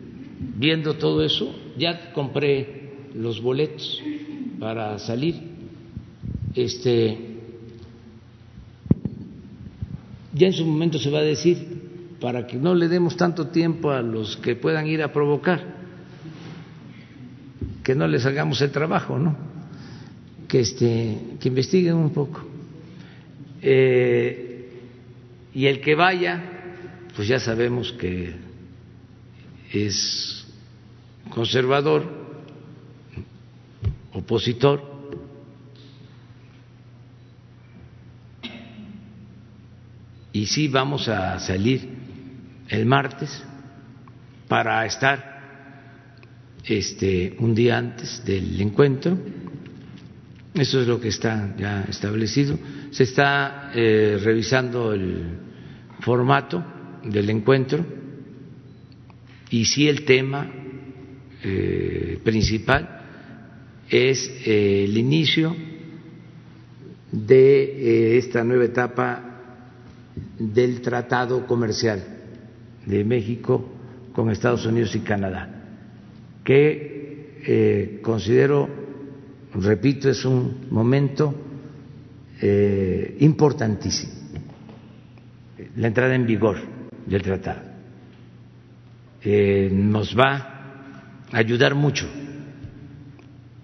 viendo 0.56 0.94
todo 0.94 1.24
eso. 1.24 1.54
Ya 1.76 2.12
compré 2.12 3.08
los 3.14 3.40
boletos 3.40 4.02
para 4.58 4.98
salir. 4.98 5.56
Este 6.54 7.35
ya 10.36 10.48
en 10.48 10.52
su 10.52 10.66
momento 10.66 10.98
se 10.98 11.10
va 11.10 11.20
a 11.20 11.22
decir 11.22 12.16
para 12.20 12.46
que 12.46 12.56
no 12.56 12.74
le 12.74 12.88
demos 12.88 13.16
tanto 13.16 13.48
tiempo 13.48 13.90
a 13.90 14.02
los 14.02 14.36
que 14.36 14.54
puedan 14.54 14.86
ir 14.86 15.02
a 15.02 15.12
provocar, 15.12 15.64
que 17.82 17.94
no 17.94 18.06
les 18.06 18.24
hagamos 18.26 18.60
el 18.60 18.70
trabajo, 18.70 19.18
¿no? 19.18 19.36
Que 20.46 20.60
este 20.60 21.18
que 21.40 21.48
investiguen 21.48 21.94
un 21.94 22.10
poco. 22.10 22.44
Eh, 23.62 24.70
y 25.54 25.66
el 25.66 25.80
que 25.80 25.94
vaya, 25.94 26.42
pues 27.14 27.28
ya 27.28 27.40
sabemos 27.40 27.92
que 27.92 28.34
es 29.72 30.46
conservador, 31.30 32.04
opositor, 34.12 34.95
y 40.36 40.44
sí 40.44 40.68
vamos 40.68 41.08
a 41.08 41.40
salir 41.40 41.88
el 42.68 42.84
martes 42.84 43.42
para 44.46 44.84
estar 44.84 46.60
este 46.62 47.34
un 47.38 47.54
día 47.54 47.78
antes 47.78 48.22
del 48.22 48.60
encuentro. 48.60 49.16
Eso 50.52 50.82
es 50.82 50.86
lo 50.86 51.00
que 51.00 51.08
está 51.08 51.54
ya 51.56 51.86
establecido. 51.88 52.58
Se 52.90 53.04
está 53.04 53.70
eh, 53.74 54.20
revisando 54.22 54.92
el 54.92 55.24
formato 56.00 56.62
del 57.02 57.30
encuentro 57.30 57.86
y 59.48 59.64
si 59.64 59.88
el 59.88 60.04
tema 60.04 60.50
eh, 61.42 62.20
principal 62.22 63.00
es 63.88 64.30
eh, 64.44 64.84
el 64.84 64.98
inicio 64.98 65.56
de 67.10 68.18
esta 68.18 68.44
nueva 68.44 68.66
etapa 68.66 69.25
del 70.38 70.80
tratado 70.80 71.46
comercial 71.46 72.02
de 72.84 73.04
México 73.04 73.64
con 74.12 74.30
Estados 74.30 74.64
Unidos 74.66 74.94
y 74.94 75.00
Canadá, 75.00 75.48
que 76.44 78.00
considero 78.02 78.86
repito, 79.60 80.08
es 80.10 80.24
un 80.24 80.66
momento 80.70 81.34
eh, 82.40 83.16
importantísimo, 83.20 84.12
la 85.76 85.88
entrada 85.88 86.14
en 86.14 86.26
vigor 86.26 86.56
del 87.06 87.22
tratado. 87.22 87.62
Eh, 89.22 89.70
nos 89.72 90.16
va 90.16 90.34
a 91.32 91.38
ayudar 91.38 91.74
mucho 91.74 92.06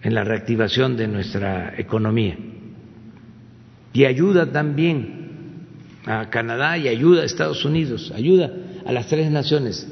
en 0.03 0.15
la 0.15 0.25
reactivación 0.25 0.97
de 0.97 1.07
nuestra 1.07 1.75
economía 1.79 2.37
y 3.93 4.05
ayuda 4.05 4.51
también 4.51 5.22
a 6.05 6.31
Canadá 6.31 6.77
y 6.79 6.89
ayuda 6.89 7.23
a 7.23 7.25
Estados 7.25 7.65
Unidos, 7.65 8.13
ayuda 8.15 8.51
a 8.85 8.93
las 8.93 9.07
tres 9.07 9.31
naciones, 9.31 9.87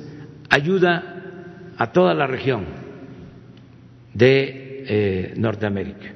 ayuda 0.49 1.73
a 1.77 1.93
toda 1.93 2.15
la 2.15 2.27
región 2.27 2.65
de 4.13 4.85
eh, 4.87 5.35
Norteamérica. 5.37 6.13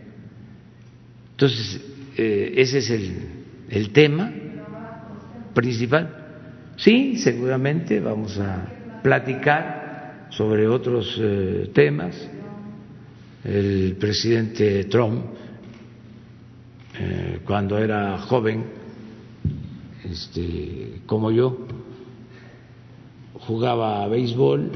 Entonces, 1.33 1.81
eh, 2.17 2.55
ese 2.57 2.79
es 2.79 2.91
el, 2.91 3.13
el 3.71 3.91
tema 3.91 4.33
principal. 5.55 6.23
Sí, 6.77 7.17
seguramente 7.19 8.01
vamos 8.01 8.39
a 8.39 9.01
platicar 9.03 10.27
sobre 10.31 10.67
otros 10.67 11.19
eh, 11.21 11.71
temas. 11.73 12.31
El 13.45 13.97
presidente 14.01 14.85
Trump, 14.85 15.27
cuando 17.45 17.77
era 17.77 18.17
joven, 18.19 18.65
este, 20.05 21.01
como 21.07 21.31
yo, 21.31 21.67
jugaba 23.35 24.05
a 24.05 24.09
béisbol, 24.09 24.71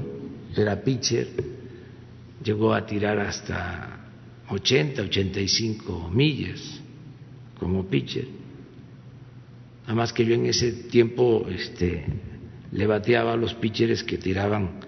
era 0.56 0.82
pitcher, 0.82 1.28
llegó 2.42 2.72
a 2.72 2.84
tirar 2.86 3.18
hasta 3.18 3.98
80, 4.48 5.02
85 5.02 6.10
millas 6.12 6.80
como 7.58 7.86
pitcher. 7.86 8.26
Además 9.86 10.12
que 10.12 10.24
yo 10.24 10.34
en 10.34 10.46
ese 10.46 10.72
tiempo 10.72 11.46
este, 11.48 12.04
le 12.72 12.86
bateaba 12.86 13.32
a 13.32 13.36
los 13.36 13.54
pitchers 13.54 14.04
que 14.04 14.18
tiraban 14.18 14.80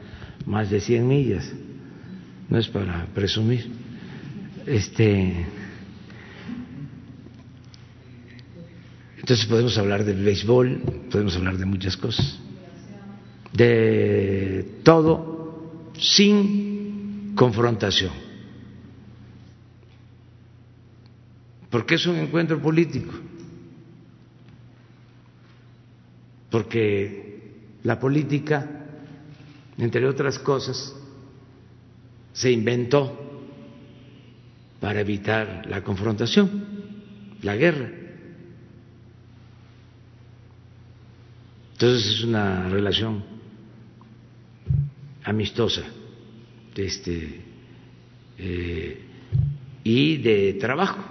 más 0.47 0.71
de 0.71 0.81
100 0.81 1.09
millas. 1.09 1.53
No 2.49 2.59
es 2.59 2.69
para 2.69 3.07
presumir. 3.15 3.71
Este, 4.67 5.47
entonces 9.31 9.47
podemos 9.47 9.79
hablar 9.79 10.05
del 10.05 10.25
béisbol, 10.25 10.83
podemos 11.09 11.37
hablar 11.37 11.57
de 11.57 11.65
muchas 11.65 11.97
cosas, 11.97 12.41
de 13.53 14.81
todo 14.83 15.71
sin 15.97 17.33
confrontación. 17.37 18.11
porque 21.71 21.95
es 21.95 22.07
un 22.07 22.17
encuentro 22.17 22.61
político, 22.61 23.13
porque 26.51 27.53
la 27.85 28.01
política, 28.01 28.87
entre 29.79 30.05
otras 30.09 30.41
cosas, 30.41 30.93
se 32.33 32.51
inventó 32.51 33.17
para 34.81 35.01
evitar 35.01 35.67
la 35.69 35.85
confrontación, 35.85 36.65
la 37.43 37.55
guerra. 37.55 38.00
Entonces 41.81 42.11
es 42.11 42.25
una 42.25 42.69
relación 42.69 43.25
amistosa 45.25 45.83
este, 46.77 47.41
eh, 48.37 49.01
y 49.83 50.19
de 50.19 50.53
trabajo. 50.61 51.03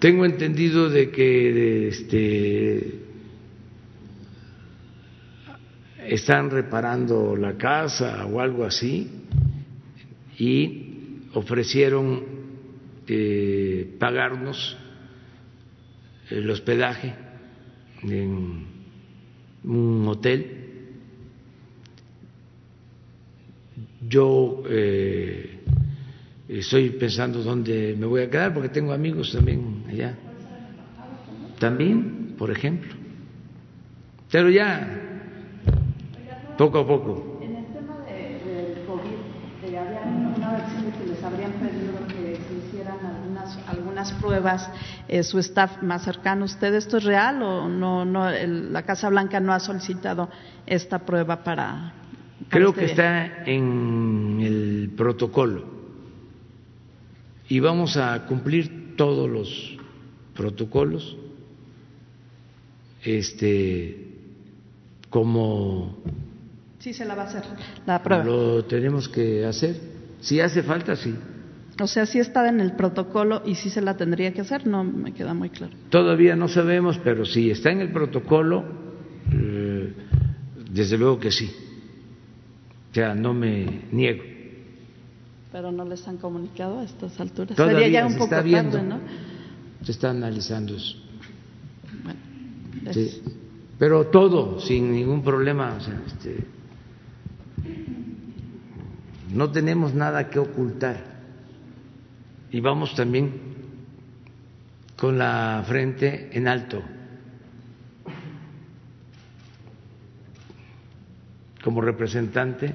Tengo 0.00 0.24
entendido 0.24 0.90
de 0.90 1.12
que 1.12 1.86
este, 1.86 2.94
están 6.04 6.50
reparando 6.50 7.36
la 7.36 7.56
casa 7.56 8.26
o 8.26 8.40
algo 8.40 8.64
así 8.64 9.08
y 10.36 11.28
ofrecieron 11.32 12.39
eh, 13.12 13.96
pagarnos 13.98 14.76
el 16.30 16.48
hospedaje 16.48 17.14
en 18.02 18.66
un 19.64 20.08
hotel. 20.08 20.56
Yo 24.08 24.62
eh, 24.68 25.60
Estoy 26.50 26.90
pensando 26.90 27.44
dónde 27.44 27.94
me 27.96 28.06
voy 28.06 28.22
a 28.22 28.28
quedar 28.28 28.52
porque 28.52 28.68
tengo 28.68 28.92
amigos 28.92 29.30
también 29.32 29.84
allá. 29.88 30.18
También, 31.60 32.34
por 32.36 32.50
ejemplo. 32.50 32.92
Pero 34.32 34.50
ya, 34.50 35.00
poco 36.58 36.80
a 36.80 36.86
poco. 36.88 37.38
En 37.40 37.54
el 37.54 37.66
tema 37.66 37.98
del 38.04 38.84
COVID, 38.84 39.70
eh, 39.70 39.78
había 39.78 40.02
una 40.02 40.52
versión 40.54 40.90
que 40.90 41.06
les 41.06 41.22
habrían 41.22 41.52
pedido 41.52 42.04
que 42.08 42.34
se 42.34 42.66
hicieran 42.66 42.98
algunas, 44.00 44.12
pruebas, 44.20 44.70
eh, 45.08 45.22
su 45.22 45.38
staff 45.38 45.82
más 45.82 46.02
cercano. 46.02 46.44
¿Usted 46.44 46.74
esto 46.74 46.96
es 46.96 47.04
real 47.04 47.42
o 47.42 47.68
no? 47.68 48.04
no 48.04 48.30
la 48.30 48.82
Casa 48.82 49.08
Blanca 49.08 49.40
no 49.40 49.52
ha 49.52 49.60
solicitado 49.60 50.28
esta 50.66 51.00
prueba 51.00 51.42
para. 51.42 51.92
Creo 52.48 52.72
que 52.72 52.86
está 52.86 53.44
en 53.44 54.38
el 54.40 54.92
protocolo 54.96 55.64
y 57.48 57.60
vamos 57.60 57.96
a 57.96 58.26
cumplir 58.26 58.96
todos 58.96 59.28
los 59.28 59.76
protocolos 60.34 61.16
este 63.02 64.08
como 65.08 65.96
sí 66.78 66.92
se 66.92 67.04
la 67.04 67.14
va 67.14 67.22
a 67.22 67.26
hacer 67.26 67.42
la 67.86 68.02
prueba 68.02 68.24
lo 68.24 68.64
tenemos 68.64 69.08
que 69.08 69.44
hacer 69.44 69.76
si 70.20 70.40
hace 70.40 70.62
falta 70.62 70.96
sí 70.96 71.14
o 71.80 71.86
sea 71.86 72.06
sí 72.06 72.18
está 72.18 72.48
en 72.48 72.60
el 72.60 72.72
protocolo 72.72 73.42
y 73.44 73.54
sí 73.54 73.70
se 73.70 73.80
la 73.80 73.96
tendría 73.96 74.32
que 74.32 74.40
hacer 74.40 74.66
no 74.66 74.84
me 74.84 75.12
queda 75.12 75.34
muy 75.34 75.50
claro 75.50 75.74
todavía 75.88 76.36
no 76.36 76.48
sabemos 76.48 76.98
pero 77.02 77.24
si 77.24 77.50
está 77.50 77.70
en 77.70 77.80
el 77.80 77.92
protocolo 77.92 78.64
eh, 79.32 79.94
desde 80.70 80.98
luego 80.98 81.18
que 81.18 81.30
sí 81.30 81.50
o 82.90 82.94
sea 82.94 83.14
no 83.14 83.34
me 83.34 83.82
niego 83.92 84.30
pero 85.52 85.72
no 85.72 85.84
les 85.84 86.06
han 86.06 86.16
comunicado 86.16 86.80
a 86.80 86.84
estas 86.84 87.18
alturas. 87.18 87.56
Todavía 87.56 87.80
Sería 87.80 88.00
ya 88.00 88.06
un 88.06 88.16
poco 88.16 88.30
tarde, 88.30 88.82
¿no? 88.82 89.00
Se 89.82 89.92
está 89.92 90.10
analizando 90.10 90.76
eso. 90.76 90.96
Bueno, 92.04 92.20
sí. 92.92 93.22
Pero 93.78 94.06
todo 94.06 94.60
sin 94.60 94.92
ningún 94.92 95.22
problema. 95.22 95.74
O 95.74 95.80
sea, 95.80 96.00
este, 96.06 96.44
no 99.32 99.50
tenemos 99.50 99.94
nada 99.94 100.28
que 100.30 100.38
ocultar. 100.38 101.09
Y 102.52 102.60
vamos 102.60 102.94
también 102.94 103.32
con 104.96 105.16
la 105.18 105.64
frente 105.66 106.30
en 106.32 106.48
alto. 106.48 106.82
Como 111.62 111.80
representante 111.80 112.74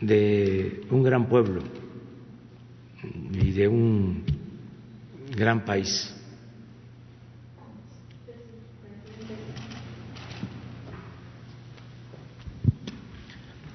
de 0.00 0.86
un 0.90 1.02
gran 1.02 1.28
pueblo 1.28 1.62
y 3.32 3.50
de 3.50 3.66
un 3.68 4.24
gran 5.36 5.64
país. 5.64 6.17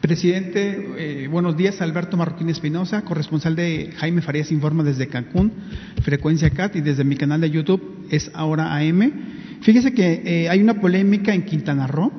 Presidente, 0.04 0.86
eh, 0.98 1.28
buenos 1.30 1.56
días. 1.56 1.80
Alberto 1.80 2.18
Marroquín 2.18 2.50
Espinosa, 2.50 3.06
corresponsal 3.06 3.56
de 3.56 3.94
Jaime 3.96 4.22
Farías 4.22 4.52
Informa 4.52 4.84
desde 4.84 5.08
Cancún, 5.08 5.54
frecuencia 6.02 6.50
CAT 6.50 6.76
y 6.76 6.82
desde 6.82 7.06
mi 7.06 7.16
canal 7.16 7.40
de 7.40 7.50
YouTube 7.50 8.06
es 8.10 8.30
ahora 8.34 8.76
AM. 8.76 9.14
Fíjese 9.62 9.94
que 9.94 10.22
eh, 10.26 10.50
hay 10.50 10.62
una 10.62 10.82
polémica 10.82 11.34
en 11.34 11.44
Quintana 11.44 11.88
Roo 11.88 12.12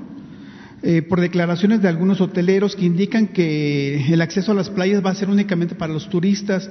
eh, 0.83 1.03
por 1.03 1.21
declaraciones 1.21 1.83
de 1.83 1.89
algunos 1.89 2.23
hoteleros 2.23 2.75
que 2.75 2.87
indican 2.87 3.27
que 3.27 4.11
el 4.11 4.23
acceso 4.23 4.53
a 4.53 4.55
las 4.55 4.71
playas 4.71 5.05
va 5.05 5.11
a 5.11 5.15
ser 5.15 5.29
únicamente 5.29 5.75
para 5.75 5.93
los 5.93 6.09
turistas 6.09 6.71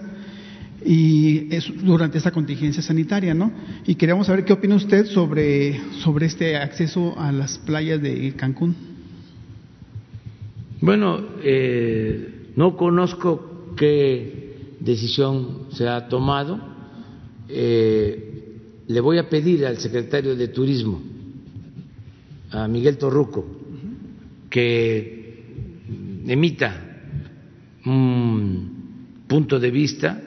y 0.83 1.47
es 1.53 1.71
durante 1.83 2.17
esta 2.17 2.31
contingencia 2.31 2.81
sanitaria, 2.81 3.35
¿no? 3.35 3.51
Y 3.85 3.93
queríamos 3.93 4.25
saber 4.25 4.45
qué 4.45 4.53
opina 4.53 4.73
usted 4.73 5.05
sobre, 5.05 5.79
sobre 5.99 6.25
este 6.25 6.57
acceso 6.57 7.13
a 7.19 7.31
las 7.31 7.59
playas 7.59 8.01
de 8.01 8.33
Cancún. 8.35 8.92
Bueno, 10.83 11.17
eh, 11.41 12.51
no 12.57 12.75
conozco 12.75 13.73
qué 13.77 14.75
decisión 14.81 15.67
se 15.71 15.87
ha 15.87 16.09
tomado. 16.09 16.59
Eh, 17.47 18.83
le 18.85 18.99
voy 18.99 19.17
a 19.17 19.29
pedir 19.29 19.65
al 19.65 19.77
secretario 19.77 20.35
de 20.35 20.49
Turismo, 20.49 21.01
a 22.51 22.67
Miguel 22.67 22.97
Torruco, 22.97 23.45
que 24.49 25.45
emita 26.27 27.07
un 27.85 29.23
punto 29.25 29.61
de 29.61 29.71
vista, 29.71 30.21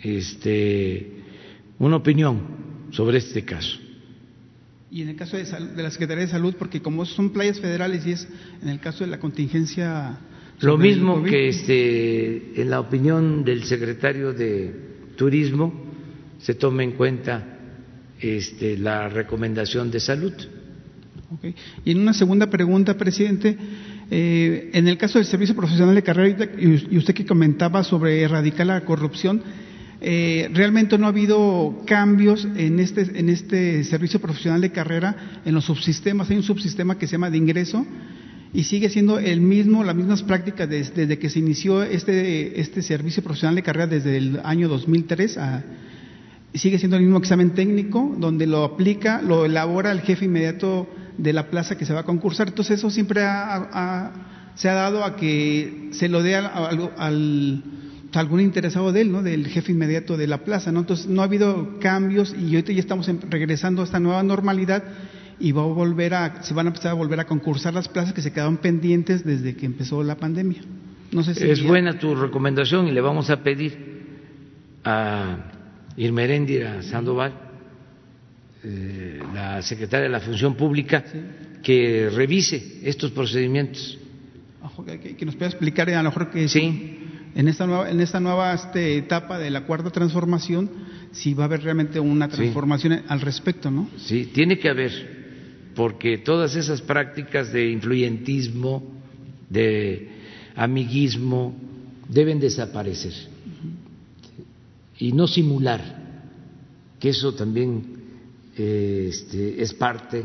este, 0.00 1.24
una 1.80 1.96
opinión 1.96 2.40
sobre 2.92 3.18
este 3.18 3.44
caso. 3.44 3.80
Y 4.90 5.02
en 5.02 5.08
el 5.08 5.16
caso 5.16 5.36
de, 5.36 5.44
de, 5.44 5.82
la 5.82 5.90
Secretaría 5.90 6.24
de 6.24 6.30
Salud, 6.30 6.54
porque 6.58 6.80
como 6.80 7.04
son 7.04 7.30
playas 7.30 7.60
federales 7.60 8.06
y 8.06 8.12
es 8.12 8.28
en 8.62 8.68
el 8.68 8.78
caso 8.78 9.04
de 9.04 9.10
la 9.10 9.18
contingencia. 9.18 10.18
Lo 10.60 10.78
mismo 10.78 11.22
que 11.22 11.48
este, 11.48 12.60
en 12.60 12.70
la 12.70 12.80
opinión 12.80 13.44
del 13.44 13.64
secretario 13.64 14.32
de 14.32 14.74
Turismo 15.16 15.72
se 16.38 16.54
tome 16.54 16.84
en 16.84 16.92
cuenta 16.92 17.58
este, 18.20 18.78
la 18.78 19.08
recomendación 19.08 19.90
de 19.90 20.00
salud. 20.00 20.32
Okay. 21.38 21.54
Y 21.84 21.90
en 21.90 22.00
una 22.00 22.12
segunda 22.12 22.48
pregunta, 22.48 22.96
presidente, 22.96 23.58
eh, 24.10 24.70
en 24.72 24.86
el 24.86 24.96
caso 24.96 25.18
del 25.18 25.26
servicio 25.26 25.56
profesional 25.56 25.94
de 25.94 26.02
carrera 26.02 26.48
y 26.56 26.96
usted 26.96 27.12
que 27.12 27.26
comentaba 27.26 27.82
sobre 27.82 28.22
erradicar 28.22 28.66
la 28.66 28.84
corrupción, 28.84 29.42
eh, 30.08 30.48
realmente 30.52 30.96
no 30.98 31.06
ha 31.06 31.08
habido 31.08 31.82
cambios 31.84 32.46
en 32.54 32.78
este, 32.78 33.18
en 33.18 33.28
este 33.28 33.82
servicio 33.82 34.20
profesional 34.20 34.60
de 34.60 34.70
carrera, 34.70 35.40
en 35.44 35.52
los 35.52 35.64
subsistemas. 35.64 36.30
Hay 36.30 36.36
un 36.36 36.44
subsistema 36.44 36.96
que 36.96 37.08
se 37.08 37.12
llama 37.14 37.28
de 37.28 37.38
ingreso 37.38 37.84
y 38.54 38.62
sigue 38.62 38.88
siendo 38.88 39.18
el 39.18 39.40
mismo, 39.40 39.82
las 39.82 39.96
mismas 39.96 40.22
prácticas 40.22 40.68
desde, 40.68 40.94
desde 40.94 41.18
que 41.18 41.28
se 41.28 41.40
inició 41.40 41.82
este, 41.82 42.60
este 42.60 42.82
servicio 42.82 43.20
profesional 43.20 43.56
de 43.56 43.64
carrera 43.64 43.88
desde 43.88 44.16
el 44.16 44.40
año 44.44 44.68
2003 44.68 45.38
a, 45.38 45.64
sigue 46.54 46.78
siendo 46.78 46.98
el 46.98 47.02
mismo 47.02 47.18
examen 47.18 47.50
técnico 47.54 48.14
donde 48.16 48.46
lo 48.46 48.62
aplica, 48.62 49.20
lo 49.22 49.44
elabora 49.44 49.90
el 49.90 50.02
jefe 50.02 50.26
inmediato 50.26 50.88
de 51.18 51.32
la 51.32 51.50
plaza 51.50 51.76
que 51.76 51.84
se 51.84 51.92
va 51.92 52.02
a 52.02 52.04
concursar. 52.04 52.46
Entonces 52.46 52.78
eso 52.78 52.90
siempre 52.90 53.22
se 53.22 54.68
ha 54.68 54.74
dado 54.74 55.02
a 55.02 55.16
que 55.16 55.88
se 55.90 56.08
lo 56.08 56.22
dé 56.22 56.36
al, 56.36 56.92
al 56.96 57.64
algún 58.12 58.40
interesado 58.40 58.92
de 58.92 59.02
él, 59.02 59.12
¿no? 59.12 59.22
Del 59.22 59.46
jefe 59.48 59.72
inmediato 59.72 60.16
de 60.16 60.26
la 60.26 60.38
plaza, 60.38 60.72
¿no? 60.72 60.80
Entonces 60.80 61.06
no 61.06 61.22
ha 61.22 61.24
habido 61.24 61.78
cambios 61.80 62.34
y 62.34 62.54
ahorita 62.54 62.72
ya 62.72 62.80
estamos 62.80 63.10
regresando 63.28 63.82
a 63.82 63.84
esta 63.84 64.00
nueva 64.00 64.22
normalidad 64.22 64.84
y 65.38 65.52
va 65.52 65.62
a 65.62 65.66
volver 65.66 66.14
a, 66.14 66.42
se 66.42 66.54
van 66.54 66.66
a 66.66 66.70
empezar 66.70 66.92
a 66.92 66.94
volver 66.94 67.20
a 67.20 67.26
concursar 67.26 67.74
las 67.74 67.88
plazas 67.88 68.14
que 68.14 68.22
se 68.22 68.32
quedaron 68.32 68.56
pendientes 68.56 69.24
desde 69.24 69.54
que 69.54 69.66
empezó 69.66 70.02
la 70.02 70.16
pandemia. 70.16 70.62
No 71.12 71.22
sé 71.22 71.34
si 71.34 71.48
es 71.48 71.62
buena 71.62 71.98
tu 71.98 72.14
recomendación 72.14 72.88
y 72.88 72.92
le 72.92 73.00
vamos 73.00 73.30
a 73.30 73.42
pedir 73.42 73.96
a 74.84 75.52
Irmeréndira 75.96 76.82
Sandoval, 76.82 77.32
eh, 78.64 79.20
la 79.34 79.62
secretaria 79.62 80.04
de 80.04 80.10
la 80.10 80.20
Función 80.20 80.54
Pública, 80.54 81.04
que 81.62 82.10
revise 82.12 82.80
estos 82.82 83.10
procedimientos. 83.10 83.98
Que, 84.84 85.24
nos 85.24 85.36
pueda 85.36 85.50
explicar 85.50 85.88
a 85.90 86.02
lo 86.02 86.10
mejor 86.10 86.30
que 86.30 86.48
sí 86.48 87.05
en 87.36 87.48
esta 87.48 87.66
nueva, 87.66 87.90
en 87.90 88.00
esta 88.00 88.18
nueva 88.18 88.54
este, 88.54 88.96
etapa 88.96 89.38
de 89.38 89.50
la 89.50 89.66
cuarta 89.66 89.90
transformación, 89.90 90.70
si 91.12 91.34
va 91.34 91.44
a 91.44 91.46
haber 91.46 91.62
realmente 91.62 92.00
una 92.00 92.28
transformación 92.28 93.02
al 93.06 93.20
respecto, 93.20 93.70
¿no? 93.70 93.90
Sí, 93.98 94.30
tiene 94.32 94.58
que 94.58 94.70
haber, 94.70 95.72
porque 95.74 96.16
todas 96.16 96.56
esas 96.56 96.80
prácticas 96.80 97.52
de 97.52 97.70
influyentismo, 97.70 98.82
de 99.50 100.08
amiguismo, 100.56 101.54
deben 102.08 102.40
desaparecer 102.40 103.12
y 104.98 105.12
no 105.12 105.26
simular, 105.26 105.82
que 106.98 107.10
eso 107.10 107.34
también 107.34 107.84
eh, 108.56 109.08
este, 109.10 109.60
es 109.62 109.74
parte 109.74 110.24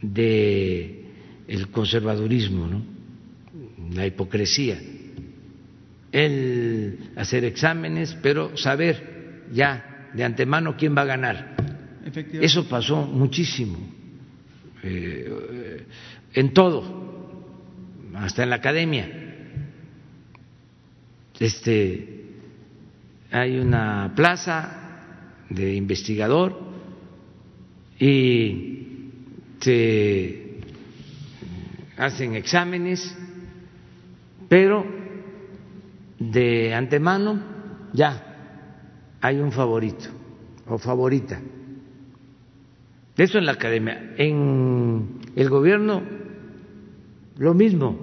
de 0.00 1.04
el 1.46 1.68
conservadurismo, 1.68 2.66
¿no? 2.66 2.82
la 3.94 4.06
hipocresía 4.06 4.80
el 6.12 7.10
hacer 7.16 7.44
exámenes, 7.44 8.16
pero 8.22 8.56
saber 8.56 9.46
ya 9.52 10.08
de 10.12 10.24
antemano 10.24 10.76
quién 10.76 10.96
va 10.96 11.02
a 11.02 11.06
ganar. 11.06 11.56
Eso 12.32 12.68
pasó 12.68 13.06
muchísimo, 13.06 13.78
eh, 14.82 15.84
en 16.34 16.52
todo, 16.52 17.44
hasta 18.14 18.42
en 18.42 18.50
la 18.50 18.56
academia. 18.56 19.08
Este, 21.38 22.24
hay 23.30 23.58
una 23.58 24.12
plaza 24.14 24.80
de 25.48 25.74
investigador 25.74 26.58
y 27.98 28.80
se 29.60 30.58
hacen 31.96 32.34
exámenes, 32.34 33.16
pero 34.48 34.99
de 36.20 36.74
antemano 36.74 37.40
ya 37.92 39.16
hay 39.20 39.38
un 39.38 39.50
favorito 39.50 40.06
o 40.66 40.78
favorita. 40.78 41.40
Eso 43.16 43.38
en 43.38 43.46
la 43.46 43.52
academia. 43.52 44.14
En 44.16 45.18
el 45.34 45.48
gobierno, 45.48 46.02
lo 47.38 47.54
mismo. 47.54 47.98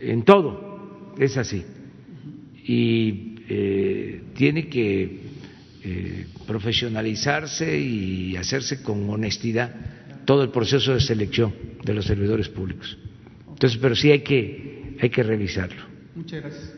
En 0.00 0.22
todo 0.24 1.12
es 1.18 1.36
así. 1.36 1.64
Y 2.64 3.36
eh, 3.48 4.22
tiene 4.34 4.68
que 4.68 5.20
eh, 5.84 6.26
profesionalizarse 6.46 7.78
y 7.78 8.36
hacerse 8.36 8.82
con 8.82 9.08
honestidad 9.08 9.99
todo 10.30 10.44
el 10.44 10.50
proceso 10.50 10.94
de 10.94 11.00
selección 11.00 11.52
de 11.82 11.92
los 11.92 12.04
servidores 12.04 12.48
públicos. 12.48 12.96
Entonces, 13.48 13.76
pero 13.82 13.96
sí 13.96 14.12
hay 14.12 14.20
que, 14.20 14.96
hay 15.02 15.10
que 15.10 15.24
revisarlo. 15.24 15.82
Muchas 16.14 16.40
gracias. 16.40 16.74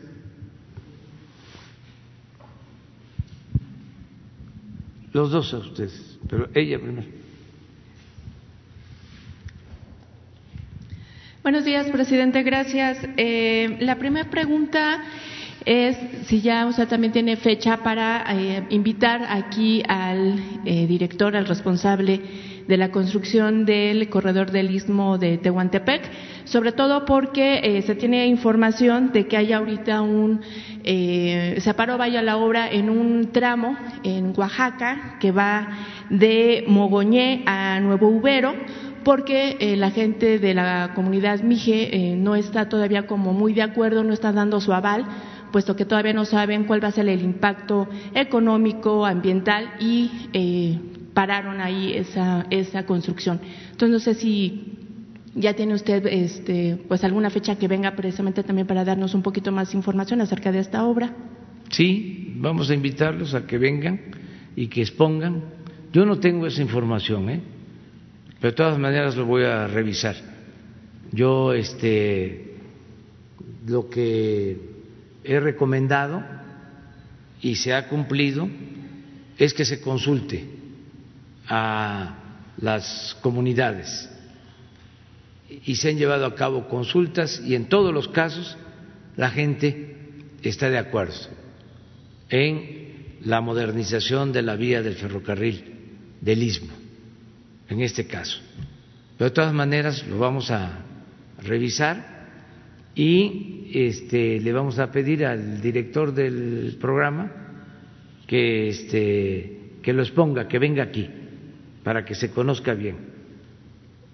Los 5.11 5.29
dos 5.29 5.53
a 5.53 5.59
ustedes, 5.59 6.17
pero 6.27 6.49
ella 6.55 6.79
primero. 6.79 7.07
Buenos 11.43 11.63
días, 11.63 11.87
presidente. 11.91 12.41
Gracias. 12.41 13.07
Eh, 13.17 13.77
la 13.81 13.99
primera 13.99 14.31
pregunta 14.31 15.03
es 15.63 15.95
si 16.25 16.41
ya 16.41 16.65
usted 16.65 16.87
también 16.87 17.13
tiene 17.13 17.35
fecha 17.35 17.83
para 17.83 18.25
eh, 18.35 18.63
invitar 18.71 19.23
aquí 19.29 19.83
al 19.87 20.39
eh, 20.65 20.87
director, 20.87 21.35
al 21.35 21.45
responsable 21.45 22.19
de 22.67 22.77
la 22.77 22.91
construcción 22.91 23.65
del 23.65 24.09
corredor 24.09 24.51
del 24.51 24.71
istmo 24.71 25.17
de 25.17 25.37
Tehuantepec, 25.37 26.01
sobre 26.45 26.71
todo 26.71 27.05
porque 27.05 27.59
eh, 27.63 27.81
se 27.81 27.95
tiene 27.95 28.27
información 28.27 29.11
de 29.11 29.27
que 29.27 29.37
hay 29.37 29.53
ahorita 29.53 30.01
un, 30.01 30.41
eh, 30.83 31.57
se 31.59 31.73
paró 31.73 31.97
vaya 31.97 32.21
la 32.21 32.37
obra 32.37 32.71
en 32.71 32.89
un 32.89 33.31
tramo 33.31 33.77
en 34.03 34.33
Oaxaca 34.35 35.17
que 35.19 35.31
va 35.31 35.69
de 36.09 36.63
Mogoñé 36.67 37.43
a 37.45 37.79
Nuevo 37.79 38.07
Ubero, 38.07 38.53
porque 39.03 39.57
eh, 39.59 39.75
la 39.75 39.91
gente 39.91 40.39
de 40.39 40.53
la 40.53 40.91
comunidad 40.95 41.41
Mije 41.41 42.15
no 42.17 42.35
está 42.35 42.69
todavía 42.69 43.05
como 43.05 43.33
muy 43.33 43.53
de 43.53 43.61
acuerdo, 43.61 44.03
no 44.03 44.13
está 44.13 44.31
dando 44.31 44.61
su 44.61 44.73
aval 44.73 45.05
puesto 45.51 45.75
que 45.75 45.85
todavía 45.85 46.13
no 46.13 46.25
saben 46.25 46.63
cuál 46.63 46.83
va 46.83 46.87
a 46.87 46.91
ser 46.91 47.07
el 47.07 47.21
impacto 47.21 47.87
económico, 48.15 49.05
ambiental 49.05 49.75
y 49.79 50.09
pararon 51.13 51.61
ahí 51.61 51.93
esa, 51.93 52.45
esa 52.49 52.85
construcción. 52.85 53.39
Entonces, 53.71 53.89
no 53.89 53.99
sé 53.99 54.13
si 54.19 54.77
ya 55.35 55.53
tiene 55.55 55.73
usted 55.73 56.05
este, 56.07 56.77
pues 56.87 57.03
alguna 57.03 57.29
fecha 57.29 57.55
que 57.57 57.67
venga 57.67 57.95
precisamente 57.95 58.43
también 58.43 58.67
para 58.67 58.83
darnos 58.83 59.13
un 59.13 59.21
poquito 59.21 59.51
más 59.51 59.73
información 59.73 60.21
acerca 60.21 60.51
de 60.51 60.59
esta 60.59 60.85
obra. 60.85 61.13
Sí, 61.69 62.33
vamos 62.37 62.69
a 62.69 62.75
invitarlos 62.75 63.33
a 63.33 63.45
que 63.45 63.57
vengan 63.57 63.99
y 64.55 64.67
que 64.67 64.81
expongan. 64.81 65.43
Yo 65.91 66.05
no 66.05 66.19
tengo 66.19 66.47
esa 66.47 66.61
información, 66.61 67.29
¿eh? 67.29 67.41
pero 68.39 68.51
de 68.51 68.55
todas 68.55 68.77
maneras 68.77 69.15
lo 69.15 69.25
voy 69.25 69.43
a 69.43 69.67
revisar. 69.67 70.15
Yo, 71.11 71.53
este, 71.53 72.55
lo 73.67 73.89
que 73.89 74.57
he 75.23 75.39
recomendado 75.39 76.23
y 77.41 77.55
se 77.55 77.73
ha 77.73 77.87
cumplido 77.87 78.47
es 79.37 79.53
que 79.53 79.65
se 79.65 79.79
consulte 79.81 80.62
a 81.47 82.15
las 82.57 83.17
comunidades 83.21 84.09
y 85.65 85.75
se 85.75 85.89
han 85.89 85.97
llevado 85.97 86.25
a 86.25 86.35
cabo 86.35 86.67
consultas 86.67 87.41
y 87.45 87.55
en 87.55 87.67
todos 87.67 87.93
los 87.93 88.07
casos 88.07 88.57
la 89.15 89.29
gente 89.29 89.97
está 90.41 90.69
de 90.69 90.77
acuerdo 90.77 91.15
en 92.29 93.17
la 93.25 93.41
modernización 93.41 94.31
de 94.33 94.41
la 94.41 94.55
vía 94.55 94.81
del 94.81 94.95
ferrocarril 94.95 95.63
del 96.19 96.43
istmo, 96.43 96.73
en 97.69 97.81
este 97.81 98.07
caso. 98.07 98.39
Pero 99.17 99.29
de 99.29 99.35
todas 99.35 99.53
maneras 99.53 100.05
lo 100.07 100.17
vamos 100.17 100.49
a 100.51 100.79
revisar 101.43 102.13
y 102.95 103.69
este, 103.73 104.39
le 104.39 104.53
vamos 104.53 104.79
a 104.79 104.91
pedir 104.91 105.25
al 105.25 105.61
director 105.61 106.13
del 106.13 106.77
programa 106.79 107.31
que, 108.25 108.69
este, 108.69 109.77
que 109.81 109.93
lo 109.93 110.01
exponga, 110.01 110.47
que 110.47 110.59
venga 110.59 110.83
aquí 110.83 111.09
para 111.83 112.05
que 112.05 112.15
se 112.15 112.31
conozca 112.31 112.73
bien. 112.73 113.23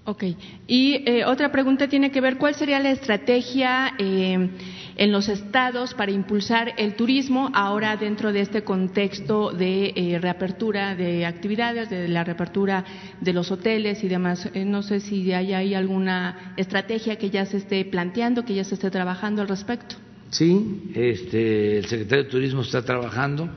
Ok. 0.05 0.23
Y 0.65 1.03
eh, 1.05 1.23
otra 1.25 1.51
pregunta 1.51 1.87
tiene 1.87 2.09
que 2.09 2.19
ver, 2.19 2.37
¿cuál 2.37 2.55
sería 2.55 2.79
la 2.79 2.89
estrategia 2.89 3.93
eh, 3.99 4.49
en 4.95 5.11
los 5.11 5.29
estados 5.29 5.93
para 5.93 6.11
impulsar 6.11 6.73
el 6.77 6.95
turismo 6.95 7.51
ahora 7.53 7.95
dentro 7.95 8.33
de 8.33 8.41
este 8.41 8.63
contexto 8.63 9.51
de 9.51 9.93
eh, 9.95 10.17
reapertura 10.19 10.95
de 10.95 11.27
actividades, 11.27 11.91
de 11.91 12.07
la 12.07 12.23
reapertura 12.23 12.83
de 13.21 13.33
los 13.33 13.51
hoteles 13.51 14.03
y 14.03 14.07
demás? 14.07 14.49
no 14.55 14.81
sé 14.81 14.99
si 14.99 15.31
hay, 15.31 15.53
hay 15.53 15.75
alguna 15.75 16.53
estrategia 16.57 17.17
que 17.17 17.29
ya 17.29 17.45
se 17.45 17.57
esté 17.57 17.85
planteando, 17.85 18.45
que 18.45 18.55
ya 18.55 18.63
se 18.63 18.75
esté 18.75 18.89
trabajando 18.89 19.43
al 19.43 19.47
respecto. 19.47 19.95
Sí, 20.31 20.91
este, 20.95 21.77
el 21.77 21.85
secretario 21.85 22.23
de 22.23 22.29
Turismo 22.31 22.61
está 22.61 22.83
trabajando 22.83 23.49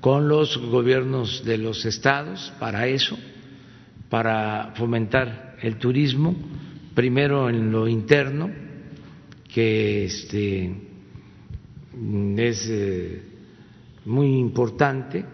con 0.00 0.28
los 0.28 0.58
gobiernos 0.58 1.44
de 1.44 1.58
los 1.58 1.84
estados 1.84 2.52
para 2.58 2.88
eso, 2.88 3.16
para 4.14 4.72
fomentar 4.76 5.56
el 5.60 5.74
turismo, 5.74 6.36
primero 6.94 7.50
en 7.50 7.72
lo 7.72 7.88
interno, 7.88 8.48
que 9.52 10.04
este, 10.04 10.72
es 12.36 12.68
eh, 12.70 13.22
muy 14.04 14.38
importante, 14.38 15.24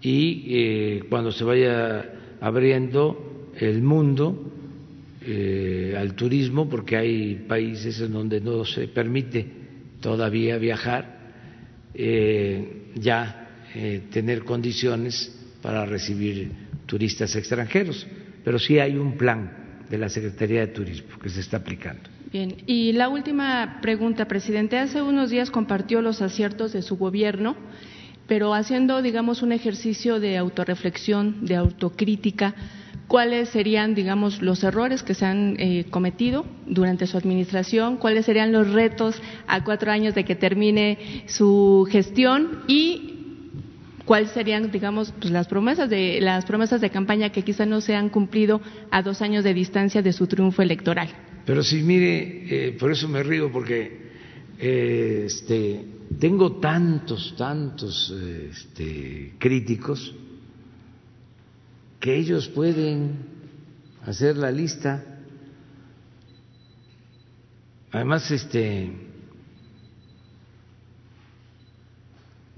y 0.00 0.44
eh, 0.46 1.02
cuando 1.10 1.32
se 1.32 1.42
vaya 1.42 2.38
abriendo 2.40 3.50
el 3.58 3.82
mundo 3.82 4.52
eh, 5.20 5.96
al 5.98 6.14
turismo, 6.14 6.68
porque 6.68 6.96
hay 6.96 7.34
países 7.48 8.00
en 8.00 8.12
donde 8.12 8.40
no 8.40 8.64
se 8.64 8.86
permite 8.86 9.44
todavía 10.00 10.56
viajar, 10.56 11.18
ya 12.94 13.48
tener 14.12 14.44
condiciones 14.44 15.36
para 15.60 15.84
recibir 15.84 16.63
turistas 16.94 17.34
extranjeros 17.34 18.06
pero 18.44 18.58
sí 18.58 18.78
hay 18.78 18.96
un 18.96 19.16
plan 19.16 19.50
de 19.90 19.98
la 19.98 20.08
Secretaría 20.08 20.60
de 20.60 20.68
Turismo 20.68 21.18
que 21.18 21.30
se 21.30 21.40
está 21.40 21.56
aplicando. 21.56 22.02
Bien, 22.30 22.56
y 22.66 22.92
la 22.92 23.08
última 23.08 23.78
pregunta, 23.80 24.26
presidente. 24.26 24.78
Hace 24.78 25.02
unos 25.02 25.30
días 25.30 25.50
compartió 25.50 26.02
los 26.02 26.20
aciertos 26.20 26.72
de 26.72 26.82
su 26.82 26.96
gobierno, 26.96 27.56
pero 28.26 28.54
haciendo, 28.54 29.02
digamos, 29.02 29.42
un 29.42 29.52
ejercicio 29.52 30.20
de 30.20 30.36
autorreflexión, 30.36 31.46
de 31.46 31.56
autocrítica, 31.56 32.54
cuáles 33.06 33.50
serían, 33.50 33.94
digamos, 33.94 34.42
los 34.42 34.64
errores 34.64 35.02
que 35.02 35.14
se 35.14 35.26
han 35.26 35.56
eh, 35.58 35.86
cometido 35.90 36.44
durante 36.66 37.06
su 37.06 37.16
administración, 37.16 37.98
cuáles 37.98 38.26
serían 38.26 38.52
los 38.52 38.72
retos 38.72 39.20
a 39.46 39.62
cuatro 39.62 39.92
años 39.92 40.14
de 40.14 40.24
que 40.24 40.34
termine 40.34 41.24
su 41.26 41.86
gestión 41.90 42.62
y 42.66 43.13
cuáles 44.04 44.30
serían, 44.30 44.70
digamos, 44.70 45.12
pues 45.18 45.32
las 45.32 45.48
promesas 45.48 45.88
de 45.88 46.20
las 46.20 46.44
promesas 46.44 46.80
de 46.80 46.90
campaña 46.90 47.30
que 47.30 47.42
quizá 47.42 47.66
no 47.66 47.80
se 47.80 47.94
han 47.94 48.08
cumplido 48.08 48.60
a 48.90 49.02
dos 49.02 49.22
años 49.22 49.44
de 49.44 49.54
distancia 49.54 50.02
de 50.02 50.12
su 50.12 50.26
triunfo 50.26 50.62
electoral. 50.62 51.08
Pero 51.44 51.62
sí, 51.62 51.82
mire, 51.82 52.68
eh, 52.68 52.72
por 52.72 52.90
eso 52.90 53.08
me 53.08 53.22
río 53.22 53.50
porque 53.52 54.10
eh, 54.58 55.24
este, 55.26 55.84
tengo 56.18 56.56
tantos, 56.56 57.34
tantos 57.36 58.10
este, 58.50 59.34
críticos 59.38 60.14
que 62.00 62.16
ellos 62.16 62.48
pueden 62.48 63.16
hacer 64.04 64.36
la 64.36 64.50
lista. 64.50 65.02
Además, 67.90 68.30
este 68.30 69.03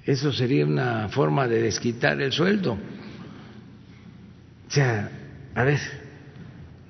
Eso 0.06 0.32
sería 0.32 0.64
una 0.64 1.08
forma 1.08 1.48
de 1.48 1.62
desquitar 1.62 2.20
el 2.22 2.32
sueldo. 2.32 2.78
O 4.68 4.70
sea, 4.70 5.10
a 5.54 5.64
ver, 5.64 5.80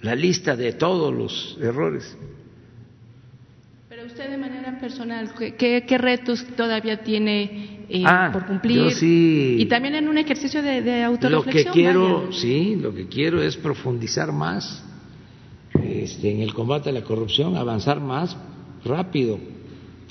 la 0.02 0.14
lista 0.14 0.54
de 0.54 0.74
todos 0.74 1.14
los 1.14 1.58
errores. 1.60 2.16
Pero 3.88 4.04
usted 4.04 4.28
de 4.28 4.36
manera 4.36 4.78
personal, 4.78 5.32
¿qué, 5.34 5.98
retos 5.98 6.46
todavía 6.56 7.02
tiene 7.02 7.86
eh, 7.88 8.02
ah, 8.04 8.28
por 8.32 8.46
cumplir? 8.46 8.92
sí, 8.92 9.56
y 9.60 9.66
también 9.66 9.94
en 9.94 10.08
un 10.08 10.18
ejercicio 10.18 10.62
de, 10.62 10.82
de 10.82 11.02
autorreflexión. 11.02 11.64
Lo 11.64 11.72
que 11.72 11.80
quiero, 11.80 12.32
sí, 12.32 12.76
lo 12.76 12.94
que 12.94 13.06
quiero 13.06 13.40
es 13.42 13.56
profundizar 13.56 14.30
más 14.30 14.84
este, 15.72 16.32
en 16.32 16.40
el 16.40 16.52
combate 16.52 16.90
a 16.90 16.92
la 16.92 17.02
corrupción, 17.02 17.56
avanzar 17.56 18.00
más 18.00 18.36
rápido, 18.84 19.38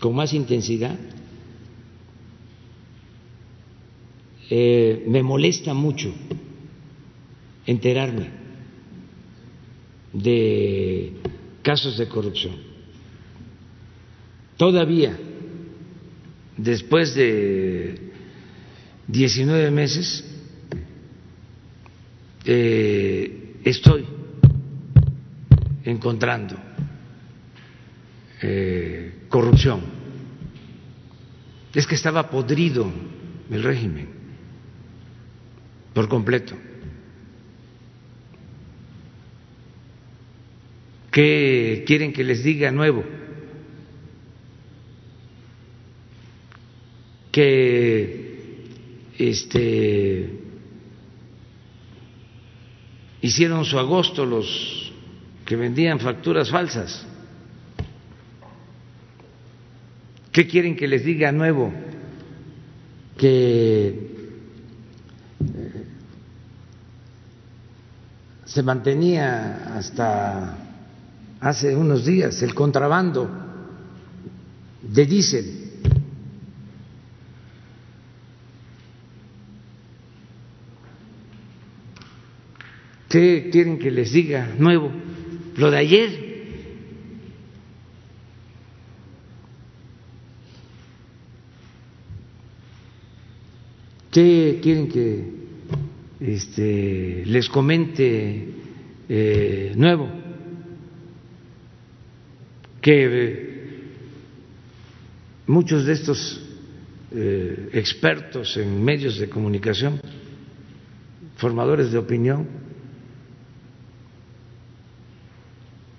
con 0.02 0.16
más 0.16 0.34
intensidad. 0.34 0.98
Eh, 4.50 5.04
me 5.08 5.24
molesta 5.24 5.74
mucho 5.74 6.14
enterarme 7.66 8.30
de 10.14 11.14
casos 11.64 11.98
de 11.98 12.08
corrupción. 12.08 12.56
Todavía, 14.56 15.18
después 16.58 17.16
de 17.16 18.12
19 19.08 19.72
meses, 19.72 20.24
eh, 22.46 23.56
estoy 23.64 24.06
encontrando 25.84 26.56
eh, 28.44 29.26
corrupción. 29.28 29.82
Es 31.74 31.88
que 31.88 31.96
estaba 31.96 32.30
podrido 32.30 32.90
el 33.50 33.64
régimen 33.64 34.25
por 35.96 36.10
completo. 36.10 36.56
¿Qué 41.10 41.86
quieren 41.88 42.12
que 42.12 42.26
les 42.26 42.44
diga 42.44 42.70
nuevo? 42.70 43.02
Que 47.32 48.68
este 49.18 50.30
hicieron 53.22 53.64
su 53.64 53.80
agosto 53.80 54.26
los 54.26 54.92
que 55.46 55.56
vendían 55.56 56.02
facturas 56.02 56.52
falsas. 56.52 57.08
¿Qué 60.34 60.46
quieren 60.46 60.76
que 60.76 60.90
les 60.90 61.06
diga 61.06 61.32
nuevo? 61.32 61.74
Que 63.18 64.15
se 68.56 68.64
mantenía 68.64 69.76
hasta 69.76 70.58
hace 71.42 71.76
unos 71.76 72.06
días 72.06 72.42
el 72.42 72.56
contrabando 72.56 73.30
de 74.82 75.06
diésel. 75.06 75.72
¿Qué 83.10 83.50
quieren 83.52 83.78
que 83.78 83.92
les 83.92 84.14
diga 84.14 84.48
nuevo? 84.58 84.90
Lo 85.58 85.70
de 85.70 85.78
ayer. 85.78 86.26
¿Qué 94.12 94.62
quieren 94.64 94.88
que 94.88 95.45
este, 96.20 97.24
les 97.26 97.50
comente 97.50 98.50
eh, 99.10 99.74
nuevo 99.76 100.10
que 102.82 103.06
eh, 103.06 103.56
muchos 105.48 105.86
de 105.86 105.94
estos 105.94 106.42
eh, 107.12 107.70
expertos 107.74 108.58
en 108.58 108.84
medios 108.84 109.18
de 109.18 109.30
comunicación, 109.30 110.00
formadores 111.38 111.92
de 111.92 111.98
opinión, 111.98 112.48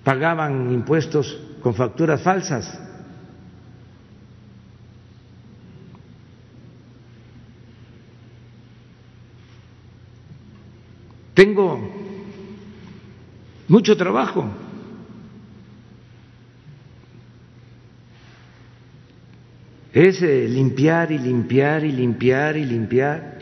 pagaban 0.03 0.71
impuestos 0.71 1.37
con 1.61 1.75
facturas 1.75 2.21
falsas. 2.21 2.86
Tengo 11.37 11.79
mucho 13.67 13.95
trabajo. 13.95 14.49
Es 19.93 20.19
eh, 20.23 20.47
limpiar 20.49 21.11
y 21.11 21.19
limpiar 21.19 21.85
y 21.85 21.91
limpiar 21.91 22.57
y 22.57 22.65
limpiar, 22.65 23.37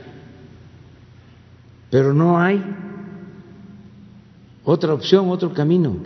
pero 1.89 2.13
no 2.13 2.37
hay 2.37 2.61
otra 4.65 4.93
opción, 4.93 5.29
otro 5.29 5.53
camino. 5.53 5.97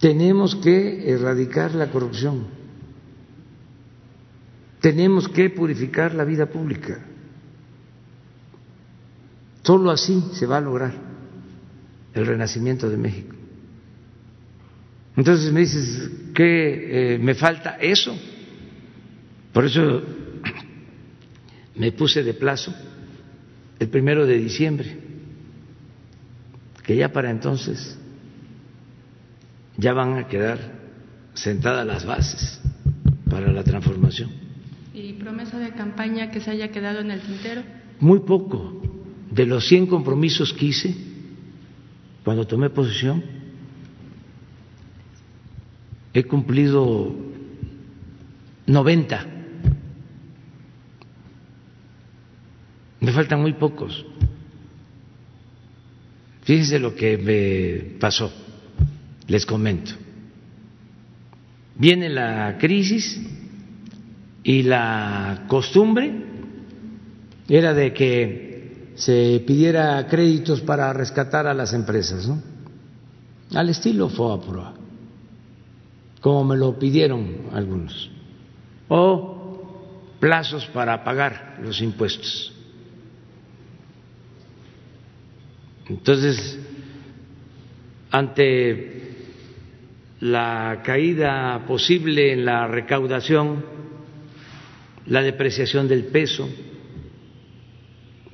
Tenemos 0.00 0.56
que 0.56 1.08
erradicar 1.08 1.72
la 1.72 1.92
corrupción. 1.92 2.48
Tenemos 4.80 5.28
que 5.28 5.50
purificar 5.50 6.12
la 6.16 6.24
vida 6.24 6.46
pública. 6.46 6.98
Solo 9.66 9.90
así 9.90 10.22
se 10.32 10.46
va 10.46 10.58
a 10.58 10.60
lograr 10.60 10.92
el 12.14 12.24
renacimiento 12.24 12.88
de 12.88 12.96
México. 12.96 13.34
Entonces 15.16 15.52
me 15.52 15.58
dices, 15.58 16.08
¿qué 16.32 17.14
eh, 17.14 17.18
me 17.18 17.34
falta? 17.34 17.76
Eso. 17.80 18.16
Por 19.52 19.64
eso 19.64 20.04
me 21.74 21.90
puse 21.90 22.22
de 22.22 22.34
plazo 22.34 22.72
el 23.80 23.88
primero 23.88 24.24
de 24.24 24.38
diciembre, 24.38 25.00
que 26.84 26.94
ya 26.94 27.12
para 27.12 27.32
entonces 27.32 27.98
ya 29.78 29.92
van 29.94 30.16
a 30.16 30.28
quedar 30.28 30.60
sentadas 31.34 31.84
las 31.84 32.06
bases 32.06 32.60
para 33.28 33.50
la 33.50 33.64
transformación. 33.64 34.30
¿Y 34.94 35.14
promesa 35.14 35.58
de 35.58 35.70
campaña 35.70 36.30
que 36.30 36.40
se 36.40 36.52
haya 36.52 36.70
quedado 36.70 37.00
en 37.00 37.10
el 37.10 37.20
tintero? 37.20 37.62
Muy 37.98 38.20
poco. 38.20 38.95
De 39.36 39.44
los 39.44 39.68
100 39.68 39.88
compromisos 39.88 40.54
que 40.54 40.64
hice 40.64 40.94
cuando 42.24 42.46
tomé 42.46 42.70
posesión, 42.70 43.22
he 46.14 46.24
cumplido 46.24 47.14
90. 48.66 49.26
Me 53.00 53.12
faltan 53.12 53.42
muy 53.42 53.52
pocos. 53.52 54.06
Fíjense 56.44 56.78
lo 56.78 56.94
que 56.94 57.18
me 57.18 57.98
pasó, 57.98 58.32
les 59.26 59.44
comento. 59.44 59.92
Viene 61.74 62.08
la 62.08 62.56
crisis 62.58 63.20
y 64.42 64.62
la 64.62 65.44
costumbre 65.46 66.24
era 67.50 67.74
de 67.74 67.92
que 67.92 68.45
se 68.96 69.42
pidiera 69.46 70.06
créditos 70.06 70.62
para 70.62 70.92
rescatar 70.92 71.46
a 71.46 71.54
las 71.54 71.72
empresas, 71.72 72.26
¿no? 72.26 72.42
Al 73.54 73.68
estilo 73.68 74.08
FOAPROA, 74.08 74.74
como 76.20 76.44
me 76.44 76.56
lo 76.56 76.78
pidieron 76.78 77.50
algunos, 77.52 78.10
o 78.88 80.16
plazos 80.18 80.66
para 80.66 81.04
pagar 81.04 81.58
los 81.62 81.80
impuestos. 81.80 82.52
Entonces, 85.88 86.58
ante 88.10 89.14
la 90.20 90.80
caída 90.82 91.64
posible 91.66 92.32
en 92.32 92.44
la 92.44 92.66
recaudación, 92.66 93.64
la 95.06 95.22
depreciación 95.22 95.86
del 95.86 96.06
peso, 96.06 96.48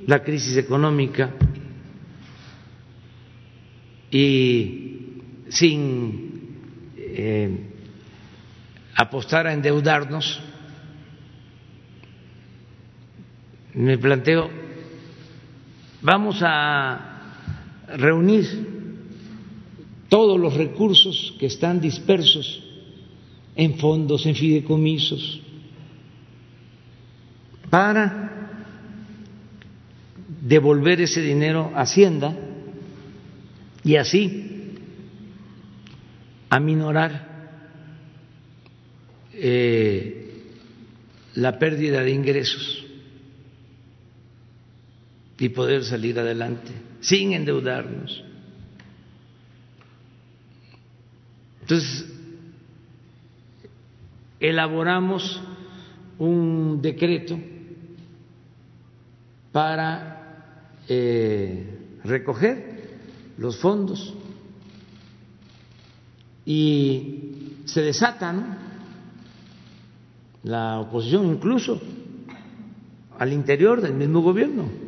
la 0.07 0.22
crisis 0.22 0.57
económica 0.57 1.30
y 4.11 5.20
sin 5.48 6.32
eh, 6.96 7.72
apostar 8.94 9.46
a 9.46 9.53
endeudarnos, 9.53 10.40
me 13.74 13.96
planteo, 13.96 14.50
vamos 16.03 16.40
a 16.42 17.36
reunir 17.96 18.72
todos 20.09 20.38
los 20.38 20.55
recursos 20.55 21.34
que 21.38 21.46
están 21.46 21.80
dispersos 21.80 22.62
en 23.57 23.78
fondos, 23.78 24.26
en 24.26 24.34
fideicomisos, 24.34 25.40
para 27.70 28.32
devolver 30.43 31.01
ese 31.01 31.20
dinero 31.20 31.70
a 31.74 31.82
Hacienda 31.82 32.36
y 33.84 33.97
así 33.97 34.74
aminorar 36.51 37.28
eh, 39.34 40.43
la 41.34 41.59
pérdida 41.59 42.03
de 42.03 42.11
ingresos 42.11 42.84
y 45.38 45.49
poder 45.49 45.84
salir 45.84 46.18
adelante 46.18 46.72
sin 47.01 47.32
endeudarnos. 47.32 48.22
Entonces, 51.62 52.07
elaboramos 54.40 55.40
un 56.18 56.82
decreto 56.82 57.38
para 59.53 60.22
eh, 60.89 61.99
recoger 62.05 62.99
los 63.39 63.57
fondos 63.57 64.14
y 66.45 67.59
se 67.64 67.83
desata 67.83 68.59
la 70.43 70.80
oposición 70.80 71.26
incluso 71.26 71.80
al 73.18 73.33
interior 73.33 73.80
del 73.80 73.95
mismo 73.95 74.22
gobierno. 74.22 74.83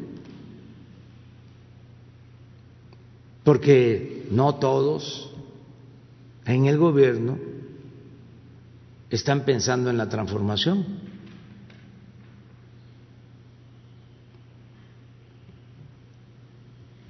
porque 3.44 4.26
no 4.30 4.54
todos 4.56 5.30
en 6.46 6.64
el 6.64 6.78
gobierno 6.78 7.38
están 9.10 9.44
pensando 9.44 9.90
en 9.90 9.98
la 9.98 10.08
transformación. 10.08 11.03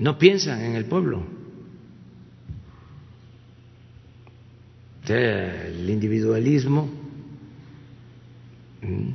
No 0.05 0.19
piensan 0.19 0.61
en 0.61 0.75
el 0.77 0.85
pueblo. 0.85 1.25
el 5.07 5.89
individualismo 5.89 6.91
mm, 8.83 9.09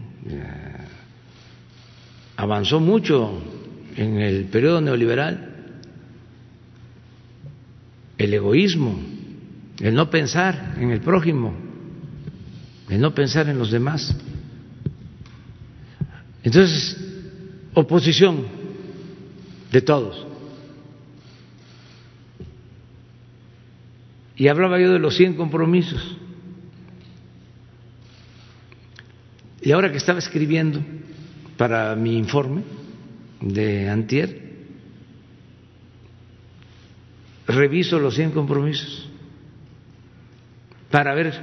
avanzó 2.37 2.79
mucho 2.79 3.39
en 3.95 4.17
el 4.17 4.45
periodo 4.45 4.81
neoliberal 4.81 5.73
el 8.17 8.33
egoísmo, 8.33 8.99
el 9.81 9.93
no 9.93 10.09
pensar 10.09 10.75
en 10.79 10.89
el 10.89 11.01
prójimo, 11.01 11.53
el 12.89 12.99
no 12.99 13.13
pensar 13.13 13.47
en 13.47 13.59
los 13.59 13.69
demás. 13.69 14.15
Entonces, 16.43 16.97
oposición 17.75 18.47
de 19.71 19.81
todos. 19.81 20.28
Y 24.39 24.47
hablaba 24.47 24.79
yo 24.79 24.93
de 24.93 24.99
los 24.99 25.17
100 25.17 25.35
compromisos. 25.35 26.17
Y 29.61 29.73
ahora 29.73 29.91
que 29.91 29.97
estaba 29.97 30.19
escribiendo 30.19 30.79
para 31.57 31.93
mi 31.97 32.17
informe 32.17 32.63
de 33.41 33.89
Antier, 33.89 34.41
reviso 37.47 37.99
los 37.99 38.15
100 38.15 38.31
compromisos 38.31 39.09
para 40.89 41.13
ver 41.13 41.33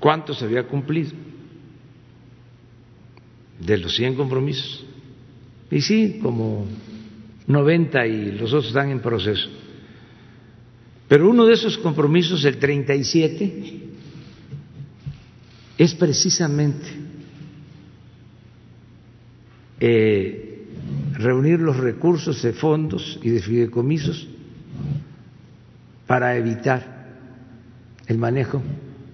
cuánto 0.00 0.32
se 0.32 0.46
había 0.46 0.66
cumplido 0.66 1.12
de 3.60 3.76
los 3.76 3.94
100 3.94 4.14
compromisos. 4.14 4.86
Y 5.70 5.82
sí, 5.82 6.20
como 6.22 6.66
90 7.46 8.06
y 8.06 8.32
los 8.32 8.50
otros 8.54 8.68
están 8.68 8.90
en 8.90 9.00
proceso. 9.00 9.61
Pero 11.12 11.28
uno 11.28 11.44
de 11.44 11.52
esos 11.52 11.76
compromisos, 11.76 12.42
el 12.46 12.56
37, 12.56 13.82
es 15.76 15.94
precisamente 15.94 16.86
eh, 19.78 20.64
reunir 21.12 21.60
los 21.60 21.76
recursos 21.76 22.40
de 22.40 22.54
fondos 22.54 23.20
y 23.22 23.28
de 23.28 23.42
fideicomisos 23.42 24.26
para 26.06 26.34
evitar 26.34 27.10
el 28.06 28.16
manejo 28.16 28.62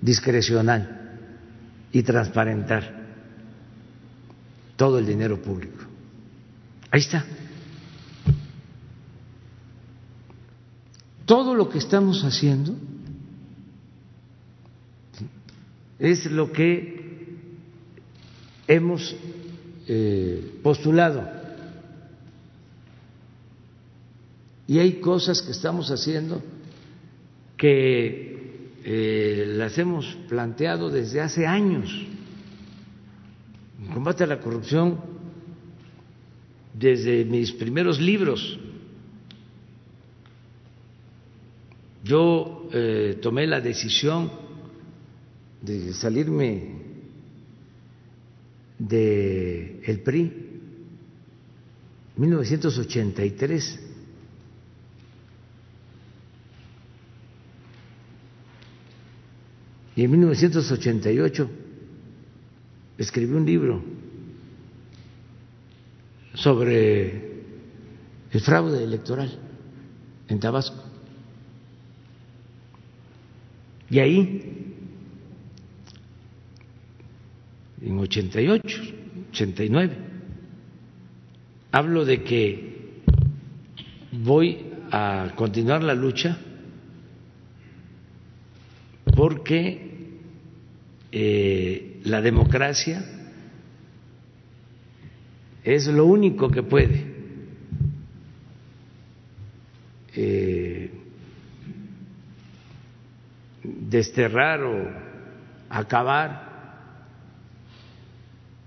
discrecional 0.00 1.18
y 1.90 2.04
transparentar 2.04 3.08
todo 4.76 5.00
el 5.00 5.06
dinero 5.06 5.42
público. 5.42 5.84
Ahí 6.92 7.00
está. 7.00 7.24
Todo 11.28 11.54
lo 11.54 11.68
que 11.68 11.76
estamos 11.76 12.24
haciendo 12.24 12.74
es 15.98 16.24
lo 16.24 16.50
que 16.50 17.36
hemos 18.66 19.14
eh, 19.86 20.58
postulado. 20.62 21.28
Y 24.66 24.78
hay 24.78 25.00
cosas 25.00 25.42
que 25.42 25.50
estamos 25.50 25.90
haciendo 25.90 26.42
que 27.58 28.70
eh, 28.84 29.52
las 29.54 29.76
hemos 29.76 30.06
planteado 30.30 30.88
desde 30.88 31.20
hace 31.20 31.46
años. 31.46 31.90
Combate 33.92 34.24
a 34.24 34.28
la 34.28 34.40
corrupción 34.40 34.98
desde 36.72 37.26
mis 37.26 37.52
primeros 37.52 38.00
libros. 38.00 38.58
Yo 42.08 42.70
eh, 42.72 43.18
tomé 43.20 43.46
la 43.46 43.60
decisión 43.60 44.32
de 45.60 45.92
salirme 45.92 46.72
de 48.78 49.82
el 49.84 50.00
PRI 50.00 50.32
1983 52.16 53.80
y 59.96 60.04
en 60.04 60.10
1988 60.10 61.50
escribí 62.96 63.34
un 63.34 63.44
libro 63.44 63.82
sobre 66.32 67.42
el 68.30 68.40
fraude 68.40 68.82
electoral 68.82 69.38
en 70.26 70.40
Tabasco. 70.40 70.87
Y 73.90 73.98
ahí, 74.00 74.42
en 77.80 77.98
88, 77.98 78.80
89, 79.30 79.96
hablo 81.72 82.04
de 82.04 82.22
que 82.22 82.68
voy 84.12 84.66
a 84.90 85.32
continuar 85.36 85.82
la 85.82 85.94
lucha 85.94 86.38
porque 89.16 89.88
eh, 91.10 92.00
la 92.04 92.20
democracia 92.20 93.04
es 95.64 95.86
lo 95.86 96.06
único 96.06 96.50
que 96.50 96.62
puede 96.62 97.04
eh, 100.14 100.67
desterrar 103.88 104.62
o 104.62 104.90
acabar 105.70 106.48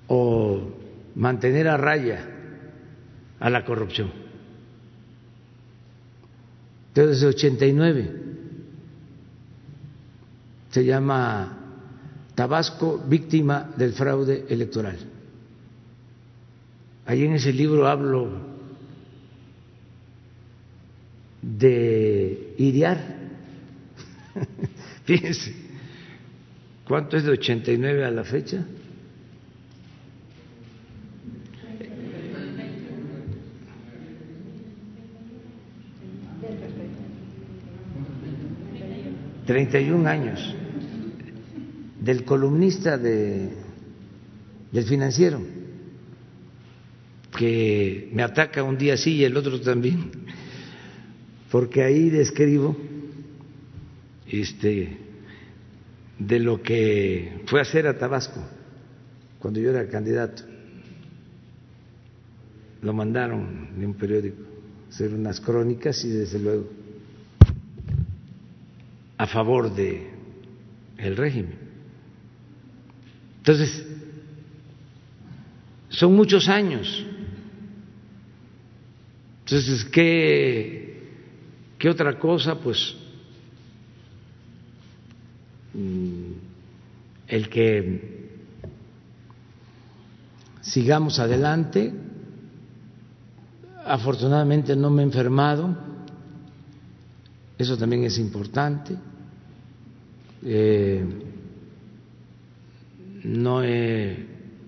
o 0.08 0.60
mantener 1.16 1.68
a 1.68 1.78
raya 1.78 2.28
a 3.40 3.50
la 3.50 3.64
corrupción. 3.64 4.12
Desde 6.94 7.28
89 7.28 8.22
se 10.72 10.86
llama 10.86 11.58
Tabasco, 12.36 13.04
víctima 13.08 13.72
del 13.78 13.94
fraude 13.94 14.46
electoral. 14.50 14.98
Ahí 17.06 17.24
en 17.26 17.34
ese 17.34 17.54
libro 17.54 17.88
hablo 17.88 18.30
de 21.42 22.56
idear. 22.58 23.21
¿Cuánto 26.86 27.18
es 27.18 27.24
de 27.24 27.32
89 27.32 28.06
a 28.06 28.12
la 28.12 28.24
fecha? 28.24 28.66
Treinta 39.46 39.80
y 39.80 39.90
un 39.90 40.08
años 40.08 40.56
del 42.00 42.24
columnista 42.24 42.98
de, 42.98 43.50
del 44.72 44.84
financiero 44.86 45.42
que 47.38 48.10
me 48.14 48.24
ataca 48.24 48.64
un 48.64 48.78
día 48.78 48.98
sí 48.98 49.16
y 49.16 49.24
el 49.24 49.36
otro 49.36 49.60
también, 49.60 50.12
porque 51.50 51.84
ahí 51.84 52.10
describo 52.10 52.78
este, 54.32 54.98
de 56.18 56.40
lo 56.40 56.62
que 56.62 57.44
fue 57.48 57.60
a 57.60 57.64
hacer 57.64 57.88
a 57.88 57.98
Tabasco 57.98 58.42
cuando 59.40 59.60
yo 59.60 59.72
era 59.72 59.88
candidato. 59.88 60.44
Lo 62.82 62.94
mandaron 62.94 63.80
de 63.80 63.86
un 63.86 63.94
periódico 63.94 64.42
hacer 64.90 65.14
unas 65.14 65.40
crónicas 65.40 66.04
y 66.04 66.10
desde 66.10 66.40
luego 66.40 66.70
a 69.18 69.28
favor 69.28 69.74
de 69.74 70.10
el 70.98 71.16
régimen. 71.16 71.56
Entonces, 73.38 73.88
son 75.90 76.16
muchos 76.16 76.48
años 76.50 77.06
entonces, 79.52 79.84
¿qué, 79.84 81.10
qué 81.78 81.90
otra 81.90 82.18
cosa? 82.18 82.58
Pues 82.58 82.96
el 85.74 87.50
que 87.50 88.30
sigamos 90.62 91.20
adelante. 91.20 91.94
Afortunadamente 93.86 94.76
no 94.76 94.90
me 94.90 95.02
he 95.02 95.06
enfermado, 95.06 95.76
eso 97.58 97.78
también 97.78 98.04
es 98.04 98.18
importante. 98.20 98.96
Eh, 100.44 101.04
no 103.24 103.64
he 103.64 104.26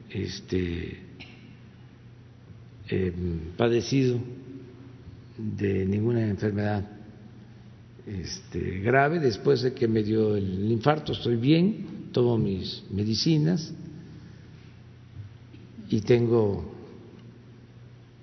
este, 0.10 1.00
eh, 2.90 3.14
padecido 3.58 4.20
de 5.38 5.86
ninguna 5.86 6.28
enfermedad 6.28 6.93
este, 8.06 8.80
grave. 8.80 9.20
Después 9.20 9.62
de 9.62 9.74
que 9.74 9.88
me 9.88 10.04
dio 10.04 10.36
el 10.36 10.72
infarto, 10.72 11.14
estoy 11.14 11.36
bien, 11.36 12.10
tomo 12.12 12.38
mis 12.38 12.84
medicinas 12.92 13.74
y 15.90 16.02
tengo 16.02 16.74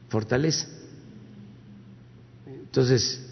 fortaleza. 0.09 0.69
Entonces, 2.47 3.27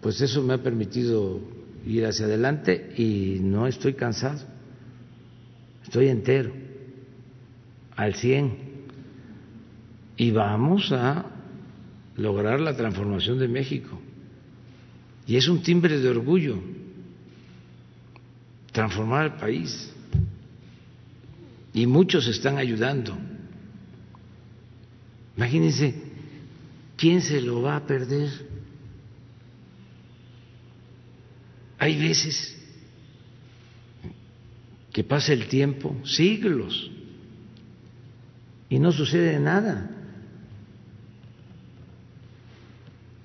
pues 0.00 0.20
eso 0.20 0.42
me 0.42 0.54
ha 0.54 0.62
permitido 0.62 1.40
ir 1.86 2.06
hacia 2.06 2.26
adelante 2.26 2.92
y 2.96 3.38
no 3.40 3.66
estoy 3.66 3.94
cansado, 3.94 4.40
estoy 5.84 6.08
entero, 6.08 6.52
al 7.96 8.14
cien 8.14 8.56
y 10.16 10.30
vamos 10.30 10.92
a 10.92 11.35
lograr 12.16 12.60
la 12.60 12.76
transformación 12.76 13.38
de 13.38 13.48
México. 13.48 14.00
Y 15.26 15.36
es 15.36 15.48
un 15.48 15.62
timbre 15.62 15.98
de 15.98 16.08
orgullo 16.08 16.60
transformar 18.76 19.24
el 19.24 19.32
país. 19.34 19.90
Y 21.72 21.86
muchos 21.86 22.28
están 22.28 22.58
ayudando. 22.58 23.16
Imagínense, 25.36 25.94
¿quién 26.96 27.22
se 27.22 27.40
lo 27.40 27.62
va 27.62 27.76
a 27.76 27.86
perder? 27.86 28.30
Hay 31.78 31.98
veces 31.98 32.56
que 34.92 35.04
pasa 35.04 35.32
el 35.32 35.46
tiempo, 35.46 35.96
siglos, 36.04 36.90
y 38.68 38.78
no 38.78 38.92
sucede 38.92 39.38
nada. 39.40 39.95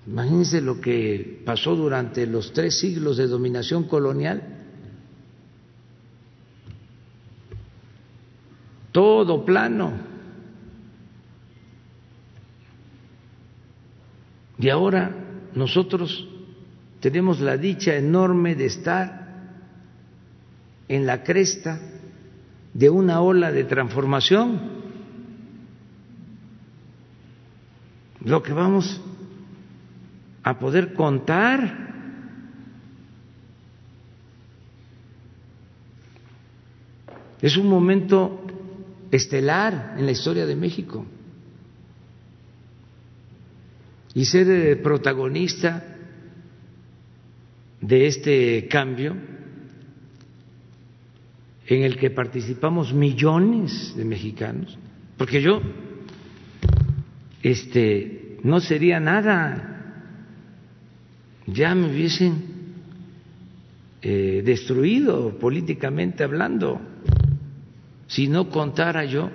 Imagínense 0.08 0.62
lo 0.62 0.82
que 0.82 1.42
pasó 1.46 1.76
durante 1.76 2.26
los 2.26 2.54
tres 2.54 2.80
siglos 2.80 3.18
de 3.18 3.28
dominación 3.28 3.84
colonial. 3.84 4.42
Todo 8.92 9.46
plano. 9.46 9.94
Y 14.58 14.70
ahora 14.70 15.16
nosotros 15.54 16.28
tenemos 17.00 17.40
la 17.40 17.58
dicha 17.58 17.96
enorme 17.96 18.56
de 18.56 18.66
estar 18.66 19.22
en 20.88 21.06
la 21.06 21.24
cresta 21.24 21.80
de 22.74 22.90
una 22.90 23.22
ola 23.22 23.52
de 23.52 23.64
transformación. 23.64 24.82
Lo 28.24 28.44
que 28.44 28.54
vamos 28.54 29.02
a 30.44 30.58
poder 30.58 30.94
contar. 30.94 31.90
Es 37.42 37.58
un 37.58 37.68
momento 37.68 38.46
estelar 39.12 39.96
en 39.98 40.06
la 40.06 40.12
historia 40.12 40.46
de 40.46 40.56
México. 40.56 41.06
Y 44.14 44.26
ser 44.26 44.82
protagonista 44.82 45.92
de 47.80 48.08
este 48.08 48.68
cambio 48.68 49.16
en 51.66 51.84
el 51.84 51.98
que 51.98 52.12
participamos 52.12 52.94
millones 52.94 53.96
de 53.96 54.04
mexicanos, 54.04 54.78
porque 55.18 55.42
yo 55.42 55.62
este, 57.42 58.38
no 58.44 58.60
sería 58.60 59.00
nada, 59.00 59.71
ya 61.48 61.76
me 61.76 61.92
hubiesen 61.92 62.44
eh, 64.02 64.42
destruido 64.46 65.38
políticamente 65.38 66.24
hablando, 66.24 66.82
si 68.08 68.28
no 68.28 68.50
contara 68.50 69.06
yo 69.06 69.30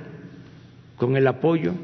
con 0.96 1.16
el 1.16 1.26
apoyo 1.26 1.74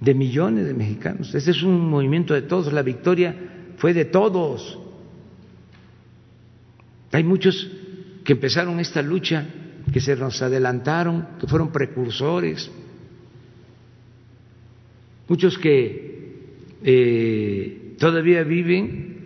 de 0.00 0.14
millones 0.14 0.66
de 0.66 0.74
mexicanos. 0.74 1.34
Ese 1.34 1.52
es 1.52 1.62
un 1.62 1.88
movimiento 1.88 2.34
de 2.34 2.42
todos, 2.42 2.72
la 2.72 2.82
victoria 2.82 3.34
fue 3.78 3.94
de 3.94 4.04
todos. 4.04 4.78
Hay 7.12 7.24
muchos 7.24 7.70
que 8.24 8.32
empezaron 8.32 8.80
esta 8.80 9.00
lucha, 9.00 9.46
que 9.92 10.00
se 10.00 10.16
nos 10.16 10.42
adelantaron, 10.42 11.28
que 11.38 11.46
fueron 11.46 11.70
precursores, 11.70 12.70
muchos 15.28 15.56
que 15.58 16.34
eh, 16.82 17.85
todavía 17.98 18.42
viven, 18.42 19.16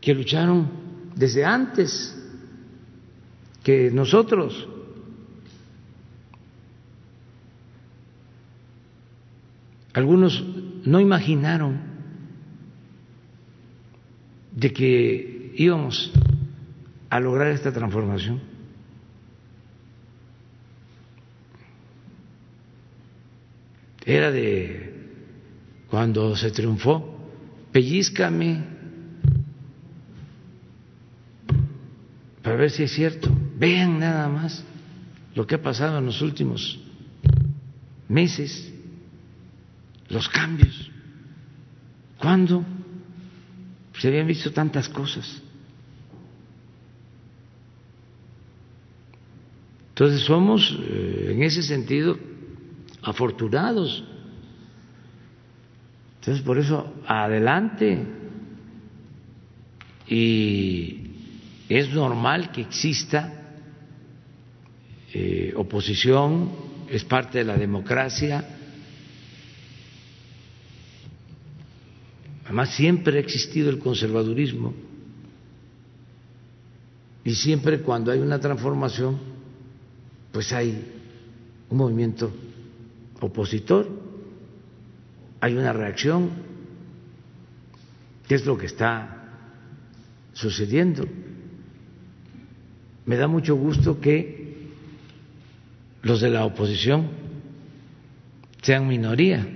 que 0.00 0.14
lucharon 0.14 0.70
desde 1.14 1.44
antes 1.44 2.16
que 3.62 3.90
nosotros. 3.90 4.68
Algunos 9.92 10.42
no 10.84 11.00
imaginaron 11.00 11.80
de 14.52 14.72
que 14.72 15.52
íbamos 15.56 16.12
a 17.10 17.20
lograr 17.20 17.48
esta 17.48 17.72
transformación. 17.72 18.40
Era 24.06 24.30
de 24.30 24.90
cuando 25.90 26.34
se 26.36 26.50
triunfó, 26.50 27.19
pellizcame 27.72 28.64
para 32.42 32.56
ver 32.56 32.70
si 32.70 32.82
es 32.82 32.92
cierto. 32.92 33.30
Vean 33.56 33.98
nada 33.98 34.28
más 34.28 34.64
lo 35.34 35.46
que 35.46 35.54
ha 35.54 35.62
pasado 35.62 35.98
en 35.98 36.06
los 36.06 36.22
últimos 36.22 36.80
meses 38.08 38.72
los 40.08 40.28
cambios. 40.28 40.90
¿Cuándo 42.18 42.64
se 43.98 44.08
habían 44.08 44.26
visto 44.26 44.52
tantas 44.52 44.88
cosas? 44.88 45.42
Entonces 49.90 50.22
somos, 50.22 50.76
eh, 50.80 51.32
en 51.32 51.42
ese 51.42 51.62
sentido, 51.62 52.18
afortunados. 53.02 54.02
Entonces, 56.20 56.44
por 56.44 56.58
eso, 56.58 56.92
adelante. 57.06 57.98
Y 60.06 61.00
es 61.68 61.88
normal 61.94 62.52
que 62.52 62.60
exista 62.60 63.32
eh, 65.14 65.54
oposición, 65.56 66.50
es 66.90 67.04
parte 67.04 67.38
de 67.38 67.44
la 67.44 67.56
democracia. 67.56 68.44
Además, 72.44 72.74
siempre 72.74 73.16
ha 73.16 73.20
existido 73.20 73.70
el 73.70 73.78
conservadurismo. 73.78 74.74
Y 77.24 77.34
siempre 77.34 77.80
cuando 77.80 78.12
hay 78.12 78.18
una 78.18 78.38
transformación, 78.38 79.18
pues 80.32 80.52
hay 80.52 80.84
un 81.70 81.78
movimiento 81.78 82.30
opositor, 83.20 83.99
hay 85.40 85.56
una 85.56 85.72
reacción, 85.72 86.30
¿qué 88.28 88.34
es 88.34 88.44
lo 88.44 88.58
que 88.58 88.66
está 88.66 89.24
sucediendo? 90.32 91.06
Me 93.06 93.16
da 93.16 93.26
mucho 93.26 93.56
gusto 93.56 94.00
que 94.00 94.68
los 96.02 96.20
de 96.20 96.30
la 96.30 96.44
oposición 96.44 97.08
sean 98.62 98.86
minoría. 98.86 99.46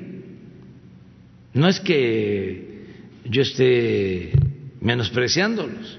No 1.53 1.68
es 1.68 1.78
que 1.80 2.87
yo 3.26 3.43
esté 3.43 4.32
menospreciándolos, 4.80 5.99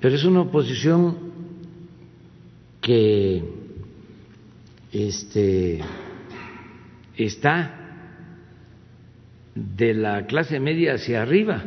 pero 0.00 0.16
es 0.16 0.24
una 0.24 0.42
oposición 0.42 1.32
que 2.80 3.42
este, 4.92 5.80
está 7.16 7.81
de 9.54 9.94
la 9.94 10.26
clase 10.26 10.58
media 10.60 10.94
hacia 10.94 11.22
arriba, 11.22 11.62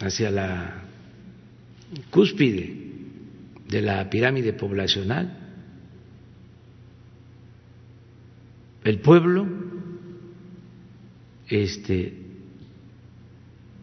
hacia 0.00 0.30
la 0.30 0.82
cúspide 2.10 2.76
de 3.68 3.82
la 3.82 4.08
pirámide 4.10 4.52
poblacional. 4.52 5.38
El 8.84 8.98
pueblo 9.00 9.46
este, 11.48 12.14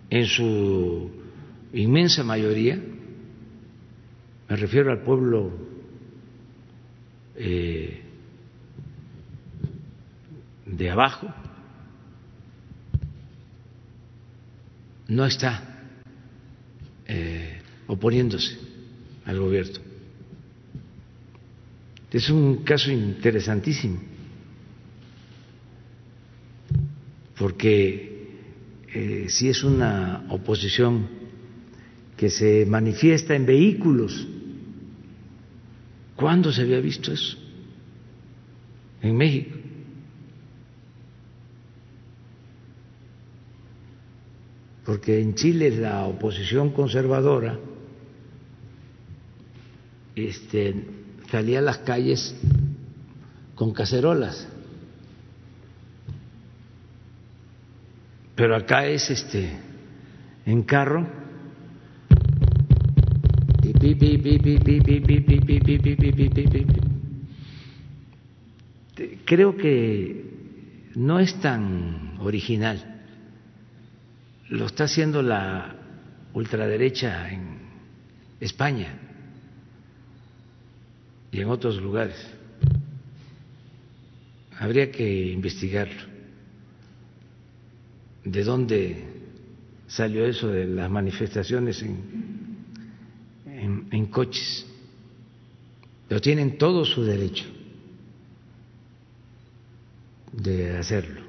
en 0.10 0.26
su 0.26 1.12
inmensa 1.74 2.24
mayoría, 2.24 2.80
me 4.50 4.56
refiero 4.56 4.92
al 4.92 5.02
pueblo 5.02 5.52
eh, 7.36 8.02
de 10.66 10.90
abajo, 10.90 11.28
no 15.10 15.26
está 15.26 15.92
eh, 17.08 17.62
oponiéndose 17.88 18.58
al 19.26 19.40
gobierno. 19.40 19.80
Es 22.12 22.30
un 22.30 22.64
caso 22.64 22.92
interesantísimo. 22.92 24.10
porque 27.40 28.36
eh, 28.94 29.26
si 29.30 29.50
es 29.50 29.64
una 29.64 30.26
oposición 30.30 31.08
que 32.18 32.30
se 32.30 32.66
manifiesta 32.66 33.34
en 33.34 33.46
vehículos, 33.46 34.28
¿cuándo 36.18 36.52
se 36.52 36.62
había 36.64 36.82
visto 36.82 37.14
eso? 37.14 37.38
En 39.02 39.16
México. 39.16 39.59
Porque 44.90 45.22
en 45.22 45.36
Chile 45.36 45.70
la 45.70 46.08
oposición 46.08 46.72
conservadora 46.72 47.60
este, 50.16 50.84
salía 51.30 51.60
a 51.60 51.62
las 51.62 51.78
calles 51.78 52.36
con 53.54 53.72
cacerolas 53.72 54.48
pero 58.34 58.56
acá 58.56 58.88
es 58.88 59.12
este 59.12 59.60
en 60.48 60.64
carro 60.64 61.06
creo 69.26 69.56
que 69.56 70.26
no 70.96 71.20
es 71.20 71.40
tan 71.40 72.18
original 72.22 72.89
lo 74.50 74.66
está 74.66 74.86
haciendo 74.86 75.22
la 75.22 75.76
ultraderecha 76.34 77.30
en 77.30 77.60
España 78.40 78.98
y 81.32 81.42
en 81.42 81.50
otros 81.50 81.82
lugares. 81.82 82.16
Habría 84.58 84.92
que 84.92 85.32
investigarlo. 85.32 86.10
De 88.24 88.44
dónde 88.44 89.06
salió 89.88 90.26
eso 90.26 90.50
de 90.50 90.66
las 90.66 90.90
manifestaciones 90.90 91.82
en, 91.82 92.50
en, 93.92 94.06
coches, 94.08 94.66
pero 96.08 96.22
tienen 96.22 96.58
todo 96.58 96.86
su 96.86 97.04
derecho 97.04 97.46
de 100.34 100.78
hacerlo. 100.78 101.29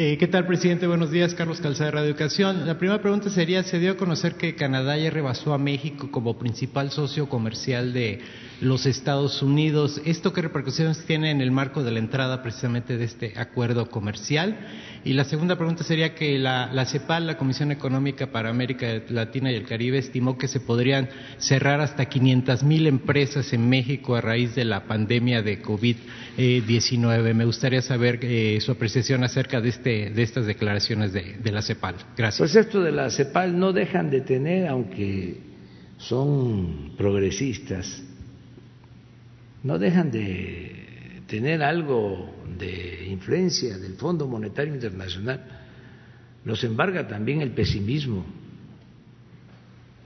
Eh, 0.00 0.16
¿Qué 0.16 0.28
tal, 0.28 0.46
presidente? 0.46 0.86
Buenos 0.86 1.10
días, 1.10 1.34
Carlos 1.34 1.60
Calzada 1.60 1.86
de 1.86 1.90
Radio 1.90 2.10
Educación. 2.10 2.68
La 2.68 2.78
primera 2.78 3.02
pregunta 3.02 3.30
sería, 3.30 3.64
se 3.64 3.80
dio 3.80 3.90
a 3.90 3.96
conocer 3.96 4.36
que 4.36 4.54
Canadá 4.54 4.96
ya 4.96 5.10
rebasó 5.10 5.52
a 5.52 5.58
México 5.58 6.08
como 6.12 6.38
principal 6.38 6.92
socio 6.92 7.28
comercial 7.28 7.92
de 7.92 8.20
los 8.60 8.86
Estados 8.86 9.42
Unidos. 9.42 10.00
¿Esto 10.04 10.32
qué 10.32 10.42
repercusiones 10.42 11.04
tiene 11.04 11.30
en 11.30 11.40
el 11.40 11.50
marco 11.50 11.82
de 11.82 11.92
la 11.92 11.98
entrada 11.98 12.42
precisamente 12.42 12.96
de 12.96 13.04
este 13.04 13.32
acuerdo 13.36 13.88
comercial? 13.90 14.58
Y 15.04 15.12
la 15.12 15.24
segunda 15.24 15.56
pregunta 15.56 15.84
sería 15.84 16.14
que 16.14 16.38
la, 16.38 16.84
CEPAL, 16.86 17.26
la 17.26 17.36
Comisión 17.36 17.70
Económica 17.70 18.32
para 18.32 18.50
América 18.50 18.86
Latina 19.08 19.52
y 19.52 19.54
el 19.54 19.64
Caribe, 19.64 19.98
estimó 19.98 20.36
que 20.36 20.48
se 20.48 20.60
podrían 20.60 21.08
cerrar 21.38 21.80
hasta 21.80 22.06
500 22.06 22.64
mil 22.64 22.86
empresas 22.86 23.52
en 23.52 23.68
México 23.68 24.16
a 24.16 24.20
raíz 24.20 24.54
de 24.54 24.64
la 24.64 24.84
pandemia 24.84 25.42
de 25.42 25.62
COVID-19. 25.62 27.34
Me 27.34 27.44
gustaría 27.44 27.80
saber 27.80 28.18
eh, 28.22 28.58
su 28.60 28.72
apreciación 28.72 29.22
acerca 29.22 29.60
de, 29.60 29.68
este, 29.68 30.10
de 30.10 30.22
estas 30.22 30.46
declaraciones 30.46 31.12
de, 31.12 31.36
de 31.42 31.52
la 31.52 31.62
CEPAL. 31.62 31.94
Gracias. 32.16 32.38
Pues 32.38 32.56
esto 32.56 32.82
de 32.82 32.92
la 32.92 33.10
CEPAL 33.10 33.58
no 33.58 33.72
dejan 33.72 34.10
de 34.10 34.20
tener, 34.22 34.66
aunque 34.66 35.48
son 35.98 36.92
progresistas, 36.96 38.02
no 39.68 39.78
dejan 39.78 40.10
de 40.10 41.24
tener 41.26 41.62
algo 41.62 42.34
de 42.58 43.06
influencia 43.06 43.76
del 43.76 43.96
Fondo 43.96 44.26
Monetario 44.26 44.72
Internacional. 44.72 45.44
Los 46.42 46.64
embarga 46.64 47.06
también 47.06 47.42
el 47.42 47.52
pesimismo 47.52 48.24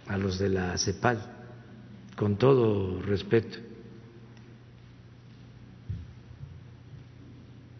a 0.08 0.18
los 0.18 0.40
de 0.40 0.48
la 0.48 0.76
CEPAL, 0.76 1.18
con 2.16 2.36
todo 2.38 3.00
respeto. 3.02 3.56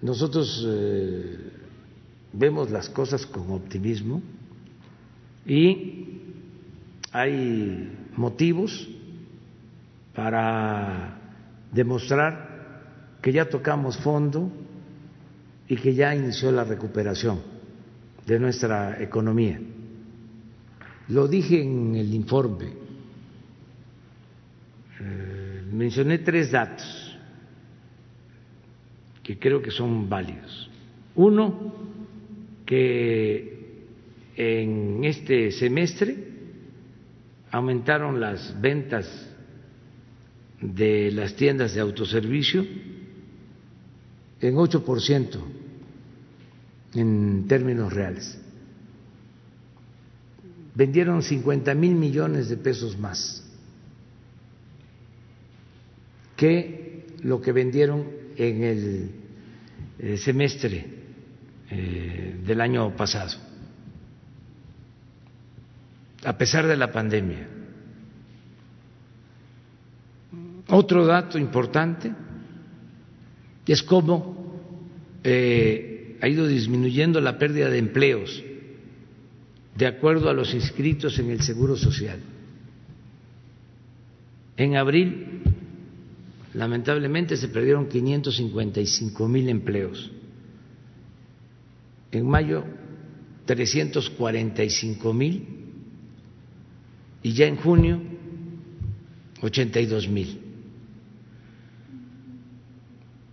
Nosotros 0.02 0.64
eh, 0.64 1.36
vemos 2.32 2.70
las 2.70 2.88
cosas 2.90 3.26
con 3.26 3.50
optimismo 3.50 4.22
y 5.44 6.20
hay 7.10 7.92
motivos 8.16 8.88
para 10.14 11.21
demostrar 11.72 13.18
que 13.20 13.32
ya 13.32 13.48
tocamos 13.48 13.96
fondo 13.98 14.50
y 15.68 15.76
que 15.76 15.94
ya 15.94 16.14
inició 16.14 16.52
la 16.52 16.64
recuperación 16.64 17.40
de 18.26 18.38
nuestra 18.38 19.02
economía. 19.02 19.58
Lo 21.08 21.26
dije 21.26 21.62
en 21.62 21.94
el 21.96 22.14
informe, 22.14 22.72
eh, 25.00 25.62
mencioné 25.72 26.18
tres 26.18 26.50
datos 26.50 27.18
que 29.22 29.38
creo 29.38 29.62
que 29.62 29.70
son 29.70 30.08
válidos. 30.08 30.70
Uno, 31.14 31.74
que 32.66 33.52
en 34.36 35.04
este 35.04 35.50
semestre 35.52 36.16
aumentaron 37.50 38.20
las 38.20 38.58
ventas 38.60 39.31
de 40.62 41.10
las 41.10 41.34
tiendas 41.34 41.74
de 41.74 41.80
autoservicio 41.80 42.64
en 44.40 44.54
8% 44.54 45.40
en 46.94 47.46
términos 47.48 47.92
reales. 47.92 48.38
Vendieron 50.74 51.22
50 51.22 51.74
mil 51.74 51.94
millones 51.94 52.48
de 52.48 52.56
pesos 52.56 52.96
más 52.98 53.44
que 56.36 57.06
lo 57.22 57.40
que 57.40 57.52
vendieron 57.52 58.06
en 58.36 58.62
el 58.62 59.10
eh, 59.98 60.16
semestre 60.16 60.86
eh, 61.70 62.40
del 62.44 62.60
año 62.60 62.96
pasado, 62.96 63.38
a 66.24 66.36
pesar 66.36 66.66
de 66.66 66.76
la 66.76 66.90
pandemia. 66.90 67.51
Otro 70.68 71.06
dato 71.06 71.38
importante 71.38 72.12
es 73.66 73.82
cómo 73.82 74.60
eh, 75.24 76.18
ha 76.20 76.28
ido 76.28 76.46
disminuyendo 76.46 77.20
la 77.20 77.38
pérdida 77.38 77.70
de 77.70 77.78
empleos 77.78 78.42
de 79.76 79.86
acuerdo 79.86 80.28
a 80.28 80.34
los 80.34 80.52
inscritos 80.54 81.18
en 81.18 81.30
el 81.30 81.40
Seguro 81.40 81.76
Social. 81.76 82.20
En 84.56 84.76
abril 84.76 85.42
lamentablemente 86.54 87.36
se 87.36 87.48
perdieron 87.48 87.88
555 87.88 89.28
mil 89.28 89.48
empleos. 89.48 90.10
En 92.10 92.28
mayo, 92.28 92.64
345 93.46 95.12
mil 95.14 95.46
y 97.22 97.32
ya 97.32 97.46
en 97.46 97.56
junio, 97.56 98.00
82 99.40 100.08
mil. 100.08 100.41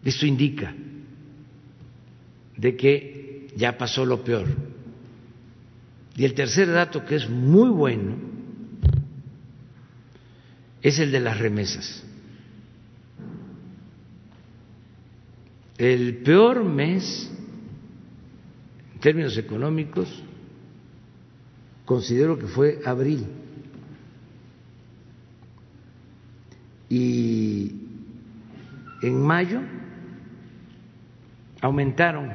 Esto 0.09 0.25
indica 0.25 0.73
de 2.57 2.75
que 2.75 3.53
ya 3.55 3.77
pasó 3.77 4.03
lo 4.03 4.23
peor. 4.23 4.47
Y 6.15 6.25
el 6.25 6.33
tercer 6.33 6.67
dato, 6.67 7.05
que 7.05 7.17
es 7.17 7.29
muy 7.29 7.69
bueno, 7.69 8.15
es 10.81 10.97
el 10.97 11.11
de 11.11 11.19
las 11.19 11.37
remesas. 11.37 12.03
El 15.77 16.17
peor 16.23 16.63
mes, 16.63 17.31
en 18.95 18.99
términos 19.01 19.37
económicos, 19.37 20.09
considero 21.85 22.39
que 22.39 22.47
fue 22.47 22.79
abril. 22.83 23.27
Y 26.89 27.75
en 29.03 29.21
mayo 29.21 29.61
aumentaron 31.61 32.33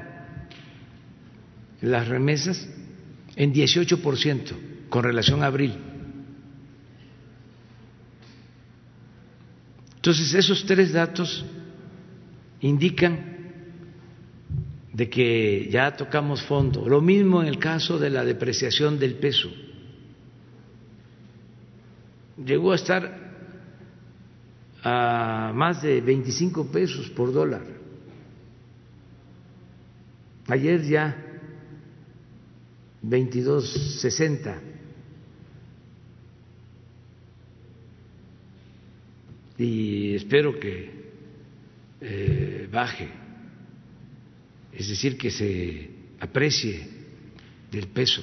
las 1.80 2.08
remesas 2.08 2.68
en 3.36 3.52
18% 3.52 4.88
con 4.88 5.04
relación 5.04 5.42
a 5.42 5.46
abril. 5.46 5.74
Entonces, 9.96 10.34
esos 10.34 10.64
tres 10.66 10.92
datos 10.92 11.44
indican 12.60 13.34
de 14.92 15.10
que 15.10 15.68
ya 15.70 15.96
tocamos 15.96 16.42
fondo. 16.42 16.88
Lo 16.88 17.00
mismo 17.00 17.42
en 17.42 17.48
el 17.48 17.58
caso 17.58 17.98
de 17.98 18.10
la 18.10 18.24
depreciación 18.24 18.98
del 18.98 19.14
peso. 19.14 19.50
Llegó 22.44 22.72
a 22.72 22.76
estar 22.76 23.24
a 24.82 25.52
más 25.54 25.82
de 25.82 26.00
25 26.00 26.66
pesos 26.66 27.08
por 27.10 27.32
dólar. 27.32 27.62
Ayer 30.48 30.82
ya 30.82 31.16
22.60. 33.02 34.60
Y 39.56 40.14
espero 40.16 40.58
que 40.58 40.90
eh, 42.00 42.68
baje 42.70 43.24
es 44.76 44.88
decir, 44.88 45.16
que 45.16 45.30
se 45.30 45.90
aprecie 46.20 46.86
del 47.70 47.88
peso. 47.88 48.22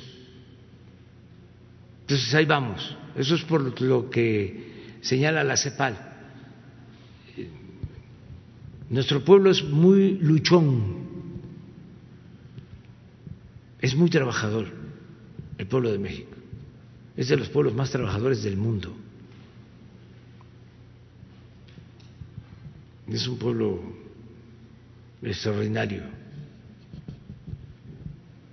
Entonces 2.02 2.34
ahí 2.34 2.46
vamos, 2.46 2.98
eso 3.16 3.36
es 3.36 3.44
por 3.44 3.82
lo 3.82 4.10
que 4.10 4.98
señala 5.02 5.44
la 5.44 5.56
CEPAL. 5.56 6.10
Nuestro 8.90 9.24
pueblo 9.24 9.50
es 9.50 9.64
muy 9.64 10.18
luchón, 10.18 11.11
es 13.82 13.96
muy 13.96 14.10
trabajador, 14.10 14.68
el 15.58 15.68
pueblo 15.68 15.92
de 15.92 15.98
México, 15.98 16.36
es 17.18 17.28
de 17.28 17.38
los 17.38 17.50
pueblos 17.50 17.74
más 17.74 17.92
trabajadores 17.92 18.44
del 18.44 18.58
mundo. 18.58 18.96
Es 23.08 23.28
un 23.28 23.38
pueblo 23.38 23.82
extraordinario. 25.22 26.04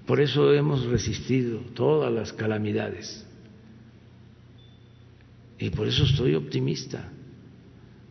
Por 0.06 0.20
eso 0.20 0.52
hemos 0.52 0.86
resistido 0.86 1.58
todas 1.74 2.12
las 2.12 2.32
calamidades. 2.32 3.24
Y 5.58 5.70
por 5.70 5.86
eso 5.86 6.04
estoy 6.04 6.34
optimista. 6.34 7.10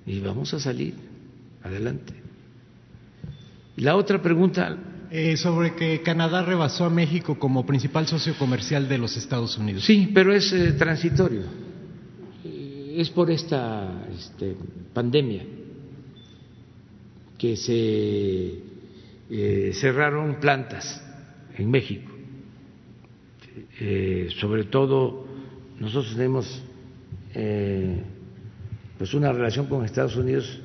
Y 0.06 0.20
vamos 0.20 0.54
a 0.54 0.60
salir 0.60 0.94
adelante. 1.64 2.14
La 3.78 3.96
otra 3.96 4.22
pregunta. 4.22 4.78
Eh, 5.10 5.38
sobre 5.38 5.74
que 5.74 6.02
Canadá 6.02 6.44
rebasó 6.44 6.86
a 6.86 6.90
México 6.90 7.40
como 7.40 7.66
principal 7.66 8.08
socio 8.08 8.38
comercial 8.38 8.90
de 8.90 8.98
los 8.98 9.16
Estados 9.16 9.58
Unidos. 9.58 9.86
Sí, 9.86 10.12
pero 10.14 10.34
es 10.34 10.52
eh, 10.52 10.74
transitorio. 10.74 11.44
Eh, 12.44 12.96
es 12.98 13.10
por 13.10 13.32
esta 13.32 14.06
este, 14.14 14.56
pandemia 14.94 15.44
que 17.38 17.56
se 17.56 18.64
cerraron 19.74 20.40
plantas 20.40 21.04
en 21.58 21.70
México. 21.70 22.12
Eh, 23.80 24.30
sobre 24.40 24.64
todo, 24.66 25.26
nosotros 25.80 26.16
tenemos 26.16 26.64
eh, 27.34 28.02
pues 28.98 29.14
una 29.14 29.32
relación 29.32 29.68
con 29.68 29.86
Estados 29.86 30.16
Unidos 30.16 30.60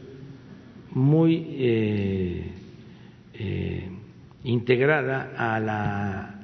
muy 0.91 1.47
eh, 1.59 2.53
integrada 4.45 5.33
a 5.37 5.61
la 5.61 6.39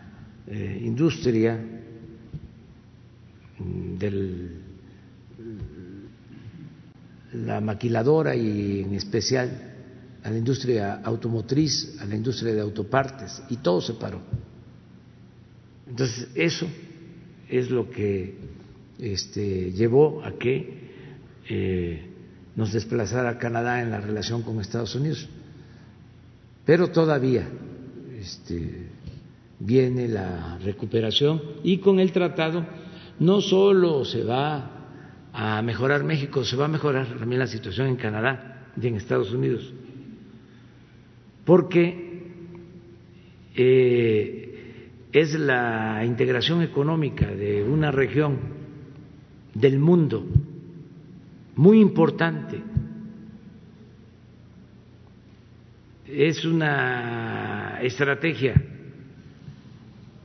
industria 0.81 1.59
de 3.59 4.49
la 7.33 7.61
maquiladora 7.61 8.35
y 8.35 8.83
en 8.83 8.95
especial 8.95 9.69
a 10.23 10.31
la 10.31 10.39
industria 10.39 11.01
automotriz, 11.05 11.97
a 12.01 12.05
la 12.05 12.17
industria 12.17 12.55
de 12.55 12.61
autopartes, 12.61 13.43
y 13.51 13.57
todo 13.57 13.81
se 13.81 13.95
paró. 13.95 14.21
Entonces, 15.89 16.29
eso 16.35 16.67
es 17.49 17.71
lo 17.71 17.91
que 17.91 18.37
este, 18.99 19.73
llevó 19.73 20.23
a 20.25 20.33
que 20.33 20.91
eh, 21.49 22.07
nos 22.57 22.73
desplazara 22.73 23.39
Canadá 23.39 23.81
en 23.81 23.91
la 23.91 24.01
relación 24.01 24.43
con 24.43 24.61
Estados 24.61 24.95
Unidos. 24.95 25.29
Pero 26.67 26.91
todavía 26.91 27.49
este, 28.19 28.89
viene 29.59 30.09
la 30.09 30.59
recuperación 30.59 31.41
y 31.63 31.79
con 31.79 32.01
el 32.01 32.13
tratado 32.13 32.67
no 33.21 33.41
solo 33.41 34.05
se 34.05 34.25
va 34.25 34.73
a 35.33 35.63
mejorar 35.63 36.05
México, 36.05 36.45
se 36.45 36.57
va 36.57 36.67
a 36.67 36.69
mejorar 36.69 37.19
también 37.19 37.39
la 37.39 37.47
situación 37.47 37.89
en 37.89 37.97
Canadá 37.97 38.71
y 38.81 38.87
en 38.87 38.97
Estados 38.97 39.33
Unidos 39.33 39.73
porque 41.49 42.29
eh, 43.57 44.91
es 45.11 45.33
la 45.33 46.05
integración 46.05 46.61
económica 46.61 47.27
de 47.27 47.65
una 47.65 47.91
región 47.91 48.37
del 49.55 49.79
mundo 49.79 50.27
muy 51.57 51.81
importante. 51.81 52.63
Es 56.11 56.45
una 56.45 57.79
estrategia 57.83 58.55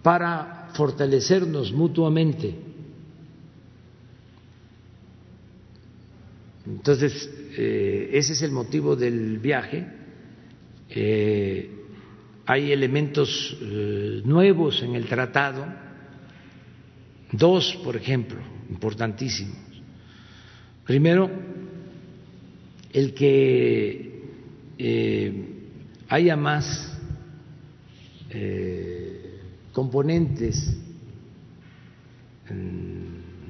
para 0.02 0.70
fortalecernos 0.74 1.72
mutuamente. 1.72 2.56
Entonces, 6.66 7.30
eh, 7.58 8.10
ese 8.14 8.34
es 8.34 8.42
el 8.42 8.52
motivo 8.52 8.96
del 8.96 9.40
viaje 9.40 10.04
eh, 10.96 11.70
hay 12.46 12.72
elementos 12.72 13.58
eh, 13.60 14.22
nuevos 14.26 14.84
en 14.84 14.96
el 14.96 15.06
tratado, 15.06 15.66
dos, 17.32 17.80
por 17.84 17.96
ejemplo, 17.96 18.40
importantísimos. 18.70 19.58
Primero, 20.86 21.32
el 22.92 23.14
que 23.16 24.14
haya 26.14 26.36
más 26.36 26.96
componentes 29.72 30.78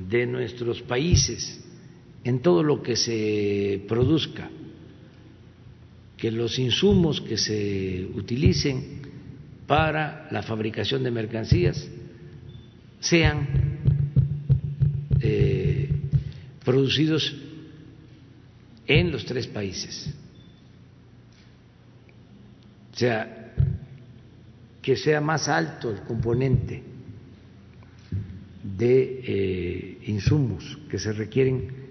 de 0.10 0.26
nuestros 0.26 0.82
países 0.82 1.62
en 2.24 2.42
todo 2.42 2.64
lo 2.64 2.82
que 2.82 2.96
se 2.96 3.84
produzca 3.86 4.50
que 6.16 6.32
los 6.32 6.58
insumos 6.58 7.20
que 7.20 7.38
se 7.38 8.08
utilicen 8.16 9.02
para 9.68 10.30
la 10.32 10.42
fabricación 10.42 11.04
de 11.04 11.12
mercancías 11.12 11.86
sean 13.02 13.46
eh, 15.20 15.90
producidos 16.64 17.36
en 18.88 19.12
los 19.12 19.26
tres 19.26 19.48
países. 19.48 20.14
O 22.94 22.96
sea, 22.96 23.54
que 24.82 24.96
sea 24.96 25.20
más 25.20 25.48
alto 25.48 25.90
el 25.90 26.02
componente 26.02 26.84
de 28.64 29.22
eh, 29.26 29.98
insumos 30.08 30.78
que 30.90 31.00
se 31.00 31.12
requieren 31.12 31.84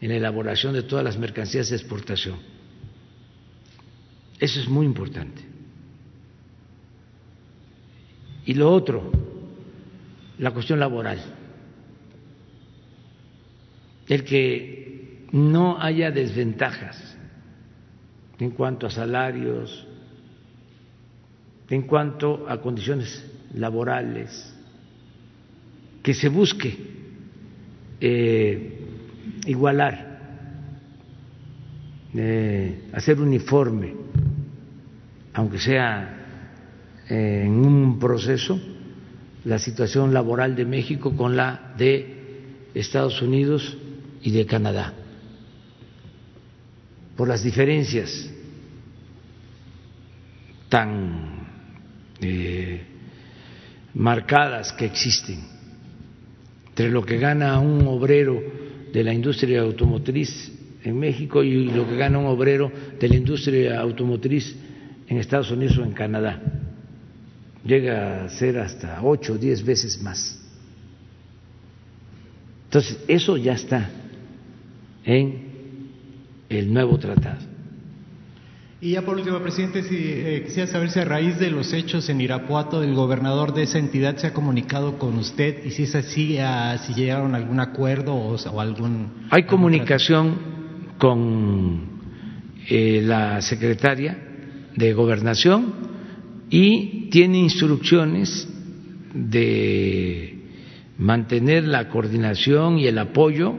en 0.00 0.08
la 0.08 0.16
elaboración 0.16 0.74
de 0.74 0.82
todas 0.82 1.04
las 1.04 1.18
mercancías 1.18 1.70
de 1.70 1.76
exportación. 1.76 2.36
Eso 4.38 4.60
es 4.60 4.68
muy 4.68 4.84
importante. 4.84 5.42
Y 8.46 8.54
lo 8.54 8.72
otro, 8.72 9.12
la 10.38 10.50
cuestión 10.50 10.80
laboral. 10.80 11.20
El 14.08 14.24
que 14.24 15.26
no 15.32 15.80
haya 15.80 16.10
desventajas 16.10 17.16
en 18.38 18.50
cuanto 18.50 18.86
a 18.86 18.90
salarios, 18.90 19.86
en 21.70 21.82
cuanto 21.82 22.46
a 22.48 22.60
condiciones 22.60 23.24
laborales, 23.54 24.54
que 26.02 26.14
se 26.14 26.28
busque 26.28 26.76
eh, 28.00 28.78
igualar, 29.46 30.10
eh, 32.14 32.88
hacer 32.92 33.20
uniforme 33.20 33.94
aunque 35.34 35.58
sea 35.58 36.16
eh, 37.08 37.44
en 37.46 37.52
un 37.52 37.98
proceso, 37.98 38.60
la 39.44 39.58
situación 39.58 40.12
laboral 40.12 40.54
de 40.54 40.64
México 40.64 41.16
con 41.16 41.36
la 41.36 41.72
de 41.78 42.66
Estados 42.74 43.22
Unidos 43.22 43.76
y 44.22 44.30
de 44.32 44.44
Canadá, 44.44 44.92
por 47.16 47.28
las 47.28 47.42
diferencias 47.42 48.30
tan 50.68 51.39
eh, 52.20 52.82
marcadas 53.94 54.72
que 54.72 54.86
existen 54.86 55.60
entre 56.70 56.88
lo 56.88 57.04
que 57.04 57.18
gana 57.18 57.58
un 57.58 57.86
obrero 57.88 58.40
de 58.92 59.04
la 59.04 59.12
industria 59.12 59.60
automotriz 59.60 60.50
en 60.82 60.98
México 60.98 61.42
y 61.42 61.66
lo 61.66 61.86
que 61.86 61.96
gana 61.96 62.18
un 62.18 62.26
obrero 62.26 62.72
de 62.98 63.08
la 63.08 63.16
industria 63.16 63.80
automotriz 63.80 64.56
en 65.06 65.18
Estados 65.18 65.50
Unidos 65.50 65.76
o 65.78 65.84
en 65.84 65.92
Canadá. 65.92 66.40
Llega 67.64 68.24
a 68.24 68.28
ser 68.30 68.58
hasta 68.58 69.02
ocho 69.02 69.34
o 69.34 69.38
diez 69.38 69.62
veces 69.62 70.00
más. 70.00 70.40
Entonces, 72.64 72.98
eso 73.08 73.36
ya 73.36 73.54
está 73.54 73.90
en 75.04 75.50
el 76.48 76.72
nuevo 76.72 76.98
tratado. 76.98 77.49
Y 78.82 78.92
ya 78.92 79.02
por 79.02 79.16
último, 79.16 79.38
presidente, 79.40 79.82
si, 79.82 79.94
eh, 79.94 80.42
quisiera 80.46 80.66
saber 80.66 80.90
si 80.90 80.98
a 81.00 81.04
raíz 81.04 81.38
de 81.38 81.50
los 81.50 81.74
hechos 81.74 82.08
en 82.08 82.18
Irapuato, 82.22 82.82
el 82.82 82.94
gobernador 82.94 83.52
de 83.52 83.64
esa 83.64 83.78
entidad 83.78 84.16
se 84.16 84.28
ha 84.28 84.32
comunicado 84.32 84.96
con 84.98 85.18
usted 85.18 85.66
y 85.66 85.70
si 85.72 85.82
es 85.82 85.94
así, 85.94 86.38
si 86.86 86.94
llegaron 86.94 87.34
a 87.34 87.36
algún 87.36 87.60
acuerdo 87.60 88.14
o, 88.14 88.60
algún... 88.60 89.26
Hay 89.28 89.42
comunicación 89.42 90.38
con 90.96 91.82
eh, 92.70 93.02
la 93.04 93.42
secretaria 93.42 94.16
de 94.74 94.94
gobernación 94.94 95.74
y 96.48 97.10
tiene 97.10 97.38
instrucciones 97.38 98.48
de 99.12 100.38
mantener 100.96 101.64
la 101.64 101.90
coordinación 101.90 102.78
y 102.78 102.86
el 102.86 102.96
apoyo 102.96 103.58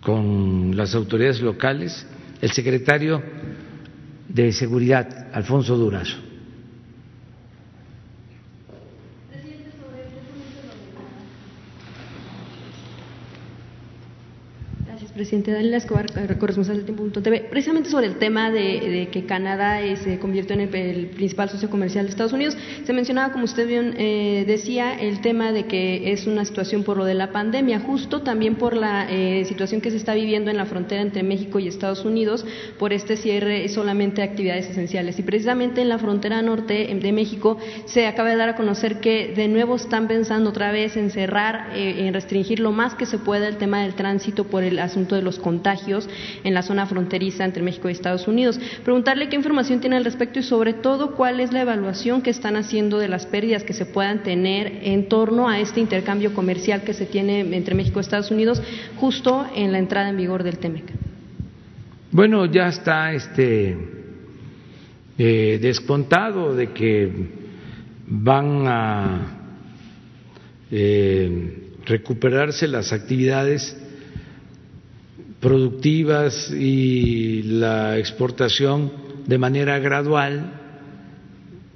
con 0.00 0.76
las 0.76 0.92
autoridades 0.96 1.40
locales, 1.40 2.04
el 2.40 2.50
secretario 2.50 3.22
de 4.32 4.52
Seguridad, 4.52 5.28
Alfonso 5.32 5.76
Durazo. 5.76 6.31
Presidente 15.14 15.52
Daniel 15.52 15.74
Escobar, 15.74 16.06
eh, 16.16 16.36
corresponsal 16.38 16.76
del 16.76 16.84
Tiempo.tv, 16.84 17.48
precisamente 17.50 17.90
sobre 17.90 18.06
el 18.06 18.16
tema 18.16 18.50
de, 18.50 19.08
que 19.12 19.24
Canadá 19.26 19.82
eh, 19.82 19.96
se 19.96 20.18
convirtió 20.18 20.54
en 20.54 20.62
el, 20.62 21.06
principal 21.08 21.50
socio 21.50 21.68
comercial 21.68 22.06
de 22.06 22.10
Estados 22.10 22.32
Unidos. 22.32 22.56
Se 22.84 22.92
mencionaba, 22.92 23.32
como 23.32 23.44
usted 23.44 23.66
bien 23.66 23.94
eh, 23.98 24.44
decía, 24.46 24.94
el 24.94 25.20
tema 25.20 25.52
de 25.52 25.66
que 25.66 26.12
es 26.12 26.26
una 26.26 26.44
situación 26.44 26.82
por 26.82 26.96
lo 26.96 27.04
de 27.04 27.14
la 27.14 27.30
pandemia, 27.30 27.80
justo 27.80 28.22
también 28.22 28.56
por 28.56 28.74
la 28.74 29.08
situación 29.44 29.80
que 29.80 29.90
se 29.90 29.96
está 29.96 30.14
viviendo 30.14 30.50
en 30.50 30.56
la 30.56 30.66
frontera 30.66 31.02
entre 31.02 31.22
México 31.22 31.58
y 31.58 31.68
Estados 31.68 32.04
Unidos 32.04 32.44
por 32.78 32.92
este 32.92 33.16
cierre 33.16 33.68
solamente 33.68 34.22
de 34.22 34.28
actividades 34.28 34.68
esenciales. 34.70 35.18
Y 35.18 35.22
precisamente 35.22 35.82
en 35.82 35.88
la 35.88 35.98
frontera 35.98 36.40
norte 36.42 36.98
de 37.00 37.12
México 37.12 37.58
se 37.86 38.06
acaba 38.06 38.30
de 38.30 38.36
dar 38.36 38.50
a 38.50 38.56
conocer 38.56 39.00
que 39.00 39.32
de 39.34 39.48
nuevo 39.48 39.76
están 39.76 40.08
pensando 40.08 40.50
otra 40.50 40.72
vez 40.72 40.96
en 40.96 41.10
cerrar, 41.10 41.76
en 41.76 42.14
restringir 42.14 42.60
lo 42.60 42.72
más 42.72 42.94
que 42.94 43.06
se 43.06 43.18
pueda 43.18 43.48
el 43.48 43.56
tema 43.56 43.82
del 43.82 43.94
tránsito 43.94 44.44
por 44.44 44.62
el 44.62 44.78
asunto 44.78 45.01
de 45.08 45.22
los 45.22 45.38
contagios 45.38 46.08
en 46.44 46.54
la 46.54 46.62
zona 46.62 46.86
fronteriza 46.86 47.44
entre 47.44 47.62
México 47.62 47.88
y 47.88 47.92
Estados 47.92 48.28
Unidos. 48.28 48.60
Preguntarle 48.84 49.28
qué 49.28 49.36
información 49.36 49.80
tiene 49.80 49.96
al 49.96 50.04
respecto 50.04 50.38
y 50.38 50.42
sobre 50.42 50.72
todo 50.72 51.14
cuál 51.14 51.40
es 51.40 51.52
la 51.52 51.62
evaluación 51.62 52.22
que 52.22 52.30
están 52.30 52.56
haciendo 52.56 52.98
de 52.98 53.08
las 53.08 53.26
pérdidas 53.26 53.64
que 53.64 53.72
se 53.72 53.86
puedan 53.86 54.22
tener 54.22 54.80
en 54.82 55.08
torno 55.08 55.48
a 55.48 55.60
este 55.60 55.80
intercambio 55.80 56.34
comercial 56.34 56.82
que 56.82 56.94
se 56.94 57.06
tiene 57.06 57.40
entre 57.40 57.74
México 57.74 57.98
y 57.98 58.02
Estados 58.02 58.30
Unidos 58.30 58.62
justo 58.96 59.46
en 59.54 59.72
la 59.72 59.78
entrada 59.78 60.08
en 60.08 60.16
vigor 60.16 60.42
del 60.42 60.58
TEMEC. 60.58 60.84
Bueno, 62.10 62.46
ya 62.46 62.68
está 62.68 63.12
este 63.12 63.76
eh, 65.18 65.58
descontado 65.60 66.54
de 66.54 66.72
que 66.72 67.10
van 68.06 68.66
a 68.66 69.38
eh, 70.70 71.70
recuperarse 71.86 72.68
las 72.68 72.92
actividades 72.92 73.76
productivas 75.42 76.52
y 76.52 77.42
la 77.42 77.98
exportación 77.98 78.92
de 79.26 79.38
manera 79.38 79.80
gradual 79.80 80.52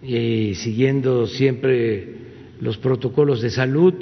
y 0.02 0.55
siguiendo 0.55 1.26
siempre 1.26 2.14
los 2.60 2.78
protocolos 2.78 3.43
de 3.43 3.51
salud. 3.51 3.94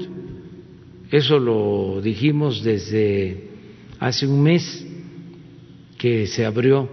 Eso 1.11 1.39
lo 1.39 2.03
dijimos 2.03 2.63
desde 2.63 3.49
hace 3.99 4.27
un 4.27 4.43
mes 4.43 4.87
que 5.97 6.27
se 6.27 6.45
abrió 6.45 6.89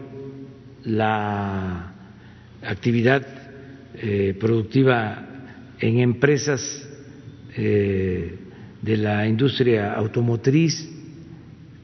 la 0.86 1.94
actividad 2.64 3.28
eh, 3.96 4.34
productiva 4.40 5.28
en 5.78 6.00
empresas 6.00 6.88
eh, 7.58 8.38
de 8.82 8.98
la 8.98 9.28
industria 9.28 9.94
automotriz, 9.94 10.90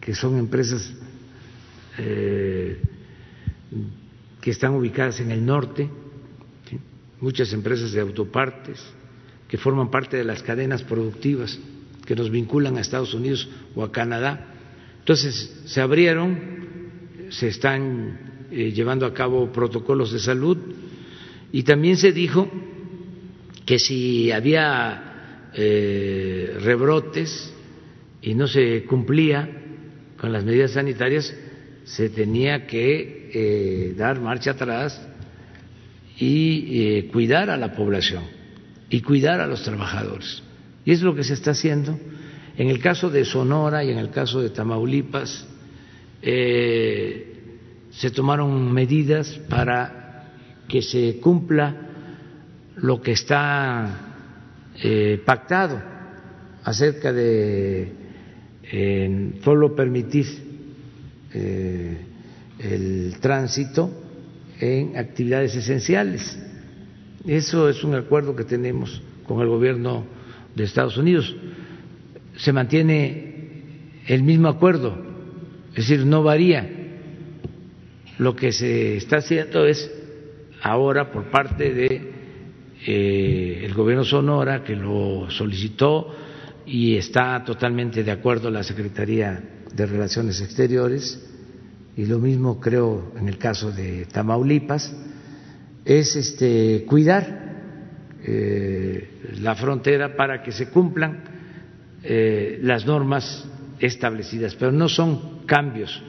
que 0.08 0.16
son 0.16 0.40
empresas 0.40 0.90
eh, 1.98 2.80
que 4.40 4.52
están 4.52 4.74
ubicadas 4.74 5.20
en 5.20 5.32
el 5.32 5.46
norte, 5.46 5.90
muchas 7.20 7.52
empresas 7.52 7.92
de 7.92 8.00
autopartes 8.00 8.82
que 9.50 9.58
forman 9.58 9.92
parte 9.92 10.16
de 10.16 10.24
las 10.24 10.42
cadenas 10.42 10.82
productivas 10.82 11.60
que 12.06 12.16
nos 12.16 12.32
vinculan 12.32 12.78
a 12.78 12.80
Estados 12.80 13.14
Unidos 13.14 13.50
o 13.76 13.84
a 13.84 13.92
Canadá. 13.92 14.48
Entonces, 15.00 15.64
se 15.66 15.82
abrieron, 15.82 16.40
se 17.28 17.50
están 17.50 18.48
eh, 18.50 18.72
llevando 18.72 19.06
a 19.06 19.14
cabo 19.14 19.52
protocolos 19.52 20.14
de 20.14 20.20
salud 20.20 20.58
y 21.52 21.64
también 21.64 21.98
se 21.98 22.14
dijo 22.14 22.50
que 23.66 23.78
si 23.78 24.32
había 24.32 25.50
eh, 25.54 26.56
rebrotes 26.62 27.54
y 28.22 28.36
no 28.36 28.48
se 28.48 28.86
cumplía 28.86 29.57
con 30.20 30.32
las 30.32 30.44
medidas 30.44 30.72
sanitarias, 30.72 31.34
se 31.86 32.10
tenía 32.10 32.68
que 32.68 33.32
eh, 33.34 33.94
dar 33.96 34.20
marcha 34.20 34.52
atrás 34.52 35.02
y 36.20 37.04
cuidar 37.12 37.50
a 37.50 37.58
la 37.58 37.74
población 37.74 38.24
y 38.90 39.02
cuidar 39.02 39.40
a 39.40 39.48
los 39.48 39.64
trabajadores. 39.64 40.42
Y 40.86 40.92
es 40.92 41.02
lo 41.02 41.14
que 41.16 41.24
se 41.24 41.34
está 41.34 41.52
haciendo. 41.52 42.00
En 42.58 42.70
el 42.70 42.80
caso 42.80 43.10
de 43.10 43.26
Sonora 43.26 43.84
y 43.84 43.92
en 43.92 43.98
el 43.98 44.10
caso 44.10 44.42
de 44.42 44.50
Tamaulipas, 44.50 45.46
eh, 46.22 47.34
se 47.92 48.10
tomaron 48.10 48.72
medidas 48.72 49.40
para 49.50 50.32
que 50.68 50.82
se 50.82 51.20
cumpla 51.20 51.76
lo 52.78 53.02
que 53.02 53.12
está 53.12 54.16
eh, 54.82 55.22
pactado 55.26 55.82
acerca 56.64 57.12
de 57.14 57.92
solo 59.44 59.76
permitir 59.76 60.26
eh, 61.34 61.98
el 62.60 63.16
tránsito 63.20 63.92
en 64.60 64.98
actividades 64.98 65.56
esenciales. 65.56 66.38
Eso 67.26 67.70
es 67.70 67.84
un 67.84 67.96
acuerdo 67.96 68.36
que 68.36 68.44
tenemos 68.44 69.02
con 69.26 69.42
el 69.42 69.48
gobierno 69.48 70.06
de 70.56 70.64
Estados 70.64 70.98
Unidos. 70.98 71.36
Se 72.38 72.52
mantiene 72.54 74.02
el 74.08 74.24
mismo 74.24 74.48
acuerdo, 74.48 74.98
es 75.72 75.88
decir, 75.88 76.06
no 76.06 76.24
varía. 76.24 76.68
Lo 78.18 78.36
que 78.36 78.52
se 78.52 78.98
está 78.98 79.18
haciendo 79.18 79.66
es 79.68 79.92
ahora 80.62 81.12
por 81.12 81.26
parte 81.26 81.74
de 81.74 82.12
eh, 82.86 83.62
el 83.64 83.74
gobierno 83.74 84.04
Sonora 84.04 84.64
que 84.64 84.76
lo 84.76 85.30
solicitó 85.30 86.16
y 86.68 86.98
está 86.98 87.44
totalmente 87.46 88.04
de 88.04 88.12
acuerdo 88.12 88.52
la 88.52 88.62
Secretaría 88.62 89.42
de 89.74 89.86
Relaciones 89.86 90.42
Exteriores 90.42 91.26
y 91.96 92.06
lo 92.06 92.20
mismo 92.20 92.60
creo 92.60 93.14
en 93.18 93.30
el 93.30 93.38
caso 93.38 93.72
de 93.72 94.06
Tamaulipas 94.06 94.94
es 95.86 96.16
este 96.18 96.84
cuidar 96.86 97.48
eh, 98.22 99.22
la 99.40 99.56
frontera 99.56 100.18
para 100.18 100.44
que 100.44 100.52
se 100.52 100.70
cumplan 100.70 101.24
eh, 102.04 102.60
las 102.62 102.86
normas 102.86 103.48
establecidas, 103.80 104.56
pero 104.56 104.74
no 104.74 104.90
son 104.90 105.46
cambios 105.46 106.04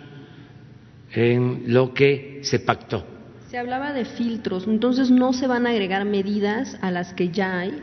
en 1.12 1.72
lo 1.72 1.94
que 1.94 2.40
se 2.43 2.59
pactó. 2.59 3.06
Se 3.48 3.59
hablaba 3.59 3.93
de 3.93 4.05
filtros, 4.05 4.66
entonces 4.66 5.10
no 5.10 5.32
se 5.32 5.47
van 5.47 5.66
a 5.66 5.70
agregar 5.70 6.05
medidas 6.05 6.76
a 6.82 6.90
las 6.90 7.14
que 7.14 7.30
ya 7.30 7.60
hay. 7.60 7.80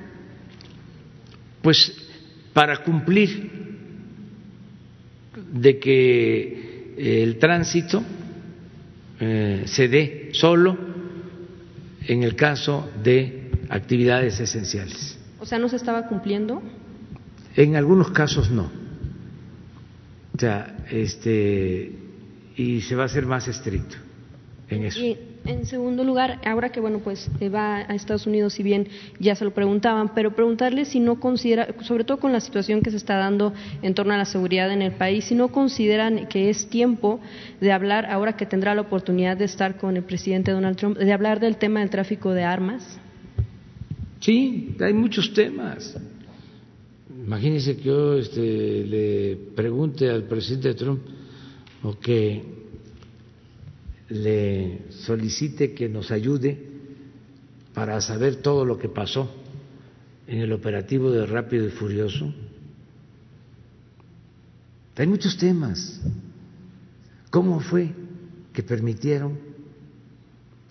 Pues 1.62 2.05
para 2.56 2.78
cumplir 2.78 3.52
de 5.52 5.78
que 5.78 6.94
el 6.98 7.38
tránsito 7.38 8.02
eh, 9.20 9.64
se 9.66 9.90
dé 9.90 10.30
solo 10.32 10.78
en 12.08 12.24
el 12.24 12.34
caso 12.38 12.90
de 13.04 13.52
actividades 13.68 14.40
esenciales. 14.40 15.20
O 15.42 15.46
sea, 15.46 15.60
¿no 15.60 15.68
se 15.68 15.76
estaba 15.76 16.08
cumpliendo? 16.08 16.64
En 17.58 17.76
algunos 17.76 18.12
casos 18.12 18.50
no. 18.50 18.72
O 20.34 20.40
sea, 20.40 20.78
este, 20.90 21.92
y 22.56 22.80
se 22.80 22.96
va 22.96 23.04
a 23.04 23.10
ser 23.10 23.26
más 23.26 23.50
estricto 23.50 23.98
en 24.70 24.86
eso. 24.86 25.02
Y 25.02 25.18
en 25.46 25.66
segundo 25.66 26.04
lugar, 26.04 26.40
ahora 26.46 26.72
que 26.72 26.80
bueno, 26.80 27.00
pues 27.00 27.30
va 27.54 27.78
a 27.78 27.96
Estados 27.96 28.26
Unidos, 28.28 28.54
si 28.54 28.64
bien 28.64 28.88
ya 29.20 29.36
se 29.36 29.46
lo 29.46 29.52
preguntaban, 29.52 30.14
pero 30.14 30.36
preguntarle 30.36 30.86
si 30.86 31.00
no 31.00 31.20
considera, 31.20 31.68
sobre 31.82 32.04
todo 32.04 32.20
con 32.20 32.32
la 32.32 32.40
situación 32.40 32.82
que 32.82 32.92
se 32.92 32.98
está 32.98 33.16
dando 33.18 33.54
en 33.82 33.94
torno 33.94 34.14
a 34.14 34.18
la 34.18 34.26
seguridad 34.26 34.72
en 34.72 34.82
el 34.82 34.94
país, 34.94 35.26
si 35.26 35.36
no 35.36 35.50
consideran 35.50 36.28
que 36.28 36.50
es 36.50 36.68
tiempo 36.68 37.20
de 37.62 37.72
hablar, 37.72 38.06
ahora 38.08 38.36
que 38.36 38.46
tendrá 38.46 38.76
la 38.76 38.82
oportunidad 38.82 39.38
de 39.38 39.46
estar 39.46 39.78
con 39.78 39.96
el 39.98 40.04
presidente 40.04 40.52
Donald 40.52 40.78
Trump, 40.78 40.98
de 40.98 41.14
hablar 41.14 41.40
del 41.40 41.58
tema 41.58 41.80
del 41.80 41.90
tráfico 41.90 42.32
de 42.32 42.44
armas. 42.44 43.00
Sí, 44.20 44.76
hay 44.80 44.94
muchos 44.94 45.34
temas. 45.34 45.96
Imagínense 47.26 47.78
que 47.78 47.84
yo 47.84 48.18
este, 48.18 48.86
le 48.86 49.38
pregunte 49.56 50.10
al 50.10 50.24
presidente 50.24 50.74
Trump 50.74 51.02
o 51.84 51.98
que 52.00 52.65
le 54.10 54.92
solicite 54.92 55.74
que 55.74 55.90
nos 55.90 56.12
ayude 56.12 56.70
para 57.74 58.00
saber 58.02 58.38
todo 58.38 58.66
lo 58.66 58.78
que 58.78 58.90
pasó 58.90 59.30
en 60.28 60.40
el 60.40 60.54
operativo 60.54 61.12
de 61.12 61.26
Rápido 61.26 61.68
y 61.68 61.72
Furioso. 61.72 62.34
Hay 64.98 65.08
muchos 65.08 65.38
temas. 65.38 66.02
¿Cómo 67.30 67.60
fue 67.60 67.94
que 68.54 68.64
permitieron 68.64 69.38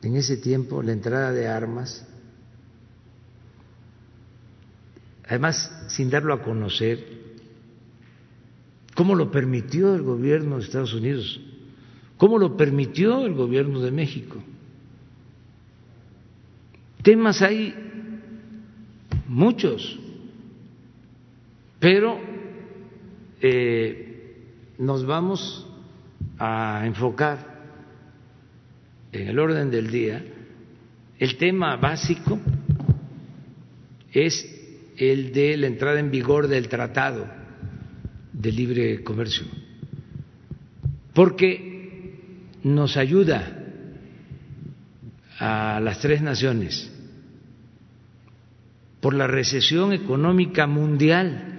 en 0.03 0.17
ese 0.17 0.37
tiempo 0.37 0.83
la 0.83 0.93
entrada 0.93 1.33
de 1.33 1.47
armas 1.47 2.07
además 5.27 5.73
sin 5.89 6.11
darlo 6.11 6.35
a 6.35 6.43
conocer, 6.43 7.05
¿cómo 8.95 9.15
lo 9.15 9.31
permitió 9.31 9.95
el 9.95 10.03
gobierno 10.03 10.59
de 10.59 10.65
Estados 10.65 10.95
Unidos? 10.95 11.41
¿Cómo 12.17 12.39
lo 12.39 12.57
permitió 12.57 13.27
el 13.27 13.35
gobierno 13.35 13.81
de 13.81 13.91
México? 13.91 14.43
Temas 17.03 17.43
hay 17.43 17.75
muchos, 19.29 19.99
pero 21.79 22.19
eh, 23.41 24.37
nos 24.79 25.05
vamos 25.05 25.67
a 26.39 26.83
enfocar 26.87 27.63
en 29.13 29.29
el 29.29 29.39
orden 29.39 29.71
del 29.71 29.91
día. 29.91 30.25
El 31.19 31.37
tema 31.37 31.77
básico 31.77 32.39
es 34.13 34.51
el 34.97 35.33
de 35.33 35.57
la 35.57 35.67
entrada 35.67 36.01
en 36.01 36.11
vigor 36.11 36.49
del 36.49 36.69
Tratado 36.69 37.27
de 38.33 38.53
Libre 38.53 39.03
Comercio, 39.03 39.45
porque 41.13 41.74
nos 42.65 42.97
ayuda 42.97 43.63
a 45.39 45.81
las 45.81 46.01
tres 46.01 46.23
naciones 46.23 46.91
por 49.01 49.15
la 49.15 49.27
recesión 49.27 49.93
económica 49.93 50.67
mundial. 50.67 51.51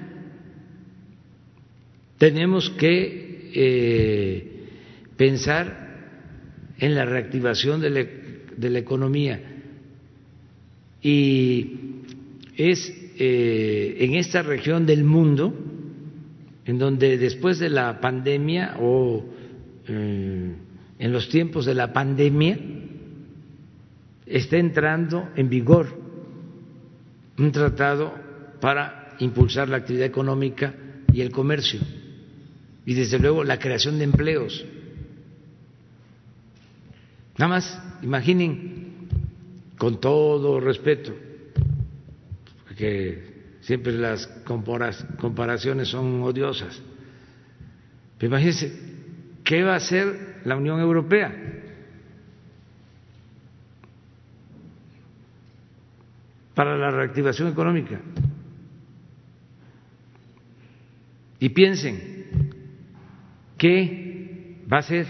Tenemos 2.18 2.72
que 2.72 3.52
eh, 3.54 4.68
pensar 5.16 5.86
en 6.80 6.96
la 6.96 7.06
reactivación 7.06 7.82
de 7.82 7.90
la, 8.70 8.80
economía 8.80 9.40
y 11.02 11.76
es 12.58 12.92
eh, 13.20 13.98
en 14.00 14.16
esta 14.16 14.42
región 14.42 14.88
del 14.88 15.04
mundo 15.04 15.54
en 16.66 16.80
donde 16.80 17.18
después 17.20 17.60
de 17.60 17.70
la 17.70 18.02
pandemia 18.02 18.78
o 18.80 19.24
eh, 19.88 20.56
en 21.00 21.12
los 21.12 21.30
tiempos 21.30 21.66
de 21.66 21.76
la 21.76 21.92
pandemia 21.92 22.58
está 24.26 24.58
entrando 24.58 25.30
en 25.36 25.50
vigor 25.50 25.88
un 27.38 27.52
tratado 27.52 28.14
para 28.62 29.16
impulsar 29.20 29.70
la 29.70 29.78
actividad 29.78 30.06
económica 30.06 30.74
y 31.14 31.22
el 31.22 31.32
comercio 31.32 31.80
y 32.86 32.94
desde 32.94 33.20
luego 33.20 33.44
la 33.44 33.60
creación 33.60 33.98
de 33.98 34.04
empleos. 34.04 34.66
Nada 37.38 37.50
más, 37.50 37.82
imaginen, 38.02 39.08
con 39.78 40.00
todo 40.00 40.60
respeto, 40.60 41.14
que 42.78 43.58
siempre 43.62 43.94
las 43.94 44.28
comparaciones 45.18 45.90
son 45.90 46.22
odiosas, 46.22 46.82
pero 48.18 48.32
imagínense, 48.32 48.72
¿qué 49.44 49.64
va 49.64 49.74
a 49.74 49.78
hacer 49.78 50.25
la 50.46 50.56
Unión 50.56 50.80
Europea? 50.80 51.56
para 56.56 56.78
la 56.78 56.90
reactivación 56.90 57.50
económica. 57.50 58.00
Y 61.38 61.50
piensen, 61.50 62.54
¿qué 63.58 64.62
va 64.72 64.78
a 64.78 64.80
hacer 64.80 65.06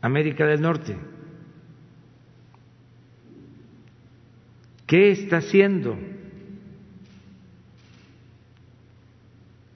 América 0.00 0.46
del 0.46 0.62
Norte? 0.62 0.96
¿Qué 4.86 5.10
está 5.12 5.36
haciendo 5.36 5.96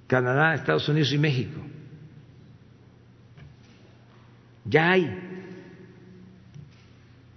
Canadá, 0.09 0.55
Estados 0.55 0.89
Unidos 0.89 1.13
y 1.13 1.19
México? 1.19 1.61
Ya 4.65 4.93
hay 4.93 5.11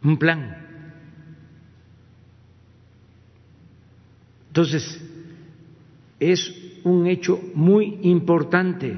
un 0.03 0.17
plan. 0.17 0.65
Entonces, 4.47 5.01
es 6.19 6.79
un 6.83 7.07
hecho 7.07 7.39
muy 7.53 7.99
importante. 8.03 8.97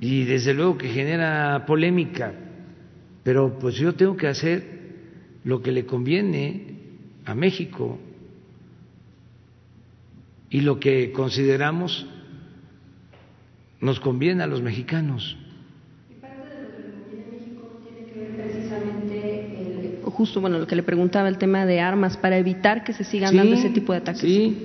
Y 0.00 0.24
desde 0.24 0.52
luego 0.52 0.76
que 0.76 0.88
genera 0.88 1.64
polémica, 1.66 2.34
pero 3.22 3.58
pues 3.58 3.74
yo 3.76 3.94
tengo 3.94 4.16
que 4.16 4.28
hacer 4.28 4.74
lo 5.44 5.62
que 5.62 5.72
le 5.72 5.86
conviene 5.86 6.74
a 7.24 7.34
México 7.34 7.98
y 10.50 10.60
lo 10.60 10.78
que 10.78 11.10
consideramos 11.10 12.06
nos 13.80 14.00
conviene 14.00 14.42
a 14.42 14.46
los 14.46 14.62
mexicanos. 14.62 15.36
justo 20.14 20.40
bueno 20.40 20.58
lo 20.58 20.66
que 20.66 20.76
le 20.76 20.82
preguntaba 20.82 21.28
el 21.28 21.38
tema 21.38 21.66
de 21.66 21.80
armas 21.80 22.16
para 22.16 22.38
evitar 22.38 22.84
que 22.84 22.92
se 22.92 23.04
sigan 23.04 23.36
dando 23.36 23.56
ese 23.56 23.70
tipo 23.70 23.92
de 23.92 23.98
ataques. 23.98 24.20
Sí, 24.20 24.56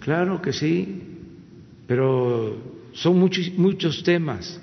claro 0.00 0.40
que 0.42 0.52
sí, 0.52 1.02
pero 1.86 2.58
son 2.92 3.18
muchos 3.18 3.52
muchos 3.56 4.02
temas. 4.02 4.60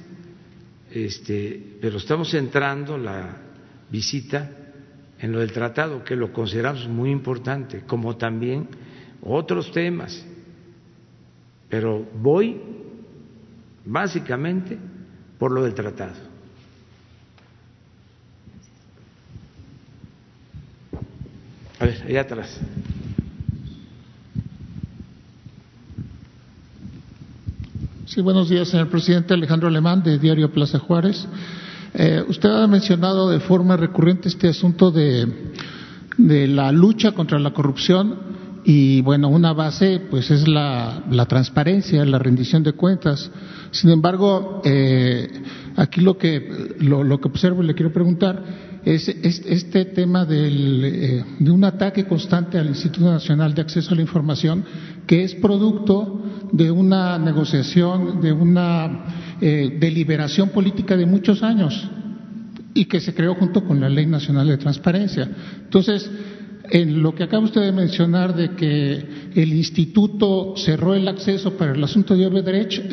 Este, 0.92 1.78
pero 1.82 1.98
estamos 1.98 2.32
centrando 2.32 2.98
la 2.98 3.38
visita 3.92 4.50
en 5.20 5.32
lo 5.32 5.40
del 5.40 5.52
tratado, 5.52 6.04
que 6.04 6.16
lo 6.16 6.32
consideramos 6.32 6.88
muy 6.88 7.12
importante, 7.12 7.82
como 7.86 8.16
también 8.16 8.68
otros 9.22 9.72
temas. 9.72 10.26
Pero 11.70 12.08
voy 12.22 12.58
básicamente 13.90 14.78
por 15.38 15.52
lo 15.52 15.64
del 15.64 15.74
tratado. 15.74 16.14
A 21.80 21.86
ver, 21.86 22.04
allá 22.08 22.22
atrás. 22.22 22.60
Sí, 28.06 28.22
buenos 28.22 28.50
días, 28.50 28.68
señor 28.68 28.90
presidente. 28.90 29.34
Alejandro 29.34 29.68
Alemán, 29.68 30.04
de 30.04 30.20
Diario 30.20 30.52
Plaza 30.52 30.78
Juárez. 30.78 31.28
Eh, 31.94 32.24
usted 32.28 32.50
ha 32.50 32.68
mencionado 32.68 33.30
de 33.30 33.40
forma 33.40 33.76
recurrente 33.78 34.28
este 34.28 34.50
asunto 34.50 34.92
de, 34.92 35.52
de, 36.18 36.48
la 36.48 36.72
lucha 36.72 37.14
contra 37.14 37.40
la 37.40 37.52
corrupción 37.52 38.29
y, 38.66 39.02
bueno, 39.02 39.30
una 39.30 39.54
base 39.54 40.02
pues 40.10 40.30
es 40.32 40.48
la, 40.48 41.04
la 41.10 41.26
transparencia, 41.26 42.04
la 42.06 42.20
rendición 42.20 42.64
de 42.64 42.74
cuentas. 42.74 43.32
Sin 43.72 43.90
embargo, 43.90 44.62
eh, 44.66 45.30
aquí 45.76 46.02
lo 46.02 46.18
que, 46.18 46.76
lo, 46.80 47.04
lo 47.04 47.20
que 47.20 47.28
observo 47.28 47.64
y 47.64 47.68
le 47.68 47.76
quiero 47.76 47.94
preguntar 47.94 48.44
es, 48.86 49.08
este 49.10 49.86
tema 49.86 50.26
eh, 50.30 51.24
de 51.40 51.52
un 51.52 51.64
ataque 51.64 52.06
constante 52.06 52.58
al 52.58 52.68
Instituto 52.68 53.12
Nacional 53.12 53.54
de 53.54 53.62
Acceso 53.62 53.94
a 53.94 53.96
la 53.96 54.02
Información, 54.02 54.64
que 55.06 55.24
es 55.24 55.36
producto 55.36 56.22
de 56.52 56.72
una 56.72 57.18
negociación, 57.18 58.22
de 58.22 58.32
una 58.32 59.36
eh, 59.42 59.78
deliberación 59.80 60.50
política 60.50 60.96
de 60.98 61.06
muchos 61.06 61.44
años 61.44 61.90
y 62.74 62.86
que 62.86 63.00
se 63.00 63.14
creó 63.14 63.36
junto 63.36 63.64
con 63.64 63.80
la 63.80 63.90
Ley 63.90 64.06
Nacional 64.06 64.48
de 64.48 64.58
Transparencia. 64.58 65.30
Entonces, 65.64 66.10
en 66.72 67.02
lo 67.02 67.16
que 67.16 67.24
acaba 67.24 67.44
usted 67.44 67.62
de 67.62 67.72
mencionar 67.72 68.36
de 68.36 68.56
que 68.56 69.32
el 69.36 69.54
instituto 69.54 70.54
cerró 70.56 70.94
el 70.94 71.08
acceso 71.08 71.58
para 71.58 71.74
el 71.74 71.84
asunto 71.84 72.16
de 72.16 72.28
Odebrecht, 72.28 72.92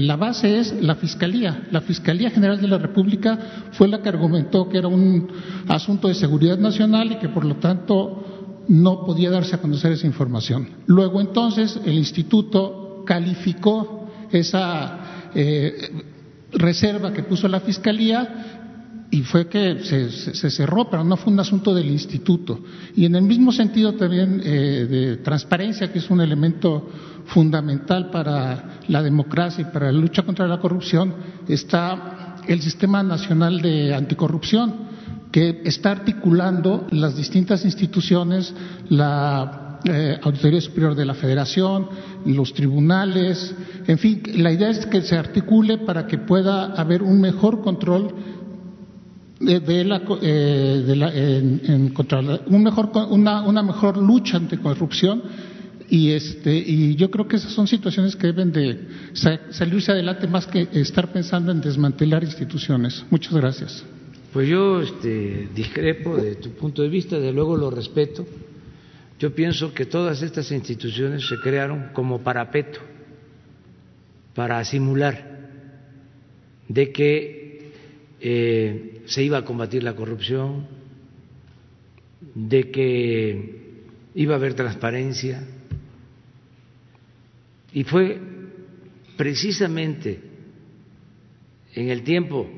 la 0.00 0.16
base 0.16 0.58
es 0.58 0.74
la 0.82 0.94
Fiscalía. 0.96 1.66
La 1.70 1.80
Fiscalía 1.80 2.30
General 2.30 2.60
de 2.60 2.68
la 2.68 2.78
República 2.78 3.38
fue 3.72 3.88
la 3.88 4.02
que 4.02 4.08
argumentó 4.08 4.68
que 4.68 4.78
era 4.78 4.88
un 4.88 5.28
asunto 5.68 6.08
de 6.08 6.14
seguridad 6.14 6.58
nacional 6.58 7.12
y 7.12 7.18
que 7.18 7.28
por 7.28 7.44
lo 7.44 7.56
tanto 7.56 8.64
no 8.68 9.04
podía 9.04 9.30
darse 9.30 9.56
a 9.56 9.60
conocer 9.60 9.92
esa 9.92 10.06
información. 10.06 10.68
Luego 10.86 11.20
entonces 11.20 11.80
el 11.84 11.94
instituto 11.94 13.02
calificó 13.06 14.08
esa 14.30 15.30
eh, 15.34 15.90
reserva 16.52 17.12
que 17.12 17.22
puso 17.22 17.48
la 17.48 17.60
Fiscalía 17.60 18.59
y 19.10 19.22
fue 19.22 19.48
que 19.48 19.80
se, 19.80 20.50
cerró, 20.50 20.88
pero 20.88 21.02
no 21.02 21.16
fue 21.16 21.32
un 21.32 21.40
asunto 21.40 21.74
del 21.74 21.90
instituto. 21.90 22.60
Y 22.94 23.06
en 23.06 23.16
el 23.16 23.22
mismo 23.22 23.50
sentido 23.50 23.94
también 23.94 24.40
eh, 24.44 24.86
de 24.88 25.16
transparencia, 25.18 25.92
que 25.92 25.98
es 25.98 26.08
un 26.10 26.20
elemento 26.20 26.88
fundamental 27.26 28.10
para 28.10 28.80
la 28.86 29.02
democracia 29.02 29.62
y 29.62 29.72
para 29.72 29.90
la 29.90 29.98
lucha 29.98 30.22
contra 30.22 30.46
la 30.46 30.60
corrupción, 30.60 31.14
está 31.48 32.36
el 32.46 32.60
Sistema 32.62 33.02
Nacional 33.02 33.60
de 33.60 33.94
Anticorrupción, 33.94 34.90
que 35.32 35.62
está 35.64 35.90
articulando 35.92 36.86
las 36.90 37.16
distintas 37.16 37.64
instituciones, 37.64 38.54
la 38.88 39.78
eh, 39.84 40.18
Auditoría 40.22 40.60
Superior 40.60 40.94
de 40.94 41.04
la 41.04 41.14
Federación, 41.14 41.88
los 42.26 42.52
tribunales, 42.52 43.54
en 43.86 43.98
fin, 43.98 44.22
la 44.36 44.52
idea 44.52 44.70
es 44.70 44.86
que 44.86 45.02
se 45.02 45.16
articule 45.16 45.78
para 45.78 46.06
que 46.06 46.18
pueda 46.18 46.74
haber 46.74 47.02
un 47.02 47.20
mejor 47.20 47.62
control 47.62 48.14
de, 49.40 49.84
la, 49.84 50.02
eh, 50.20 50.84
de 50.86 50.96
la, 50.96 51.14
en, 51.14 51.88
contra 51.94 52.20
una, 52.20 53.42
una 53.42 53.62
mejor 53.62 53.96
lucha 53.96 54.36
ante 54.36 54.58
corrupción 54.58 55.22
y 55.88 56.12
este 56.12 56.54
y 56.54 56.94
yo 56.94 57.10
creo 57.10 57.26
que 57.26 57.36
esas 57.36 57.52
son 57.52 57.66
situaciones 57.66 58.14
que 58.14 58.28
deben 58.28 58.52
de 58.52 58.86
salirse 59.12 59.92
adelante 59.92 60.28
más 60.28 60.46
que 60.46 60.68
estar 60.74 61.10
pensando 61.12 61.50
en 61.50 61.60
desmantelar 61.60 62.22
instituciones. 62.22 63.04
Muchas 63.10 63.32
gracias. 63.34 63.84
Pues 64.32 64.48
yo 64.48 64.80
este, 64.80 65.48
discrepo 65.54 66.16
de 66.16 66.36
tu 66.36 66.50
punto 66.50 66.82
de 66.82 66.88
vista, 66.88 67.18
de 67.18 67.32
luego 67.32 67.56
lo 67.56 67.70
respeto. 67.70 68.24
Yo 69.18 69.34
pienso 69.34 69.74
que 69.74 69.86
todas 69.86 70.22
estas 70.22 70.52
instituciones 70.52 71.26
se 71.26 71.36
crearon 71.40 71.90
como 71.92 72.20
parapeto 72.20 72.78
para 74.34 74.64
simular 74.64 75.40
de 76.68 76.92
que 76.92 77.72
eh, 78.20 78.89
se 79.06 79.22
iba 79.22 79.38
a 79.38 79.44
combatir 79.44 79.82
la 79.82 79.94
corrupción, 79.94 80.66
de 82.34 82.70
que 82.70 83.82
iba 84.14 84.34
a 84.34 84.38
haber 84.38 84.54
transparencia. 84.54 85.42
Y 87.72 87.84
fue 87.84 88.20
precisamente 89.16 90.20
en 91.74 91.88
el 91.88 92.02
tiempo 92.02 92.48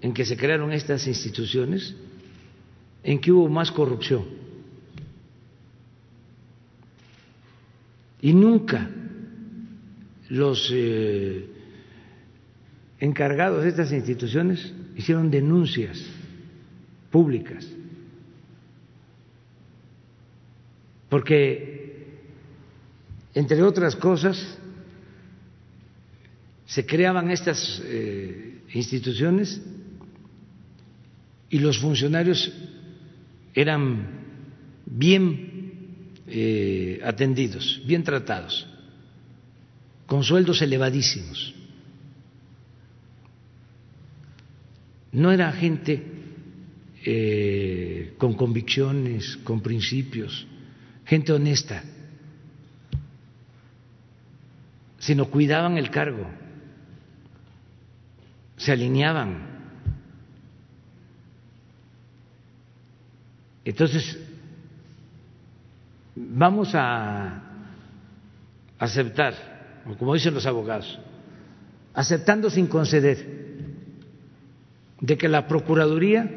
en 0.00 0.12
que 0.12 0.24
se 0.24 0.36
crearon 0.36 0.72
estas 0.72 1.06
instituciones 1.06 1.94
en 3.02 3.20
que 3.20 3.32
hubo 3.32 3.48
más 3.48 3.70
corrupción. 3.70 4.24
Y 8.20 8.32
nunca 8.32 8.88
los 10.28 10.70
eh, 10.72 11.46
encargados 13.00 13.64
de 13.64 13.70
estas 13.70 13.92
instituciones 13.92 14.72
hicieron 14.96 15.30
denuncias 15.30 16.02
públicas. 17.10 17.66
Porque, 21.08 22.06
entre 23.34 23.62
otras 23.62 23.94
cosas, 23.96 24.58
se 26.64 26.86
creaban 26.86 27.30
estas 27.30 27.82
eh, 27.84 28.62
instituciones 28.72 29.60
y 31.50 31.58
los 31.58 31.78
funcionarios 31.78 32.50
eran 33.54 34.22
bien 34.86 36.12
eh, 36.26 37.00
atendidos, 37.04 37.82
bien 37.84 38.02
tratados, 38.04 38.66
con 40.06 40.24
sueldos 40.24 40.62
elevadísimos. 40.62 41.54
No 45.12 45.30
era 45.30 45.52
gente 45.52 46.02
eh, 47.04 48.14
con 48.18 48.34
convicciones, 48.34 49.36
con 49.44 49.60
principios, 49.60 50.46
gente 51.04 51.32
honesta, 51.32 51.82
sino 54.98 55.26
cuidaban 55.26 55.76
el 55.76 55.90
cargo, 55.90 56.26
se 58.56 58.72
alineaban. 58.72 59.50
Entonces, 63.64 64.18
vamos 66.14 66.70
a 66.74 67.42
aceptar, 68.78 69.82
como 69.98 70.14
dicen 70.14 70.34
los 70.34 70.46
abogados, 70.46 70.98
aceptando 71.94 72.48
sin 72.48 72.66
conceder, 72.66 73.51
de 75.02 75.18
que 75.18 75.28
la 75.28 75.46
Procuraduría 75.46 76.30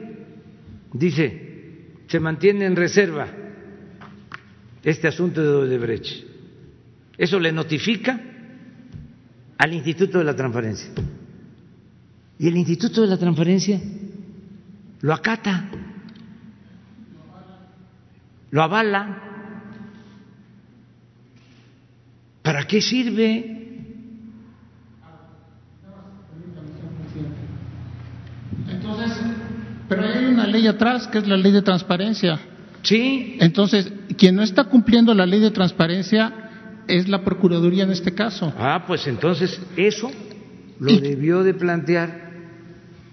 dice, 0.91 1.85
se 2.07 2.19
mantiene 2.19 2.65
en 2.65 2.75
reserva 2.75 3.27
este 4.83 5.07
asunto 5.07 5.41
de 5.41 5.47
Odebrecht. 5.47 6.25
Eso 7.17 7.39
le 7.39 7.53
notifica 7.53 8.19
al 9.57 9.73
Instituto 9.73 10.17
de 10.17 10.25
la 10.25 10.35
Transparencia. 10.35 10.89
Y 12.37 12.49
el 12.49 12.57
Instituto 12.57 12.99
de 12.99 13.07
la 13.07 13.17
Transparencia 13.17 13.79
lo 14.99 15.13
acata 15.13 15.69
lo 18.55 18.63
avala. 18.63 19.21
¿Para 22.41 22.65
qué 22.65 22.79
sirve? 22.79 23.51
Entonces, 28.69 29.17
pero 29.87 30.03
hay 30.03 30.25
una 30.25 30.47
ley 30.47 30.67
atrás 30.67 31.07
que 31.07 31.19
es 31.19 31.27
la 31.27 31.37
ley 31.37 31.51
de 31.51 31.61
transparencia. 31.61 32.39
Sí. 32.81 33.37
Entonces, 33.39 33.91
quien 34.17 34.35
no 34.35 34.43
está 34.43 34.65
cumpliendo 34.65 35.13
la 35.13 35.25
ley 35.25 35.39
de 35.39 35.51
transparencia 35.51 36.33
es 36.87 37.07
la 37.07 37.23
Procuraduría 37.23 37.83
en 37.83 37.91
este 37.91 38.13
caso. 38.13 38.53
Ah, 38.57 38.83
pues 38.85 39.07
entonces 39.07 39.59
eso 39.75 40.11
lo 40.79 40.99
debió 40.99 41.43
de 41.43 41.53
plantear 41.53 42.25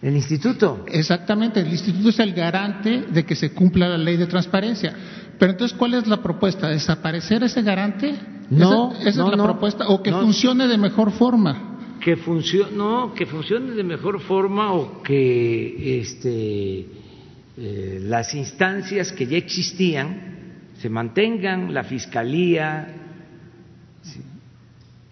el 0.02 0.16
instituto. 0.16 0.84
Exactamente, 0.88 1.60
el 1.60 1.68
instituto 1.68 2.08
es 2.08 2.18
el 2.18 2.34
garante 2.34 3.04
de 3.10 3.24
que 3.24 3.36
se 3.36 3.52
cumpla 3.52 3.88
la 3.88 3.98
ley 3.98 4.16
de 4.16 4.26
transparencia. 4.26 4.92
Pero 5.38 5.52
entonces, 5.52 5.76
¿cuál 5.76 5.94
es 5.94 6.06
la 6.06 6.22
propuesta? 6.22 6.68
¿Desaparecer 6.68 7.42
ese 7.44 7.62
garante? 7.62 8.14
No, 8.50 8.92
esa, 9.00 9.08
es 9.08 9.16
la 9.16 9.42
propuesta 9.42 9.88
o 9.88 10.02
que 10.02 10.12
funcione 10.12 10.66
de 10.66 10.76
mejor 10.76 11.12
forma. 11.12 11.71
Que 12.02 12.16
funcione, 12.16 12.72
no, 12.76 13.14
que 13.14 13.26
funcione 13.26 13.74
de 13.74 13.84
mejor 13.84 14.20
forma 14.20 14.72
o 14.72 15.02
que 15.02 16.00
este, 16.00 16.86
eh, 17.56 18.00
las 18.02 18.34
instancias 18.34 19.12
que 19.12 19.26
ya 19.26 19.36
existían 19.36 20.32
se 20.80 20.88
mantengan, 20.88 21.72
la 21.72 21.84
fiscalía 21.84 22.92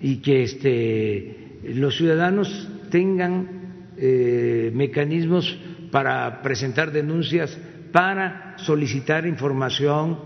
y 0.01 0.17
que 0.17 0.43
este, 0.43 1.61
los 1.75 1.97
ciudadanos 1.97 2.69
tengan 2.91 3.93
eh, 3.97 4.73
mecanismos 4.75 5.57
para 5.93 6.43
presentar 6.43 6.91
denuncias 6.91 7.57
para 7.93 8.55
solicitar 8.59 9.27
información, 9.27 10.19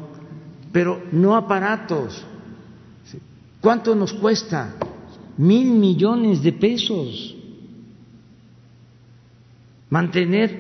pero 0.73 1.03
no 1.13 1.37
aparatos. 1.37 2.25
¿Cuánto 3.61 3.95
nos 3.95 4.13
cuesta? 4.13 4.75
Mil 5.37 5.71
millones 5.71 6.43
de 6.43 6.53
pesos 6.53 7.37
mantener 9.95 10.51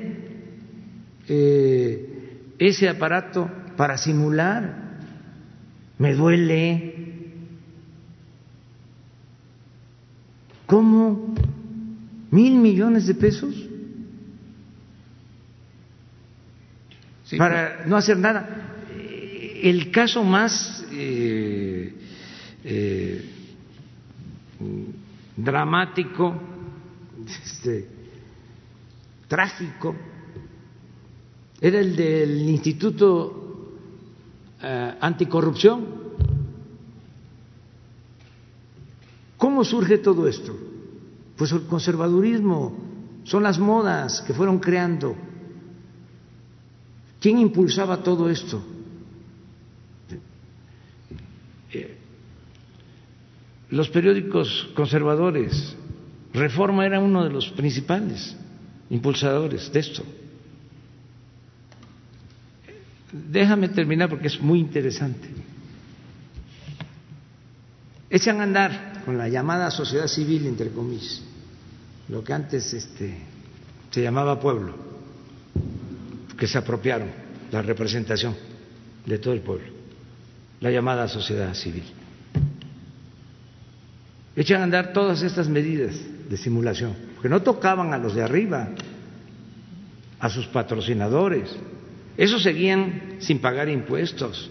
eh, 1.26 2.54
ese 2.56 2.88
aparato 2.88 3.50
para 3.76 3.96
simular. 3.98 4.84
Me 5.98 6.14
duele. 6.14 6.94
¿Cómo? 10.66 11.34
¿Mil 12.30 12.54
millones 12.54 13.06
de 13.06 13.14
pesos? 13.14 13.54
para 17.36 17.84
no 17.86 17.96
hacer 17.96 18.16
nada. 18.16 18.48
El 19.62 19.90
caso 19.90 20.22
más 20.22 20.84
eh, 20.92 21.92
eh, 22.62 23.33
dramático, 25.36 26.34
este, 27.26 27.88
trágico, 29.28 29.94
era 31.60 31.80
el 31.80 31.96
del 31.96 32.48
Instituto 32.48 33.72
eh, 34.62 34.94
Anticorrupción. 35.00 36.04
¿Cómo 39.36 39.64
surge 39.64 39.98
todo 39.98 40.26
esto? 40.28 40.56
Pues 41.36 41.52
el 41.52 41.66
conservadurismo, 41.66 42.76
son 43.24 43.42
las 43.42 43.58
modas 43.58 44.22
que 44.26 44.34
fueron 44.34 44.58
creando 44.58 45.16
¿Quién 47.24 47.38
impulsaba 47.38 48.02
todo 48.02 48.28
esto? 48.28 48.62
Los 53.74 53.88
periódicos 53.88 54.70
conservadores, 54.76 55.74
Reforma 56.32 56.86
era 56.86 57.00
uno 57.00 57.24
de 57.24 57.30
los 57.30 57.50
principales 57.50 58.36
impulsadores 58.88 59.72
de 59.72 59.80
esto. 59.80 60.04
Déjame 63.12 63.68
terminar 63.68 64.08
porque 64.08 64.28
es 64.28 64.40
muy 64.40 64.60
interesante. 64.60 65.28
Echan 68.10 68.40
andar 68.40 69.02
con 69.04 69.18
la 69.18 69.28
llamada 69.28 69.70
sociedad 69.72 70.06
civil, 70.06 70.46
entre 70.46 70.70
comillas, 70.70 71.22
lo 72.08 72.22
que 72.22 72.32
antes 72.32 72.72
este, 72.74 73.18
se 73.90 74.02
llamaba 74.02 74.38
pueblo 74.38 74.74
que 76.38 76.46
se 76.46 76.58
apropiaron 76.58 77.10
la 77.50 77.60
representación 77.62 78.36
de 79.04 79.18
todo 79.18 79.34
el 79.34 79.40
pueblo, 79.40 79.66
la 80.60 80.70
llamada 80.70 81.08
sociedad 81.08 81.52
civil. 81.54 82.03
Echan 84.36 84.60
a 84.60 84.64
andar 84.64 84.92
todas 84.92 85.22
estas 85.22 85.48
medidas 85.48 85.94
de 86.28 86.36
simulación, 86.36 86.94
que 87.22 87.28
no 87.28 87.42
tocaban 87.42 87.92
a 87.92 87.98
los 87.98 88.14
de 88.14 88.22
arriba, 88.22 88.68
a 90.18 90.28
sus 90.28 90.46
patrocinadores. 90.46 91.54
Esos 92.16 92.42
seguían 92.42 93.16
sin 93.20 93.38
pagar 93.38 93.68
impuestos, 93.68 94.50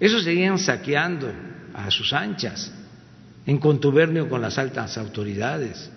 esos 0.00 0.24
seguían 0.24 0.58
saqueando 0.58 1.30
a 1.74 1.90
sus 1.90 2.12
anchas, 2.12 2.72
en 3.46 3.58
contubernio 3.58 4.28
con 4.28 4.40
las 4.40 4.58
altas 4.58 4.96
autoridades. 4.98 5.90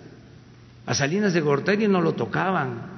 A 0.86 0.94
Salinas 0.94 1.32
de 1.32 1.40
Gortari 1.40 1.86
no 1.88 2.00
lo 2.00 2.14
tocaban, 2.14 2.92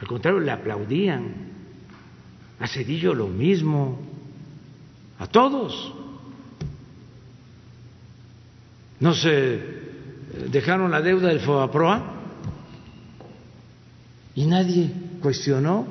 al 0.00 0.06
contrario, 0.06 0.40
le 0.40 0.50
aplaudían. 0.50 1.34
A 2.58 2.66
Cedillo 2.66 3.14
lo 3.14 3.28
mismo. 3.28 4.00
A 5.18 5.26
todos. 5.26 5.94
No 9.00 9.14
se 9.14 9.58
dejaron 10.50 10.90
la 10.90 11.00
deuda 11.00 11.28
del 11.28 11.40
FOAPROA 11.40 12.16
y 14.34 14.46
nadie 14.46 14.90
cuestionó 15.20 15.86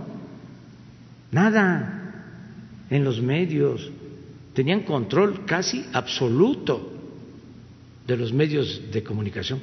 nada 1.31 2.23
en 2.90 3.03
los 3.03 3.22
medios. 3.22 3.91
Tenían 4.53 4.81
control 4.81 5.45
casi 5.45 5.86
absoluto 5.94 6.94
de 8.07 8.18
los 8.18 8.31
medios 8.34 8.91
de 8.91 9.03
comunicación. 9.03 9.60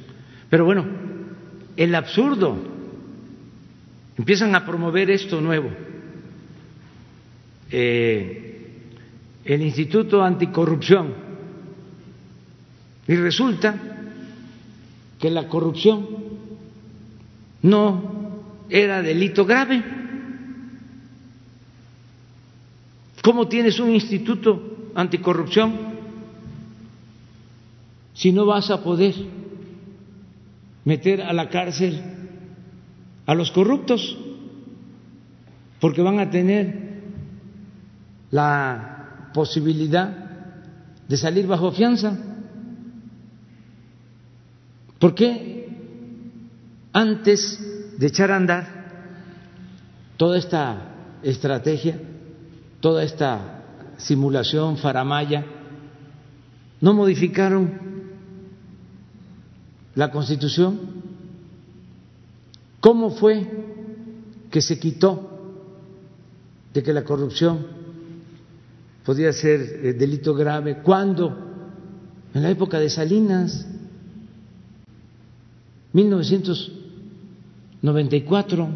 Pero 0.49 0.65
bueno, 0.65 0.85
el 1.75 1.95
absurdo 1.95 2.77
Empiezan 4.17 4.55
a 4.55 4.65
promover 4.65 5.11
esto 5.11 5.39
nuevo. 5.39 5.69
Eh, 7.69 8.65
el 9.45 9.61
Instituto 9.61 10.23
Anticorrupción 10.23 11.26
y 13.07 13.15
resulta 13.15 13.75
que 15.19 15.29
la 15.31 15.47
corrupción 15.47 16.07
no 17.61 18.17
era 18.69 19.01
delito 19.01 19.45
grave. 19.45 19.83
¿Cómo 23.23 23.47
tienes 23.47 23.79
un 23.79 23.91
instituto 23.91 24.91
anticorrupción 24.95 25.75
si 28.13 28.31
no 28.31 28.45
vas 28.45 28.69
a 28.71 28.83
poder 28.83 29.15
meter 30.85 31.21
a 31.21 31.33
la 31.33 31.49
cárcel 31.49 32.01
a 33.25 33.33
los 33.33 33.51
corruptos? 33.51 34.17
Porque 35.79 36.01
van 36.01 36.19
a 36.19 36.29
tener 36.29 37.01
la 38.31 39.29
posibilidad 39.33 40.09
de 41.07 41.17
salir 41.17 41.47
bajo 41.47 41.71
fianza. 41.71 42.26
¿Por 44.99 45.13
qué 45.13 45.69
antes 46.91 47.59
de 47.97 48.07
echar 48.07 48.31
a 48.31 48.37
andar 48.37 48.67
toda 50.17 50.37
esta 50.37 50.95
estrategia, 51.21 51.99
toda 52.79 53.03
esta 53.03 53.63
simulación 53.97 54.77
faramaya, 54.77 55.45
no 56.81 56.93
modificaron 56.93 57.79
la 59.93 60.09
Constitución? 60.09 60.79
¿Cómo 62.79 63.11
fue 63.11 63.45
que 64.49 64.61
se 64.61 64.79
quitó 64.79 65.29
de 66.73 66.81
que 66.81 66.93
la 66.93 67.03
corrupción 67.03 67.67
podía 69.05 69.31
ser 69.33 69.61
eh, 69.61 69.93
delito 69.93 70.33
grave? 70.33 70.81
¿Cuándo? 70.81 71.45
En 72.33 72.43
la 72.43 72.49
época 72.49 72.79
de 72.79 72.89
Salinas 72.89 73.67
1994. 75.93 78.69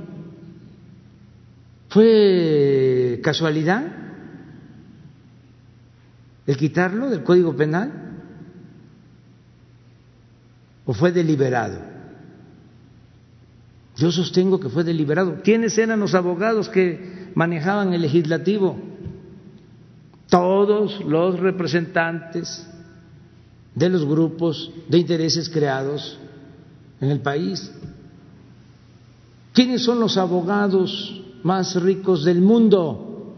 ¿Fue 1.89 3.19
casualidad 3.21 3.85
el 6.47 6.57
quitarlo 6.57 7.09
del 7.09 7.23
Código 7.23 7.55
Penal? 7.55 7.91
¿O 10.85 10.93
fue 10.93 11.11
deliberado? 11.11 11.79
Yo 13.97 14.11
sostengo 14.11 14.59
que 14.59 14.69
fue 14.69 14.83
deliberado. 14.83 15.41
¿Quiénes 15.43 15.77
eran 15.77 15.99
los 15.99 16.15
abogados 16.15 16.69
que 16.69 17.29
manejaban 17.35 17.93
el 17.93 18.01
legislativo? 18.01 18.79
Todos 20.29 21.03
los 21.03 21.39
representantes 21.39 22.67
de 23.75 23.89
los 23.89 24.05
grupos 24.05 24.71
de 24.87 24.97
intereses 24.97 25.49
creados 25.49 26.17
en 27.01 27.09
el 27.09 27.19
país. 27.19 27.71
¿Quiénes 29.53 29.83
son 29.83 29.99
los 29.99 30.17
abogados 30.17 31.21
más 31.43 31.75
ricos 31.81 32.23
del 32.23 32.39
mundo? 32.41 33.33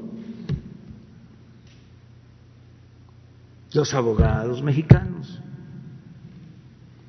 Los 3.74 3.94
abogados 3.94 4.62
mexicanos. 4.62 5.40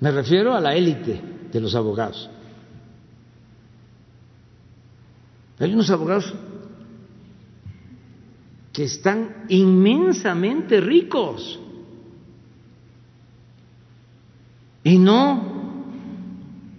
Me 0.01 0.11
refiero 0.11 0.55
a 0.55 0.61
la 0.61 0.75
élite 0.75 1.21
de 1.53 1.61
los 1.61 1.75
abogados. 1.75 2.31
Hay 5.59 5.73
unos 5.73 5.91
abogados 5.91 6.33
que 8.73 8.85
están 8.85 9.45
inmensamente 9.49 10.81
ricos 10.81 11.61
y 14.83 14.99
no 14.99 15.54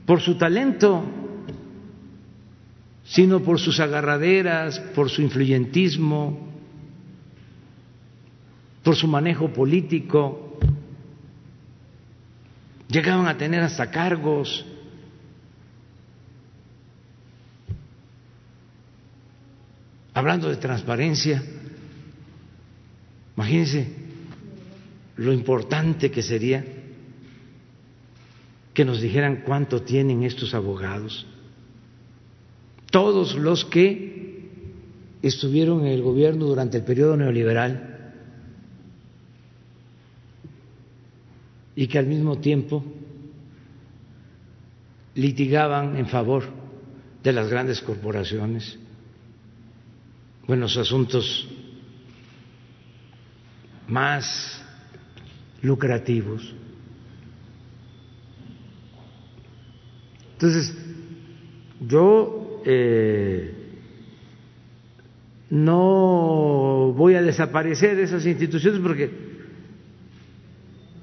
por 0.05 0.21
su 0.21 0.35
talento, 0.35 1.03
sino 3.03 3.41
por 3.41 3.59
sus 3.59 3.79
agarraderas, 3.79 4.79
por 4.93 5.09
su 5.09 5.21
influyentismo, 5.21 6.47
por 8.83 8.95
su 8.95 9.07
manejo 9.07 9.51
político. 9.51 10.59
Llegaban 12.87 13.27
a 13.27 13.37
tener 13.37 13.61
hasta 13.61 13.89
cargos. 13.89 14.65
Hablando 20.13 20.47
de 20.49 20.55
transparencia, 20.55 21.43
imagínense 23.35 24.05
lo 25.17 25.33
importante 25.33 26.09
que 26.09 26.23
sería 26.23 26.74
que 28.75 28.85
nos 28.85 28.99
dijeran 28.99 29.43
cuánto 29.45 29.81
tienen 29.81 30.23
estos 30.23 30.53
abogados. 30.53 31.25
Todos 32.91 33.35
los 33.35 33.63
que 33.63 34.51
estuvieron 35.21 35.79
en 35.85 35.93
el 35.93 36.01
gobierno 36.01 36.45
durante 36.45 36.77
el 36.77 36.83
periodo 36.83 37.15
neoliberal 37.15 38.13
y 41.75 41.87
que 41.87 41.97
al 41.97 42.05
mismo 42.05 42.37
tiempo 42.39 42.83
litigaban 45.15 45.95
en 45.95 46.07
favor 46.07 46.43
de 47.23 47.31
las 47.31 47.49
grandes 47.49 47.79
corporaciones, 47.81 48.77
buenos 50.45 50.75
asuntos 50.75 51.47
más 53.87 54.61
lucrativos. 55.61 56.53
Entonces, 60.45 60.77
yo 61.87 62.61
eh, 62.65 63.51
no 65.49 66.93
voy 66.95 67.15
a 67.15 67.23
desaparecer 67.23 67.97
esas 67.97 68.23
instituciones 68.27 68.79
porque 68.79 69.09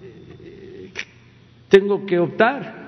eh, 0.01 0.93
tengo 1.69 2.07
que 2.07 2.21
optar. 2.21 2.83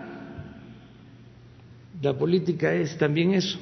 La 2.01 2.17
política 2.17 2.73
es 2.73 2.97
también 2.97 3.35
eso, 3.35 3.59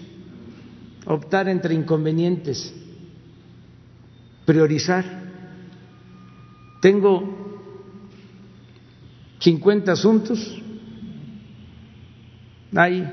optar 1.07 1.49
entre 1.49 1.73
inconvenientes, 1.73 2.75
priorizar. 4.45 5.03
Tengo 6.83 7.63
50 9.39 9.93
asuntos 9.93 10.62
hay 12.75 13.07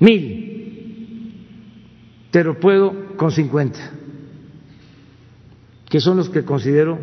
mil, 0.00 1.36
pero 2.30 2.58
puedo 2.58 3.16
con 3.16 3.30
cincuenta, 3.30 3.90
que 5.88 6.00
son 6.00 6.18
los 6.18 6.28
que 6.28 6.44
considero 6.44 6.98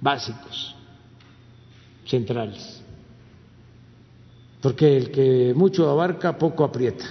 básicos, 0.00 0.76
centrales, 2.06 2.82
porque 4.60 4.96
el 4.96 5.10
que 5.10 5.52
mucho 5.54 5.88
abarca, 5.88 6.36
poco 6.36 6.64
aprieta. 6.64 7.06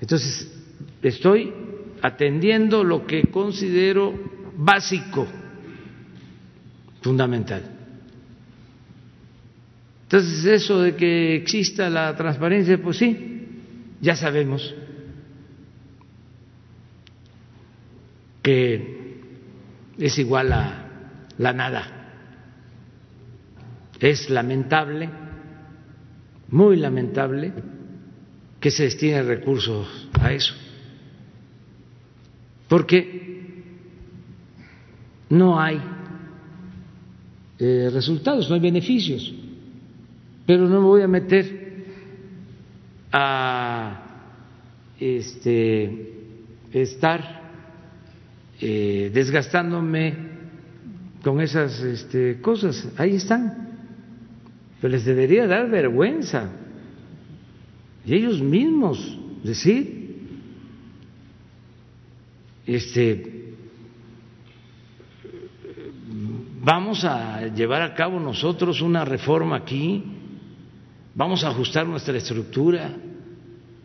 Entonces, 0.00 0.52
estoy 1.02 1.52
atendiendo 2.02 2.84
lo 2.84 3.06
que 3.06 3.30
considero 3.30 4.12
básico, 4.56 5.26
fundamental. 7.00 7.75
Entonces, 10.06 10.44
eso 10.44 10.82
de 10.82 10.94
que 10.94 11.34
exista 11.34 11.90
la 11.90 12.14
transparencia, 12.14 12.80
pues 12.80 12.98
sí, 12.98 13.48
ya 14.00 14.14
sabemos 14.14 14.72
que 18.40 19.16
es 19.98 20.16
igual 20.18 20.52
a 20.52 20.86
la 21.38 21.52
nada. 21.52 22.12
Es 23.98 24.30
lamentable, 24.30 25.10
muy 26.50 26.76
lamentable, 26.76 27.52
que 28.60 28.70
se 28.70 28.84
destinen 28.84 29.26
recursos 29.26 30.08
a 30.20 30.32
eso, 30.32 30.54
porque 32.68 33.64
no 35.30 35.58
hay 35.58 35.82
eh, 37.58 37.90
resultados, 37.92 38.48
no 38.48 38.54
hay 38.54 38.60
beneficios 38.60 39.34
pero 40.46 40.68
no 40.68 40.80
me 40.80 40.86
voy 40.86 41.02
a 41.02 41.08
meter 41.08 41.84
a 43.12 44.02
este, 45.00 46.12
estar 46.72 47.42
eh, 48.60 49.10
desgastándome 49.12 50.14
con 51.22 51.40
esas 51.40 51.80
este, 51.80 52.40
cosas. 52.40 52.88
Ahí 52.96 53.16
están. 53.16 53.66
Pero 54.80 54.92
les 54.92 55.04
debería 55.04 55.46
dar 55.46 55.68
vergüenza. 55.68 56.50
Y 58.04 58.14
ellos 58.14 58.40
mismos 58.40 59.18
decir 59.42 59.96
este, 62.66 63.54
vamos 66.62 67.04
a 67.04 67.46
llevar 67.46 67.82
a 67.82 67.94
cabo 67.94 68.18
nosotros 68.18 68.80
una 68.80 69.04
reforma 69.04 69.56
aquí, 69.56 70.02
vamos 71.16 71.42
a 71.42 71.48
ajustar 71.48 71.86
nuestra 71.86 72.16
estructura, 72.18 72.94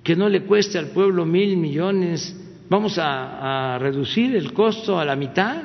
que 0.04 0.16
no 0.16 0.28
le 0.28 0.44
cueste 0.44 0.78
al 0.78 0.88
pueblo 0.88 1.26
mil 1.26 1.56
millones, 1.58 2.36
vamos 2.70 2.98
a, 3.00 3.78
reducir 3.80 4.36
el 4.36 4.54
costo 4.54 5.00
a 5.00 5.06
la 5.06 5.16
mitad. 5.16 5.64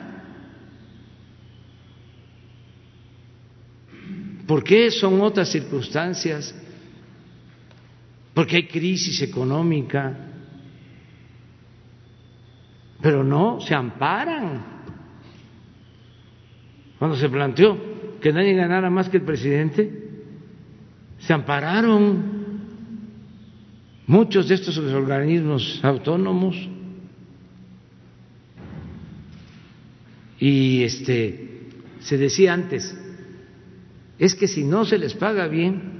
¿Por 4.46 4.62
qué 4.62 4.92
son 4.92 5.20
otras 5.20 5.50
circunstancias? 5.50 6.54
Porque 8.32 8.56
hay 8.56 8.66
crisis 8.68 9.20
económica, 9.22 10.16
pero 13.02 13.24
no 13.24 13.60
se 13.60 13.74
amparan. 13.74 14.76
Cuando 16.98 17.16
se 17.16 17.28
planteó 17.28 17.76
que 18.20 18.32
nadie 18.32 18.54
ganara 18.54 18.88
más 18.88 19.08
que 19.08 19.16
el 19.16 19.24
presidente, 19.24 20.05
se 21.26 21.32
ampararon 21.32 22.22
muchos 24.06 24.48
de 24.48 24.54
estos 24.54 24.78
organismos 24.78 25.80
autónomos. 25.82 26.56
Y 30.38 30.84
este 30.84 31.70
se 31.98 32.16
decía 32.16 32.52
antes 32.52 32.96
es 34.18 34.36
que 34.36 34.46
si 34.46 34.62
no 34.62 34.84
se 34.84 34.98
les 34.98 35.14
paga 35.14 35.48
bien 35.48 35.96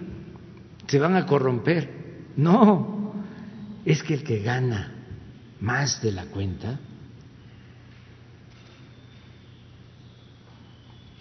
se 0.87 1.01
van 1.01 1.17
a 1.17 1.27
corromper. 1.27 1.91
No 2.37 3.13
es 3.85 4.03
que 4.05 4.15
el 4.15 4.23
que 4.23 4.43
gana 4.43 4.93
más 5.61 6.01
de 6.03 6.13
la 6.13 6.27
cuenta 6.27 6.79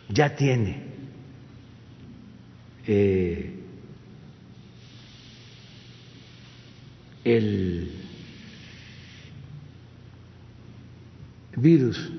ya 0.09 0.35
tiene 0.35 0.83
eh, 2.85 3.64
el 7.25 7.91
virus 11.57 12.11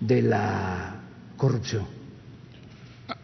de 0.00 0.22
la 0.22 1.00
corrupción. 1.36 1.98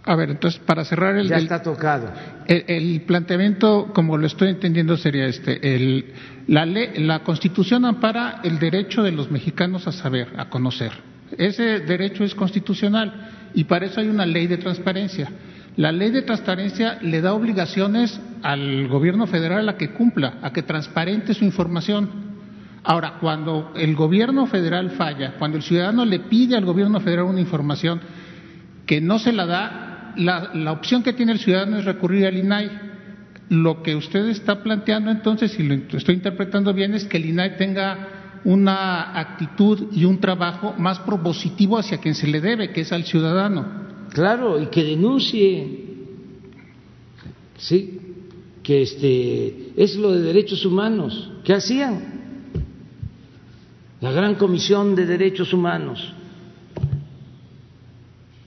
A 0.04 0.16
ver, 0.16 0.30
entonces, 0.30 0.60
para 0.60 0.84
cerrar 0.84 1.16
el... 1.16 1.28
Ya 1.28 1.36
está 1.36 1.62
tocado. 1.62 2.12
El, 2.46 3.02
planteamiento, 3.02 3.90
como 3.94 4.18
lo 4.18 4.26
estoy 4.26 4.48
entendiendo, 4.48 4.96
sería 4.96 5.26
este. 5.26 5.74
El, 5.74 6.12
la, 6.46 6.66
la 6.66 7.22
Constitución 7.22 7.84
ampara 7.84 8.40
el 8.44 8.58
derecho 8.58 9.02
de 9.02 9.12
los 9.12 9.30
mexicanos 9.30 9.86
a 9.86 9.92
saber, 9.92 10.28
a 10.36 10.48
conocer. 10.48 10.92
Ese 11.36 11.80
derecho 11.80 12.24
es 12.24 12.34
constitucional 12.34 13.50
y 13.54 13.64
para 13.64 13.86
eso 13.86 14.00
hay 14.00 14.08
una 14.08 14.26
ley 14.26 14.46
de 14.46 14.58
transparencia. 14.58 15.28
La 15.76 15.90
ley 15.90 16.10
de 16.10 16.22
transparencia 16.22 16.98
le 17.02 17.20
da 17.20 17.34
obligaciones 17.34 18.20
al 18.42 18.86
gobierno 18.86 19.26
federal 19.26 19.68
a 19.68 19.76
que 19.76 19.90
cumpla, 19.90 20.38
a 20.40 20.52
que 20.52 20.62
transparente 20.62 21.34
su 21.34 21.44
información. 21.44 22.10
Ahora, 22.84 23.14
cuando 23.20 23.72
el 23.74 23.96
gobierno 23.96 24.46
federal 24.46 24.90
falla, 24.90 25.34
cuando 25.38 25.56
el 25.56 25.64
ciudadano 25.64 26.04
le 26.04 26.20
pide 26.20 26.56
al 26.56 26.64
gobierno 26.64 27.00
federal 27.00 27.24
una 27.24 27.40
información 27.40 28.00
que 28.86 29.00
no 29.00 29.18
se 29.18 29.32
la 29.32 29.46
da, 29.46 30.12
la, 30.16 30.72
opción 30.72 31.02
que 31.02 31.12
tiene 31.12 31.32
el 31.32 31.40
ciudadano 31.40 31.78
es 31.78 31.84
recurrir 31.84 32.26
al 32.26 32.36
INAI. 32.36 32.70
Lo 33.48 33.82
que 33.82 33.96
usted 33.96 34.28
está 34.28 34.62
planteando 34.62 35.10
entonces, 35.10 35.52
si 35.52 35.64
lo 35.64 35.74
estoy 35.96 36.14
interpretando 36.14 36.72
bien, 36.72 36.94
es 36.94 37.04
que 37.04 37.16
el 37.16 37.26
INAI 37.26 37.56
tenga 37.56 38.08
una 38.44 39.18
actitud 39.18 39.88
y 39.92 40.04
un 40.04 40.20
trabajo 40.20 40.74
más 40.78 41.00
propositivo 41.00 41.78
hacia 41.78 41.98
quien 41.98 42.14
se 42.14 42.28
le 42.28 42.40
debe, 42.40 42.70
que 42.70 42.82
es 42.82 42.92
al 42.92 43.04
ciudadano. 43.04 43.83
Claro, 44.14 44.62
y 44.62 44.66
que 44.66 44.84
denuncie, 44.84 45.86
sí, 47.58 48.00
que 48.62 48.82
este 48.82 49.72
es 49.76 49.96
lo 49.96 50.12
de 50.12 50.20
derechos 50.22 50.64
humanos. 50.64 51.32
¿Qué 51.42 51.52
hacían? 51.52 52.14
La 54.00 54.12
Gran 54.12 54.36
Comisión 54.36 54.94
de 54.94 55.04
Derechos 55.04 55.52
Humanos. 55.52 56.14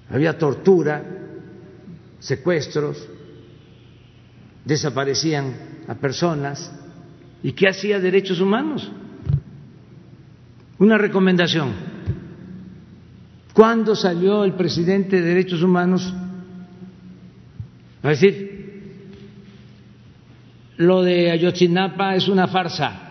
Había 0.09 0.37
tortura, 0.37 1.03
secuestros, 2.19 3.05
desaparecían 4.63 5.53
a 5.89 5.95
personas. 5.95 6.71
¿Y 7.43 7.51
qué 7.51 7.67
hacía 7.67 7.99
Derechos 7.99 8.39
Humanos? 8.39 8.89
Una 10.79 10.97
recomendación 10.97 11.96
¿Cuándo 13.57 13.95
salió 13.95 14.43
el 14.43 14.53
presidente 14.53 15.19
de 15.19 15.29
Derechos 15.29 15.63
Humanos 15.63 16.13
a 18.03 18.09
decir, 18.09 19.09
lo 20.77 21.01
de 21.01 21.31
Ayotzinapa 21.31 22.15
es 22.15 22.27
una 22.27 22.47
farsa? 22.47 23.03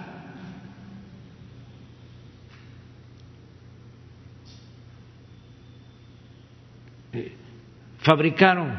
fabricaron 7.99 8.73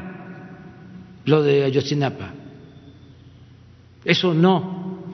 lo 1.26 1.42
de 1.42 1.64
Ayotzinapa. 1.64 2.32
Eso 4.02 4.32
no 4.32 5.04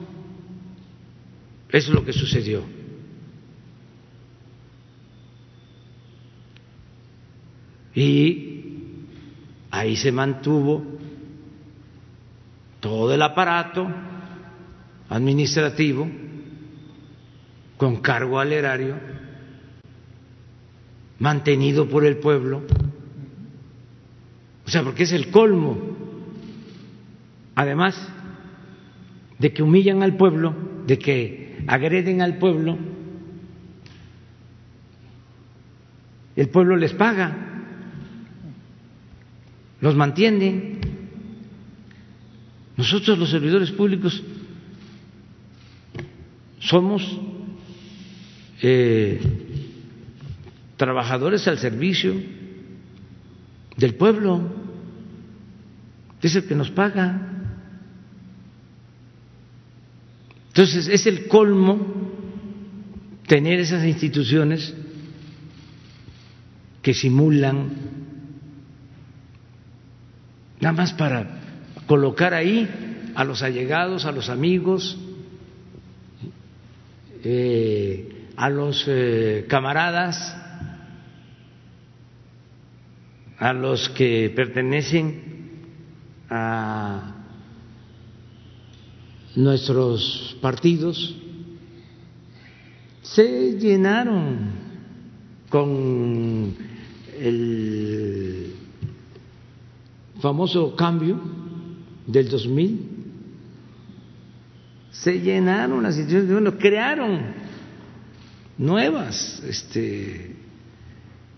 es 1.67 1.89
lo 1.89 2.05
que 2.05 2.13
sucedió. 2.13 2.74
Y 7.95 8.61
ahí 9.71 9.95
se 9.95 10.11
mantuvo 10.11 10.83
todo 12.81 13.13
el 13.13 13.21
aparato 13.21 13.87
administrativo 15.09 16.07
con 17.77 17.97
cargo 17.97 18.39
al 18.39 18.53
erario, 18.53 18.95
mantenido 21.19 21.87
por 21.87 22.05
el 22.05 22.17
pueblo. 22.17 22.63
O 24.65 24.69
sea, 24.69 24.83
porque 24.83 25.03
es 25.03 25.13
el 25.13 25.31
colmo, 25.31 25.77
además 27.55 27.95
de 29.39 29.53
que 29.53 29.63
humillan 29.63 30.03
al 30.03 30.17
pueblo, 30.17 30.53
de 30.85 30.99
que 30.99 31.63
agreden 31.67 32.21
al 32.21 32.37
pueblo, 32.37 32.77
el 36.35 36.49
pueblo 36.49 36.75
les 36.75 36.93
paga 36.93 37.44
los 39.85 39.95
mantiene. 39.95 40.79
Nosotros 42.75 43.19
los 43.19 43.29
servidores 43.29 43.69
públicos 43.69 44.19
somos 46.59 47.19
eh, 48.63 49.21
trabajadores 50.75 51.47
al 51.47 51.59
servicio 51.59 52.15
del 53.77 53.93
pueblo, 53.93 54.41
es 56.19 56.35
el 56.35 56.47
que 56.47 56.55
nos 56.55 56.71
paga. 56.71 57.53
Entonces 60.47 60.87
es 60.87 61.05
el 61.05 61.27
colmo 61.27 62.11
tener 63.27 63.59
esas 63.59 63.85
instituciones 63.85 64.73
que 66.81 66.95
simulan 66.95 68.04
nada 70.59 70.73
más 70.73 70.93
para 70.93 71.41
colocar 71.87 72.33
ahí 72.33 72.67
a 73.15 73.23
los 73.23 73.41
allegados, 73.41 74.05
a 74.05 74.11
los 74.11 74.29
amigos, 74.29 74.97
eh, 77.23 78.27
a 78.35 78.49
los 78.49 78.83
eh, 78.87 79.45
camaradas, 79.47 80.35
a 83.37 83.53
los 83.53 83.89
que 83.89 84.31
pertenecen 84.35 85.35
a 86.29 87.15
nuestros 89.35 90.37
partidos, 90.41 91.15
se 93.01 93.57
llenaron 93.59 94.51
con 95.49 96.55
el 97.19 98.53
famoso 100.25 100.75
cambio 100.75 101.21
del 102.07 102.27
2000, 102.29 102.79
se 104.89 105.19
llenaron 105.19 105.83
las 105.83 105.97
instituciones, 105.97 106.31
bueno, 106.31 106.57
crearon 106.57 107.21
nuevas 108.57 109.43
este, 109.47 110.35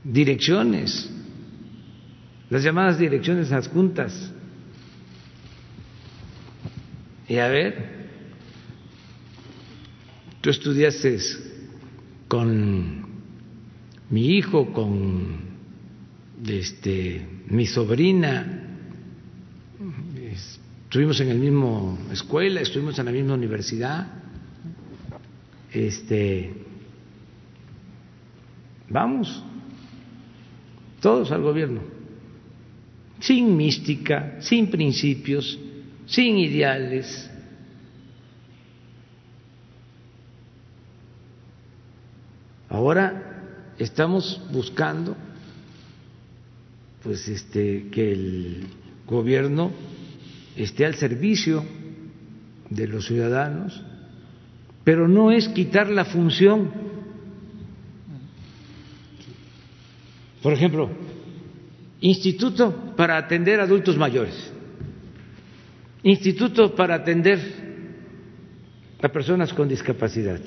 direcciones, 0.05 1.11
las 2.49 2.63
llamadas 2.63 2.97
direcciones 2.97 3.51
adjuntas. 3.51 4.31
Y 7.27 7.39
a 7.39 7.49
ver, 7.49 8.07
tú 10.39 10.49
estudiaste 10.49 11.19
con 12.29 13.05
mi 14.09 14.37
hijo, 14.37 14.71
con 14.71 15.41
este, 16.47 17.27
mi 17.49 17.65
sobrina, 17.65 18.56
estuvimos 20.87 21.19
en 21.19 21.27
la 21.27 21.33
misma 21.33 21.97
escuela, 22.13 22.61
estuvimos 22.61 22.97
en 22.97 23.05
la 23.05 23.11
misma 23.11 23.33
universidad, 23.33 24.07
este, 25.69 26.53
vamos, 28.87 29.43
todos 31.01 31.29
al 31.33 31.41
gobierno, 31.41 31.81
sin 33.19 33.57
mística, 33.57 34.37
sin 34.39 34.71
principios, 34.71 35.59
sin 36.05 36.37
ideales. 36.37 37.29
Ahora 42.69 43.43
estamos 43.77 44.41
buscando 44.53 45.17
pues 47.03 47.27
este 47.27 47.89
que 47.91 48.13
el 48.13 48.67
gobierno 49.05 49.96
esté 50.57 50.85
al 50.85 50.95
servicio 50.95 51.63
de 52.69 52.87
los 52.87 53.05
ciudadanos, 53.05 53.81
pero 54.83 55.07
no 55.07 55.31
es 55.31 55.47
quitar 55.49 55.89
la 55.89 56.05
función. 56.05 56.71
Por 60.41 60.53
ejemplo, 60.53 60.89
instituto 62.01 62.93
para 62.95 63.17
atender 63.17 63.59
adultos 63.59 63.97
mayores, 63.97 64.51
instituto 66.03 66.75
para 66.75 66.95
atender 66.95 67.39
a 69.01 69.09
personas 69.09 69.53
con 69.53 69.67
discapacidad, 69.67 70.39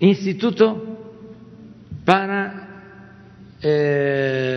instituto 0.00 1.22
para 2.04 2.64
eh, 3.62 4.53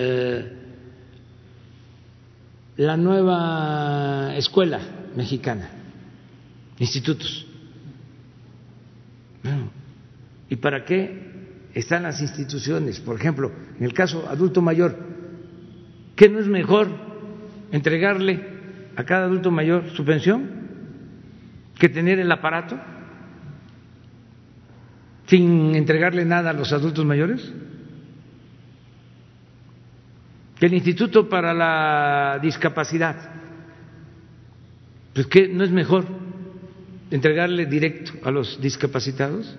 la 2.77 2.95
nueva 2.95 4.35
escuela 4.35 4.79
mexicana, 5.15 5.69
institutos. 6.77 7.45
¿Y 10.49 10.55
para 10.57 10.85
qué 10.85 11.69
están 11.73 12.03
las 12.03 12.21
instituciones? 12.21 12.99
Por 12.99 13.15
ejemplo, 13.15 13.51
en 13.77 13.83
el 13.83 13.93
caso 13.93 14.27
adulto 14.29 14.61
mayor, 14.61 14.95
¿qué 16.15 16.29
no 16.29 16.39
es 16.39 16.47
mejor 16.47 16.87
entregarle 17.71 18.45
a 18.95 19.03
cada 19.03 19.25
adulto 19.25 19.51
mayor 19.51 19.89
su 19.95 20.05
pensión 20.05 20.49
que 21.79 21.89
tener 21.89 22.19
el 22.19 22.31
aparato 22.31 22.79
sin 25.27 25.75
entregarle 25.75 26.25
nada 26.25 26.51
a 26.51 26.53
los 26.53 26.71
adultos 26.73 27.05
mayores? 27.05 27.51
Que 30.59 30.65
el 30.65 30.73
Instituto 30.73 31.29
para 31.29 31.53
la 31.53 32.39
Discapacidad, 32.41 33.15
pues 35.13 35.27
que 35.27 35.47
no 35.47 35.63
es 35.63 35.71
mejor 35.71 36.05
entregarle 37.11 37.65
directo 37.65 38.13
a 38.23 38.31
los 38.31 38.59
discapacitados, 38.61 39.57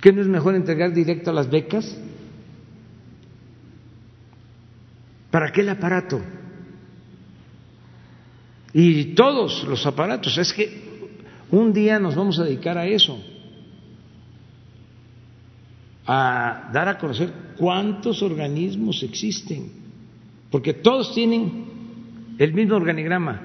¿Qué 0.00 0.12
no 0.12 0.20
es 0.20 0.28
mejor 0.28 0.54
entregar 0.54 0.92
directo 0.92 1.30
a 1.30 1.34
las 1.34 1.50
becas. 1.50 1.96
¿Para 5.30 5.50
qué 5.50 5.62
el 5.62 5.68
aparato? 5.68 6.20
Y 8.72 9.14
todos 9.14 9.64
los 9.64 9.86
aparatos, 9.86 10.36
es 10.38 10.52
que 10.52 11.10
un 11.50 11.72
día 11.72 11.98
nos 11.98 12.14
vamos 12.14 12.38
a 12.38 12.44
dedicar 12.44 12.76
a 12.78 12.86
eso 12.86 13.22
a 16.06 16.70
dar 16.72 16.88
a 16.88 16.98
conocer 16.98 17.32
cuántos 17.56 18.22
organismos 18.22 19.02
existen, 19.02 19.70
porque 20.50 20.74
todos 20.74 21.14
tienen 21.14 21.66
el 22.38 22.52
mismo 22.52 22.76
organigrama. 22.76 23.40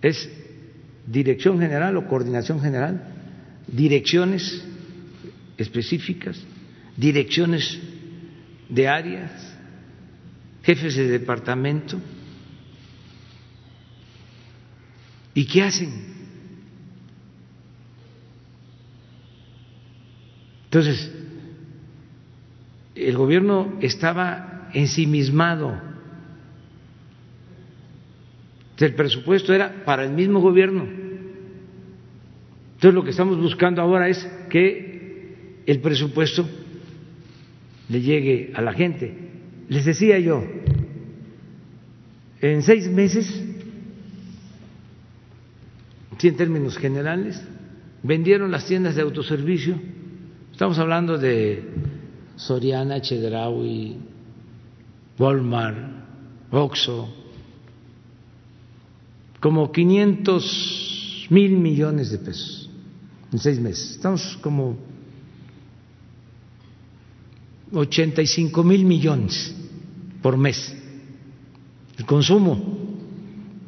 Es 0.00 0.30
dirección 1.06 1.58
general 1.60 1.96
o 1.96 2.06
coordinación 2.06 2.60
general, 2.60 3.02
direcciones 3.66 4.64
específicas, 5.58 6.40
direcciones 6.96 7.78
de 8.68 8.88
áreas, 8.88 9.56
jefes 10.62 10.96
de 10.96 11.08
departamento. 11.08 12.00
¿Y 15.34 15.44
qué 15.44 15.62
hacen? 15.62 16.15
Entonces, 20.76 21.10
el 22.94 23.16
gobierno 23.16 23.78
estaba 23.80 24.68
ensimismado. 24.74 25.80
El 28.76 28.94
presupuesto 28.94 29.54
era 29.54 29.86
para 29.86 30.04
el 30.04 30.10
mismo 30.10 30.38
gobierno. 30.42 30.86
Entonces 32.74 32.92
lo 32.92 33.02
que 33.04 33.12
estamos 33.12 33.38
buscando 33.38 33.80
ahora 33.80 34.10
es 34.10 34.22
que 34.50 35.62
el 35.64 35.80
presupuesto 35.80 36.46
le 37.88 38.02
llegue 38.02 38.52
a 38.54 38.60
la 38.60 38.74
gente. 38.74 39.16
Les 39.70 39.86
decía 39.86 40.18
yo, 40.18 40.44
en 42.42 42.62
seis 42.62 42.86
meses, 42.86 43.42
en 46.22 46.36
términos 46.36 46.76
generales, 46.76 47.42
vendieron 48.02 48.50
las 48.50 48.66
tiendas 48.66 48.94
de 48.94 49.00
autoservicio 49.00 49.80
Estamos 50.56 50.78
hablando 50.78 51.18
de 51.18 51.68
Soriana, 52.36 53.02
Chedraui, 53.02 53.94
Walmart, 55.18 55.76
Oxxo, 56.50 57.10
como 59.38 59.70
500 59.70 61.26
mil 61.28 61.58
millones 61.58 62.10
de 62.10 62.16
pesos 62.16 62.70
en 63.30 63.38
seis 63.38 63.60
meses. 63.60 63.90
Estamos 63.90 64.38
como 64.40 64.78
85 67.74 68.64
mil 68.64 68.86
millones 68.86 69.54
por 70.22 70.38
mes. 70.38 70.74
El 71.98 72.06
consumo, 72.06 72.96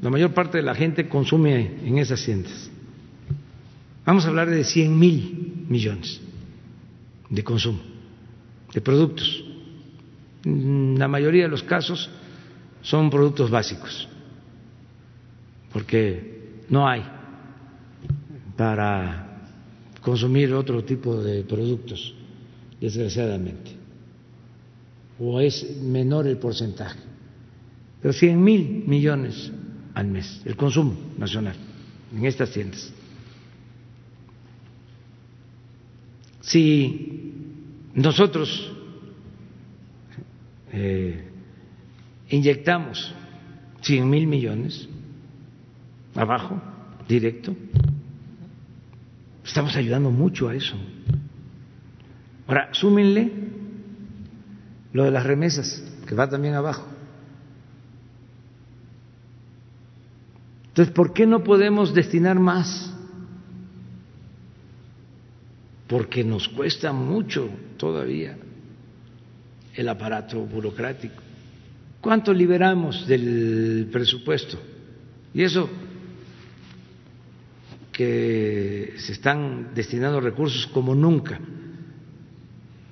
la 0.01 0.09
mayor 0.09 0.33
parte 0.33 0.57
de 0.57 0.65
la 0.65 0.75
gente 0.75 1.07
consume 1.07 1.85
en 1.85 1.99
esas 1.99 2.25
tiendas. 2.25 2.71
Vamos 4.07 4.25
a 4.25 4.29
hablar 4.29 4.49
de 4.49 4.65
100 4.65 4.99
mil 4.99 5.67
millones 5.69 6.23
de 7.31 7.45
consumo 7.45 7.99
de 8.73 8.81
productos. 8.81 9.45
La 10.45 11.09
mayoría 11.09 11.45
de 11.45 11.49
los 11.49 11.63
casos 11.63 12.09
son 12.83 13.11
productos 13.11 13.51
básicos, 13.51 14.09
porque 15.73 16.63
no 16.69 16.89
hay 16.89 17.03
para 18.57 19.51
consumir 20.01 20.53
otro 20.55 20.85
tipo 20.85 21.17
de 21.21 21.43
productos, 21.43 22.15
desgraciadamente, 22.81 23.73
o 25.19 25.41
es 25.41 25.77
menor 25.83 26.27
el 26.27 26.39
porcentaje. 26.39 26.99
Pero 28.01 28.13
100 28.13 28.43
mil 28.43 28.85
millones 28.87 29.51
al 29.95 30.07
mes, 30.07 30.41
el 30.45 30.57
consumo 30.57 30.97
nacional 31.19 31.57
en 32.15 32.25
estas 32.25 32.51
tiendas. 32.51 32.93
Si 36.41 37.18
nosotros 38.03 38.73
eh, 40.73 41.29
inyectamos 42.29 43.15
100 43.83 44.09
mil 44.09 44.27
millones 44.27 44.89
abajo, 46.15 46.61
directo, 47.09 47.55
estamos 49.45 49.75
ayudando 49.77 50.11
mucho 50.11 50.49
a 50.49 50.55
eso. 50.55 50.77
Ahora, 52.47 52.69
súmenle 52.73 53.33
lo 54.93 55.05
de 55.05 55.11
las 55.11 55.25
remesas, 55.25 55.83
que 56.07 56.15
va 56.15 56.29
también 56.29 56.55
abajo. 56.55 56.87
Entonces, 60.69 60.95
¿por 60.95 61.13
qué 61.13 61.27
no 61.27 61.43
podemos 61.43 61.93
destinar 61.95 62.39
más? 62.39 62.95
Porque 65.89 66.23
nos 66.23 66.49
cuesta 66.49 66.93
mucho 66.93 67.49
todavía 67.77 68.37
el 69.75 69.89
aparato 69.89 70.41
burocrático. 70.41 71.23
¿Cuánto 72.01 72.33
liberamos 72.33 73.07
del 73.07 73.89
presupuesto? 73.91 74.59
Y 75.35 75.43
eso 75.43 75.69
que 77.93 78.95
se 78.99 79.13
están 79.13 79.75
destinando 79.75 80.21
recursos 80.21 80.67
como 80.69 80.95
nunca, 80.95 81.41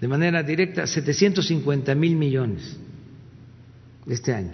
de 0.01 0.09
manera 0.09 0.43
directa, 0.43 0.87
750 0.87 1.95
mil 1.95 2.17
millones 2.17 2.77
este 4.09 4.33
año. 4.33 4.53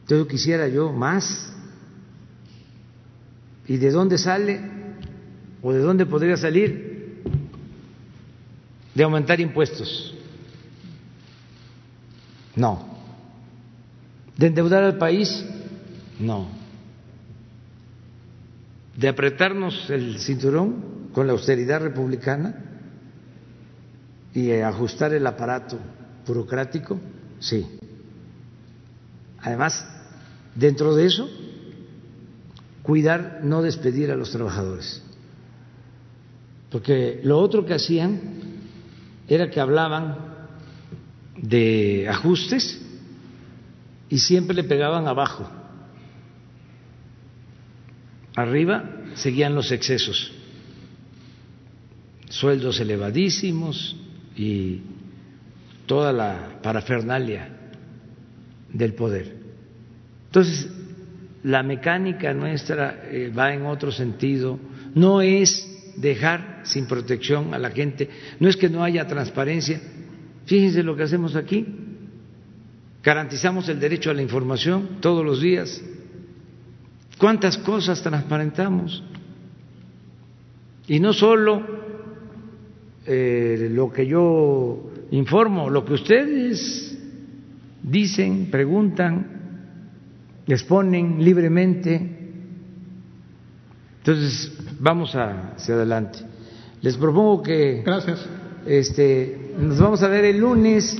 Entonces 0.00 0.28
quisiera 0.28 0.68
yo 0.68 0.92
más. 0.92 1.52
¿Y 3.66 3.76
de 3.76 3.90
dónde 3.90 4.16
sale? 4.16 4.77
¿O 5.62 5.72
de 5.72 5.80
dónde 5.80 6.06
podría 6.06 6.36
salir? 6.36 7.22
De 8.94 9.02
aumentar 9.02 9.40
impuestos. 9.40 10.14
No. 12.54 12.86
¿De 14.36 14.46
endeudar 14.48 14.84
al 14.84 14.98
país? 14.98 15.44
No. 16.18 16.48
¿De 18.96 19.08
apretarnos 19.08 19.90
el 19.90 20.18
cinturón 20.18 21.10
con 21.12 21.26
la 21.26 21.32
austeridad 21.32 21.80
republicana 21.80 22.64
y 24.34 24.52
ajustar 24.52 25.14
el 25.14 25.26
aparato 25.26 25.78
burocrático? 26.26 26.98
Sí. 27.38 27.64
Además, 29.40 29.86
dentro 30.54 30.96
de 30.96 31.06
eso, 31.06 31.28
cuidar 32.82 33.40
no 33.44 33.62
despedir 33.62 34.10
a 34.10 34.16
los 34.16 34.32
trabajadores. 34.32 35.02
Porque 36.70 37.20
lo 37.22 37.38
otro 37.38 37.64
que 37.64 37.74
hacían 37.74 38.20
era 39.26 39.50
que 39.50 39.60
hablaban 39.60 40.16
de 41.36 42.06
ajustes 42.08 42.84
y 44.08 44.18
siempre 44.18 44.54
le 44.54 44.64
pegaban 44.64 45.06
abajo. 45.06 45.48
Arriba 48.34 48.84
seguían 49.14 49.54
los 49.54 49.72
excesos, 49.72 50.32
sueldos 52.28 52.80
elevadísimos 52.80 53.96
y 54.36 54.80
toda 55.86 56.12
la 56.12 56.60
parafernalia 56.62 57.48
del 58.72 58.94
poder. 58.94 59.36
Entonces, 60.26 60.70
la 61.42 61.62
mecánica 61.62 62.32
nuestra 62.34 63.02
eh, 63.04 63.32
va 63.36 63.52
en 63.52 63.66
otro 63.66 63.90
sentido, 63.90 64.58
no 64.94 65.20
es 65.20 65.77
dejar 66.00 66.60
sin 66.64 66.86
protección 66.86 67.54
a 67.54 67.58
la 67.58 67.70
gente, 67.70 68.08
no 68.40 68.48
es 68.48 68.56
que 68.56 68.68
no 68.68 68.82
haya 68.82 69.06
transparencia. 69.06 69.80
Fíjense 70.46 70.82
lo 70.82 70.96
que 70.96 71.02
hacemos 71.02 71.36
aquí, 71.36 71.66
garantizamos 73.02 73.68
el 73.68 73.80
derecho 73.80 74.10
a 74.10 74.14
la 74.14 74.22
información 74.22 74.98
todos 75.00 75.24
los 75.24 75.40
días. 75.40 75.82
¿Cuántas 77.18 77.58
cosas 77.58 78.02
transparentamos? 78.02 79.02
Y 80.86 81.00
no 81.00 81.12
solo 81.12 81.62
eh, 83.06 83.68
lo 83.72 83.92
que 83.92 84.06
yo 84.06 84.90
informo, 85.10 85.68
lo 85.68 85.84
que 85.84 85.94
ustedes 85.94 86.98
dicen, 87.82 88.48
preguntan, 88.50 89.38
exponen 90.46 91.22
libremente. 91.22 92.16
Entonces, 93.98 94.57
vamos 94.78 95.14
hacia 95.14 95.74
adelante. 95.74 96.20
Les 96.82 96.96
propongo 96.96 97.42
que 97.42 97.82
Gracias. 97.84 98.24
este 98.66 99.52
nos 99.58 99.78
vamos 99.78 100.02
a 100.02 100.08
ver 100.08 100.24
el 100.24 100.38
lunes 100.38 100.96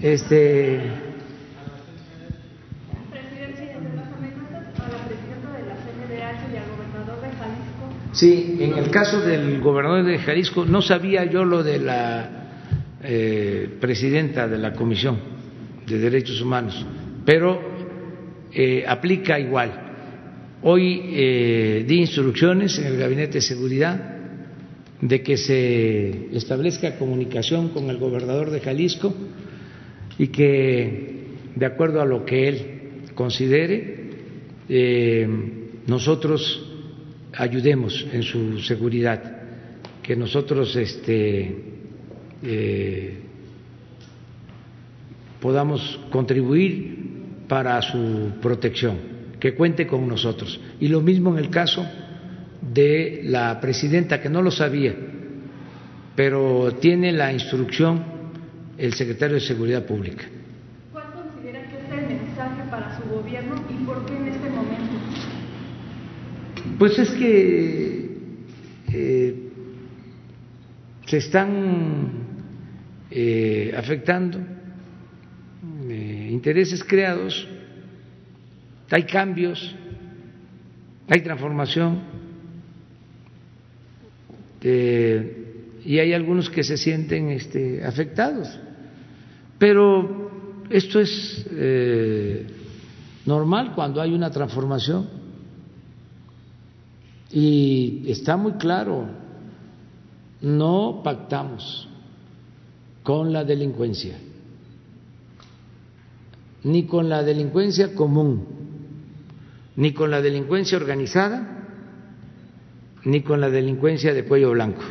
este 0.00 0.80
Sí, 8.12 8.58
en 8.60 8.76
el 8.76 8.90
caso 8.90 9.20
del 9.20 9.60
gobernador 9.60 10.04
de 10.04 10.18
Jalisco 10.18 10.64
no 10.64 10.82
sabía 10.82 11.24
yo 11.24 11.44
lo 11.44 11.62
de 11.62 11.78
la 11.78 12.28
eh, 13.02 13.76
presidenta 13.80 14.48
de 14.48 14.58
la 14.58 14.72
Comisión 14.74 15.16
de 15.86 15.98
Derechos 15.98 16.40
Humanos, 16.42 16.84
pero 17.24 17.60
eh, 18.52 18.84
aplica 18.86 19.38
igual. 19.38 19.89
Hoy 20.62 21.00
eh, 21.14 21.84
di 21.88 22.00
instrucciones 22.00 22.78
en 22.78 22.86
el 22.86 22.98
Gabinete 22.98 23.34
de 23.34 23.40
Seguridad 23.40 24.18
de 25.00 25.22
que 25.22 25.38
se 25.38 26.36
establezca 26.36 26.98
comunicación 26.98 27.70
con 27.70 27.88
el 27.88 27.96
gobernador 27.96 28.50
de 28.50 28.60
Jalisco 28.60 29.14
y 30.18 30.28
que, 30.28 31.24
de 31.56 31.66
acuerdo 31.66 32.02
a 32.02 32.04
lo 32.04 32.26
que 32.26 32.48
él 32.48 32.66
considere, 33.14 34.10
eh, 34.68 35.26
nosotros 35.86 36.70
ayudemos 37.32 38.06
en 38.12 38.22
su 38.22 38.58
seguridad, 38.58 39.40
que 40.02 40.14
nosotros 40.14 40.76
este, 40.76 41.56
eh, 42.42 43.14
podamos 45.40 45.98
contribuir 46.10 46.98
para 47.48 47.80
su 47.80 48.32
protección, 48.42 49.19
que 49.40 49.54
cuente 49.54 49.86
con 49.86 50.06
nosotros. 50.06 50.60
Y 50.78 50.88
lo 50.88 51.00
mismo 51.00 51.32
en 51.32 51.44
el 51.44 51.50
caso 51.50 51.86
de 52.60 53.22
la 53.24 53.58
presidenta, 53.60 54.20
que 54.20 54.28
no 54.28 54.42
lo 54.42 54.50
sabía, 54.50 54.94
pero 56.14 56.74
tiene 56.80 57.12
la 57.12 57.32
instrucción 57.32 58.20
el 58.76 58.94
secretario 58.94 59.34
de 59.34 59.40
Seguridad 59.40 59.84
Pública. 59.84 60.24
¿Cuál 60.92 61.12
considera 61.12 61.62
que 61.68 61.76
es 61.76 62.02
el 62.02 62.06
mensaje 62.16 62.62
para 62.70 62.96
su 62.98 63.08
gobierno 63.08 63.62
y 63.68 63.84
por 63.84 64.06
qué 64.06 64.16
en 64.16 64.28
este 64.28 64.48
momento? 64.48 64.92
Pues 66.78 66.98
es 66.98 67.10
que 67.10 68.16
eh, 68.92 69.34
se 71.06 71.16
están 71.16 72.10
eh, 73.10 73.74
afectando 73.76 74.38
eh, 75.88 76.28
intereses 76.30 76.84
creados, 76.84 77.48
hay 78.90 79.04
cambios, 79.04 79.74
hay 81.08 81.20
transformación 81.22 82.00
eh, 84.60 85.80
y 85.84 85.98
hay 85.98 86.12
algunos 86.12 86.50
que 86.50 86.62
se 86.64 86.76
sienten 86.76 87.30
este, 87.30 87.84
afectados. 87.84 88.48
Pero 89.58 90.30
esto 90.70 91.00
es 91.00 91.46
eh, 91.50 92.46
normal 93.26 93.72
cuando 93.74 94.00
hay 94.00 94.12
una 94.12 94.30
transformación 94.30 95.08
y 97.32 98.04
está 98.08 98.36
muy 98.36 98.52
claro, 98.52 99.06
no 100.40 101.00
pactamos 101.04 101.88
con 103.02 103.32
la 103.32 103.44
delincuencia, 103.44 104.18
ni 106.64 106.84
con 106.84 107.08
la 107.08 107.22
delincuencia 107.22 107.94
común, 107.94 108.59
ni 109.76 109.92
con 109.92 110.10
la 110.10 110.20
delincuencia 110.20 110.78
organizada, 110.78 111.60
ni 113.04 113.22
con 113.22 113.40
la 113.40 113.50
delincuencia 113.50 114.12
de 114.12 114.24
cuello 114.24 114.50
blanco. 114.50 114.82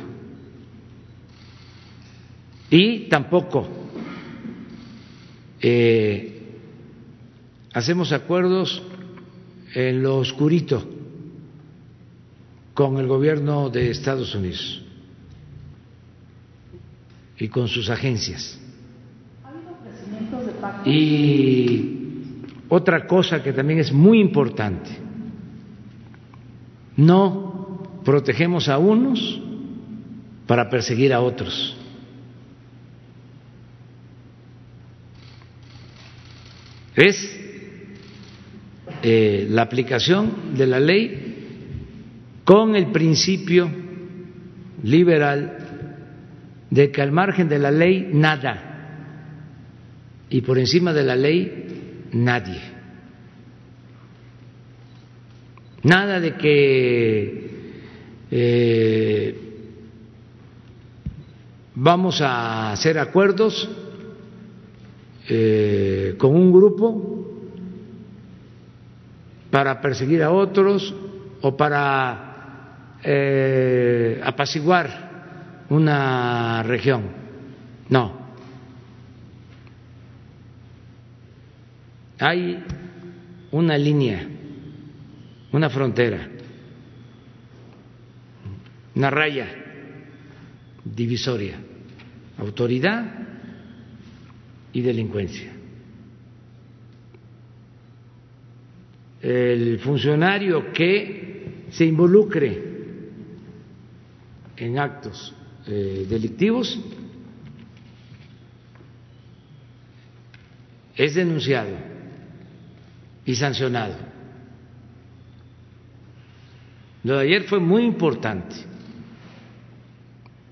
Y 2.69 3.09
tampoco 3.09 3.67
eh, 5.61 6.41
hacemos 7.73 8.11
acuerdos 8.11 8.81
en 9.73 10.01
lo 10.01 10.17
oscurito 10.17 10.83
con 12.73 12.97
el 12.97 13.07
gobierno 13.07 13.69
de 13.69 13.91
Estados 13.91 14.33
Unidos 14.35 14.83
y 17.37 17.47
con 17.49 17.67
sus 17.67 17.89
agencias. 17.89 18.59
Y 20.85 21.98
otra 22.69 23.07
cosa 23.07 23.43
que 23.43 23.51
también 23.51 23.79
es 23.79 23.91
muy 23.91 24.19
importante, 24.19 24.89
no 26.95 27.83
protegemos 28.05 28.69
a 28.69 28.77
unos 28.77 29.41
para 30.47 30.69
perseguir 30.69 31.13
a 31.13 31.21
otros. 31.21 31.75
Es 36.95 37.39
eh, 39.01 39.47
la 39.49 39.61
aplicación 39.63 40.55
de 40.57 40.67
la 40.67 40.79
ley 40.79 41.29
con 42.43 42.75
el 42.75 42.87
principio 42.87 43.69
liberal 44.83 45.57
de 46.69 46.91
que 46.91 47.01
al 47.01 47.11
margen 47.11 47.47
de 47.47 47.59
la 47.59 47.71
ley 47.71 48.09
nada 48.11 48.69
y 50.29 50.41
por 50.41 50.59
encima 50.59 50.93
de 50.93 51.03
la 51.03 51.15
ley 51.15 51.67
nadie. 52.13 52.61
Nada 55.83 56.19
de 56.19 56.35
que 56.35 57.49
eh, 58.31 59.35
vamos 61.75 62.21
a 62.21 62.71
hacer 62.73 62.99
acuerdos 62.99 63.69
eh, 65.29 66.15
con 66.17 66.35
un 66.35 66.51
grupo 66.51 67.25
para 69.49 69.79
perseguir 69.79 70.21
a 70.23 70.31
otros 70.31 70.93
o 71.41 71.55
para 71.55 72.97
eh, 73.03 74.19
apaciguar 74.23 75.65
una 75.69 76.61
región. 76.63 77.03
No. 77.87 78.18
Hay 82.19 82.63
una 83.51 83.77
línea, 83.77 84.27
una 85.51 85.69
frontera 85.69 86.29
una 88.99 89.09
raya 89.09 89.47
divisoria, 90.83 91.57
autoridad 92.37 93.27
y 94.73 94.81
delincuencia. 94.81 95.53
El 99.21 99.79
funcionario 99.79 100.73
que 100.73 101.67
se 101.69 101.85
involucre 101.85 102.61
en 104.57 104.77
actos 104.77 105.33
eh, 105.65 106.05
delictivos 106.09 106.77
es 110.97 111.15
denunciado 111.15 111.88
y 113.29 113.35
sancionado. 113.35 113.93
Lo 117.03 117.17
de 117.17 117.27
ayer 117.27 117.43
fue 117.43 117.59
muy 117.59 117.83
importante 117.83 118.55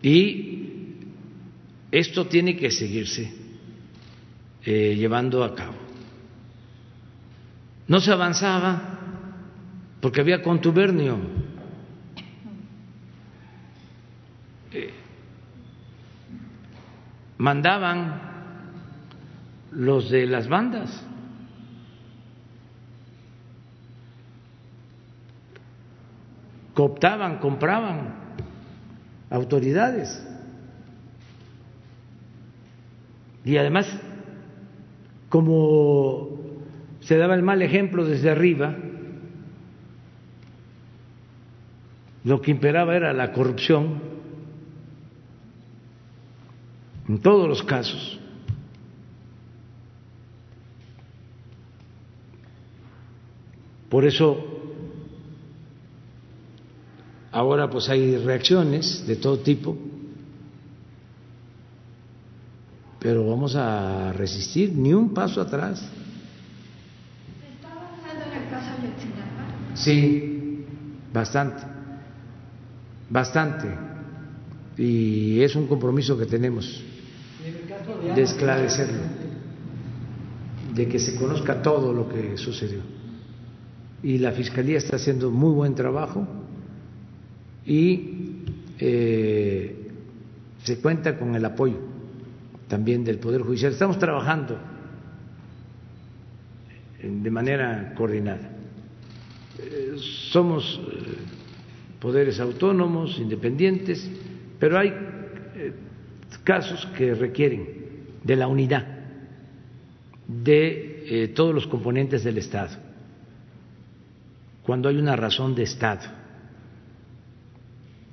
y 0.03 0.99
esto 1.91 2.27
tiene 2.27 2.55
que 2.55 2.69
seguirse 2.69 3.33
eh, 4.63 4.95
llevando 4.95 5.43
a 5.43 5.55
cabo. 5.55 5.73
No 7.87 7.99
se 7.99 8.11
avanzaba 8.11 8.99
porque 9.99 10.21
había 10.21 10.43
contubernio. 10.43 11.17
Eh, 14.71 14.93
mandaban 17.39 18.21
los 19.71 20.11
de 20.11 20.27
las 20.27 20.47
bandas. 20.47 21.07
Cooptaban, 26.77 27.39
compraban 27.39 28.13
autoridades. 29.31 30.23
Y 33.43 33.57
además, 33.57 33.87
como 35.27 36.37
se 36.99 37.17
daba 37.17 37.33
el 37.33 37.41
mal 37.41 37.63
ejemplo 37.63 38.05
desde 38.05 38.29
arriba, 38.29 38.75
lo 42.23 42.41
que 42.41 42.51
imperaba 42.51 42.95
era 42.95 43.11
la 43.11 43.31
corrupción 43.31 43.99
en 47.09 47.17
todos 47.21 47.49
los 47.49 47.63
casos. 47.63 48.19
Por 53.89 54.05
eso 54.05 54.56
ahora 57.37 57.69
pues 57.69 57.87
hay 57.87 58.17
reacciones 58.17 59.05
de 59.05 59.15
todo 59.15 59.37
tipo, 59.37 59.77
pero 62.99 63.29
vamos 63.29 63.55
a 63.55 64.11
resistir 64.13 64.73
ni 64.73 64.91
un 64.91 65.13
paso 65.13 65.39
atrás. 65.39 65.87
¿Está 67.53 67.71
avanzando 67.73 68.25
en 68.25 68.41
el 68.41 68.49
caso 68.49 68.71
Ayotzinapa? 68.71 69.75
Sí, 69.75 70.65
bastante, 71.13 71.61
bastante. 73.07 73.67
Y 74.75 75.39
es 75.41 75.55
un 75.55 75.67
compromiso 75.67 76.17
que 76.17 76.25
tenemos 76.25 76.83
de 78.15 78.21
esclarecerlo, 78.23 79.03
de 80.73 80.87
que 80.87 80.97
se 80.97 81.15
conozca 81.15 81.61
todo 81.61 81.93
lo 81.93 82.09
que 82.09 82.35
sucedió. 82.35 82.79
Y 84.01 84.17
la 84.17 84.31
Fiscalía 84.31 84.79
está 84.79 84.95
haciendo 84.95 85.29
muy 85.29 85.51
buen 85.51 85.75
trabajo 85.75 86.27
y 87.67 88.43
eh, 88.79 89.75
se 90.63 90.79
cuenta 90.79 91.19
con 91.19 91.35
el 91.35 91.43
apoyo 91.43 91.77
también 92.69 93.03
del 93.03 93.19
Poder 93.19 93.41
Judicial. 93.41 93.73
Estamos 93.73 93.99
trabajando 93.99 94.57
de 97.03 97.29
manera 97.29 97.93
coordinada. 97.95 98.49
Eh, 99.59 99.95
somos 100.31 100.79
eh, 100.79 101.17
poderes 101.99 102.39
autónomos, 102.39 103.19
independientes, 103.19 104.09
pero 104.59 104.79
hay 104.79 104.93
casos 106.43 106.85
que 106.97 107.13
requieren 107.13 107.67
de 108.23 108.35
la 108.35 108.47
unidad 108.47 108.85
de 110.27 111.31
todos 111.35 111.53
los 111.53 111.67
componentes 111.67 112.23
del 112.23 112.37
Estado, 112.37 112.75
cuando 114.63 114.89
hay 114.89 114.97
una 114.97 115.15
razón 115.15 115.55
de 115.55 115.63
Estado. 115.63 116.26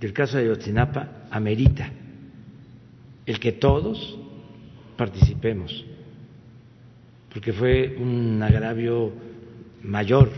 El 0.00 0.12
caso 0.12 0.36
de 0.36 0.44
Ayotzinapa 0.44 1.26
amerita 1.30 1.90
el 3.26 3.40
que 3.40 3.52
todos 3.52 4.18
participemos, 4.96 5.84
porque 7.32 7.52
fue 7.52 7.96
un 7.98 8.42
agravio 8.42 9.12
mayor. 9.82 10.30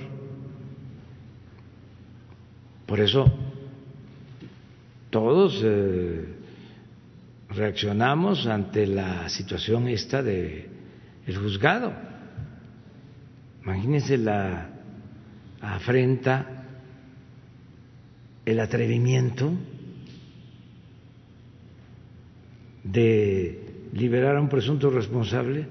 Por 2.87 3.01
eso 3.01 3.27
todos 5.11 5.61
eh, 5.65 6.24
reaccionamos 7.51 8.47
ante 8.47 8.87
la 8.87 9.28
situación 9.28 9.89
esta 9.89 10.23
de 10.23 10.69
el 11.27 11.37
juzgado. 11.37 11.93
Imagínense 13.65 14.16
la 14.16 14.69
afrenta, 15.61 16.56
el 18.47 18.60
atrevimiento 18.60 19.52
de 22.82 23.89
liberar 23.93 24.36
a 24.36 24.40
un 24.40 24.48
presunto 24.48 24.89
responsable 24.89 25.66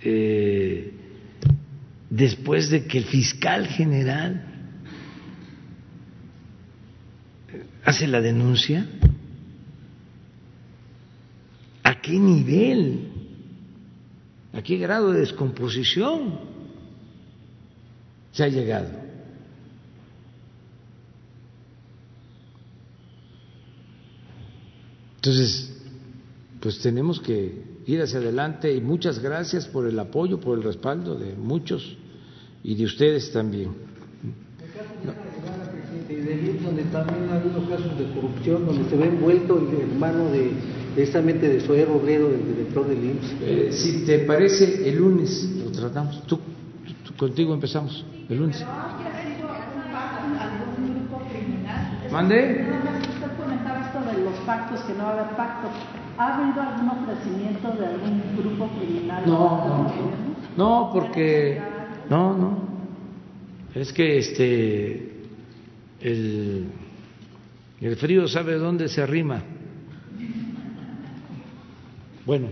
eh, 0.00 0.92
después 2.08 2.70
de 2.70 2.86
que 2.86 2.98
el 2.98 3.04
fiscal 3.04 3.66
general 3.66 4.48
hace 7.88 8.06
la 8.06 8.20
denuncia? 8.20 8.86
¿A 11.82 12.00
qué 12.00 12.18
nivel? 12.18 13.08
¿A 14.52 14.62
qué 14.62 14.76
grado 14.76 15.12
de 15.12 15.20
descomposición 15.20 16.38
se 18.30 18.44
ha 18.44 18.48
llegado? 18.48 18.97
Entonces, 25.28 25.70
pues 26.58 26.78
tenemos 26.78 27.20
que 27.20 27.62
ir 27.84 28.00
hacia 28.00 28.18
adelante 28.18 28.74
y 28.74 28.80
muchas 28.80 29.18
gracias 29.18 29.66
por 29.66 29.86
el 29.86 29.98
apoyo, 29.98 30.40
por 30.40 30.56
el 30.56 30.64
respaldo 30.64 31.16
de 31.18 31.34
muchos 31.34 31.98
y 32.64 32.74
de 32.74 32.86
ustedes 32.86 33.30
también. 33.30 33.68
donde 36.64 36.82
también 36.84 37.28
ha 37.30 37.34
habido 37.34 37.68
casos 37.68 37.98
de 37.98 38.06
corrupción, 38.14 38.64
donde 38.64 38.88
se 38.88 38.96
ve 38.96 39.08
envuelto 39.08 39.58
el 39.58 39.90
hermano 39.90 40.30
de 40.30 40.50
precisamente 40.94 41.46
de 41.46 41.60
Soer 41.60 41.86
Robledo, 41.88 42.30
el 42.30 42.46
director 42.56 42.88
del 42.88 43.04
IMSS. 43.04 43.32
Eh, 43.42 43.68
si 43.72 44.06
te 44.06 44.20
parece, 44.20 44.88
el 44.88 44.96
lunes 44.96 45.46
lo 45.62 45.70
tratamos. 45.70 46.22
Tú, 46.26 46.38
tú- 47.04 47.14
contigo 47.18 47.52
empezamos, 47.52 48.02
el 48.30 48.38
lunes. 48.38 48.64
¿Mande? 52.10 52.64
Usted 52.64 53.36
comentaba 53.36 53.86
esto 53.86 53.98
de 54.00 54.24
los 54.24 54.34
pactos, 54.48 54.80
que 54.80 54.94
no 54.94 55.04
va 55.04 55.10
a 55.10 55.12
haber 55.12 55.36
pactos. 55.36 55.70
¿Ha 56.16 56.34
habido 56.34 56.62
algún 56.62 56.88
ofrecimiento 56.88 57.70
de 57.72 57.86
algún 57.86 58.22
grupo 58.36 58.66
criminal? 58.78 59.22
No, 59.26 59.68
no, 59.68 59.92
no, 60.56 60.90
porque 60.92 61.60
no, 62.08 62.34
no. 62.34 62.58
Es 63.74 63.92
que 63.92 64.18
este 64.18 65.12
el, 66.00 66.72
el 67.82 67.96
frío 67.96 68.26
sabe 68.26 68.54
dónde 68.54 68.88
se 68.88 69.02
arrima. 69.02 69.42
Bueno, 72.24 72.48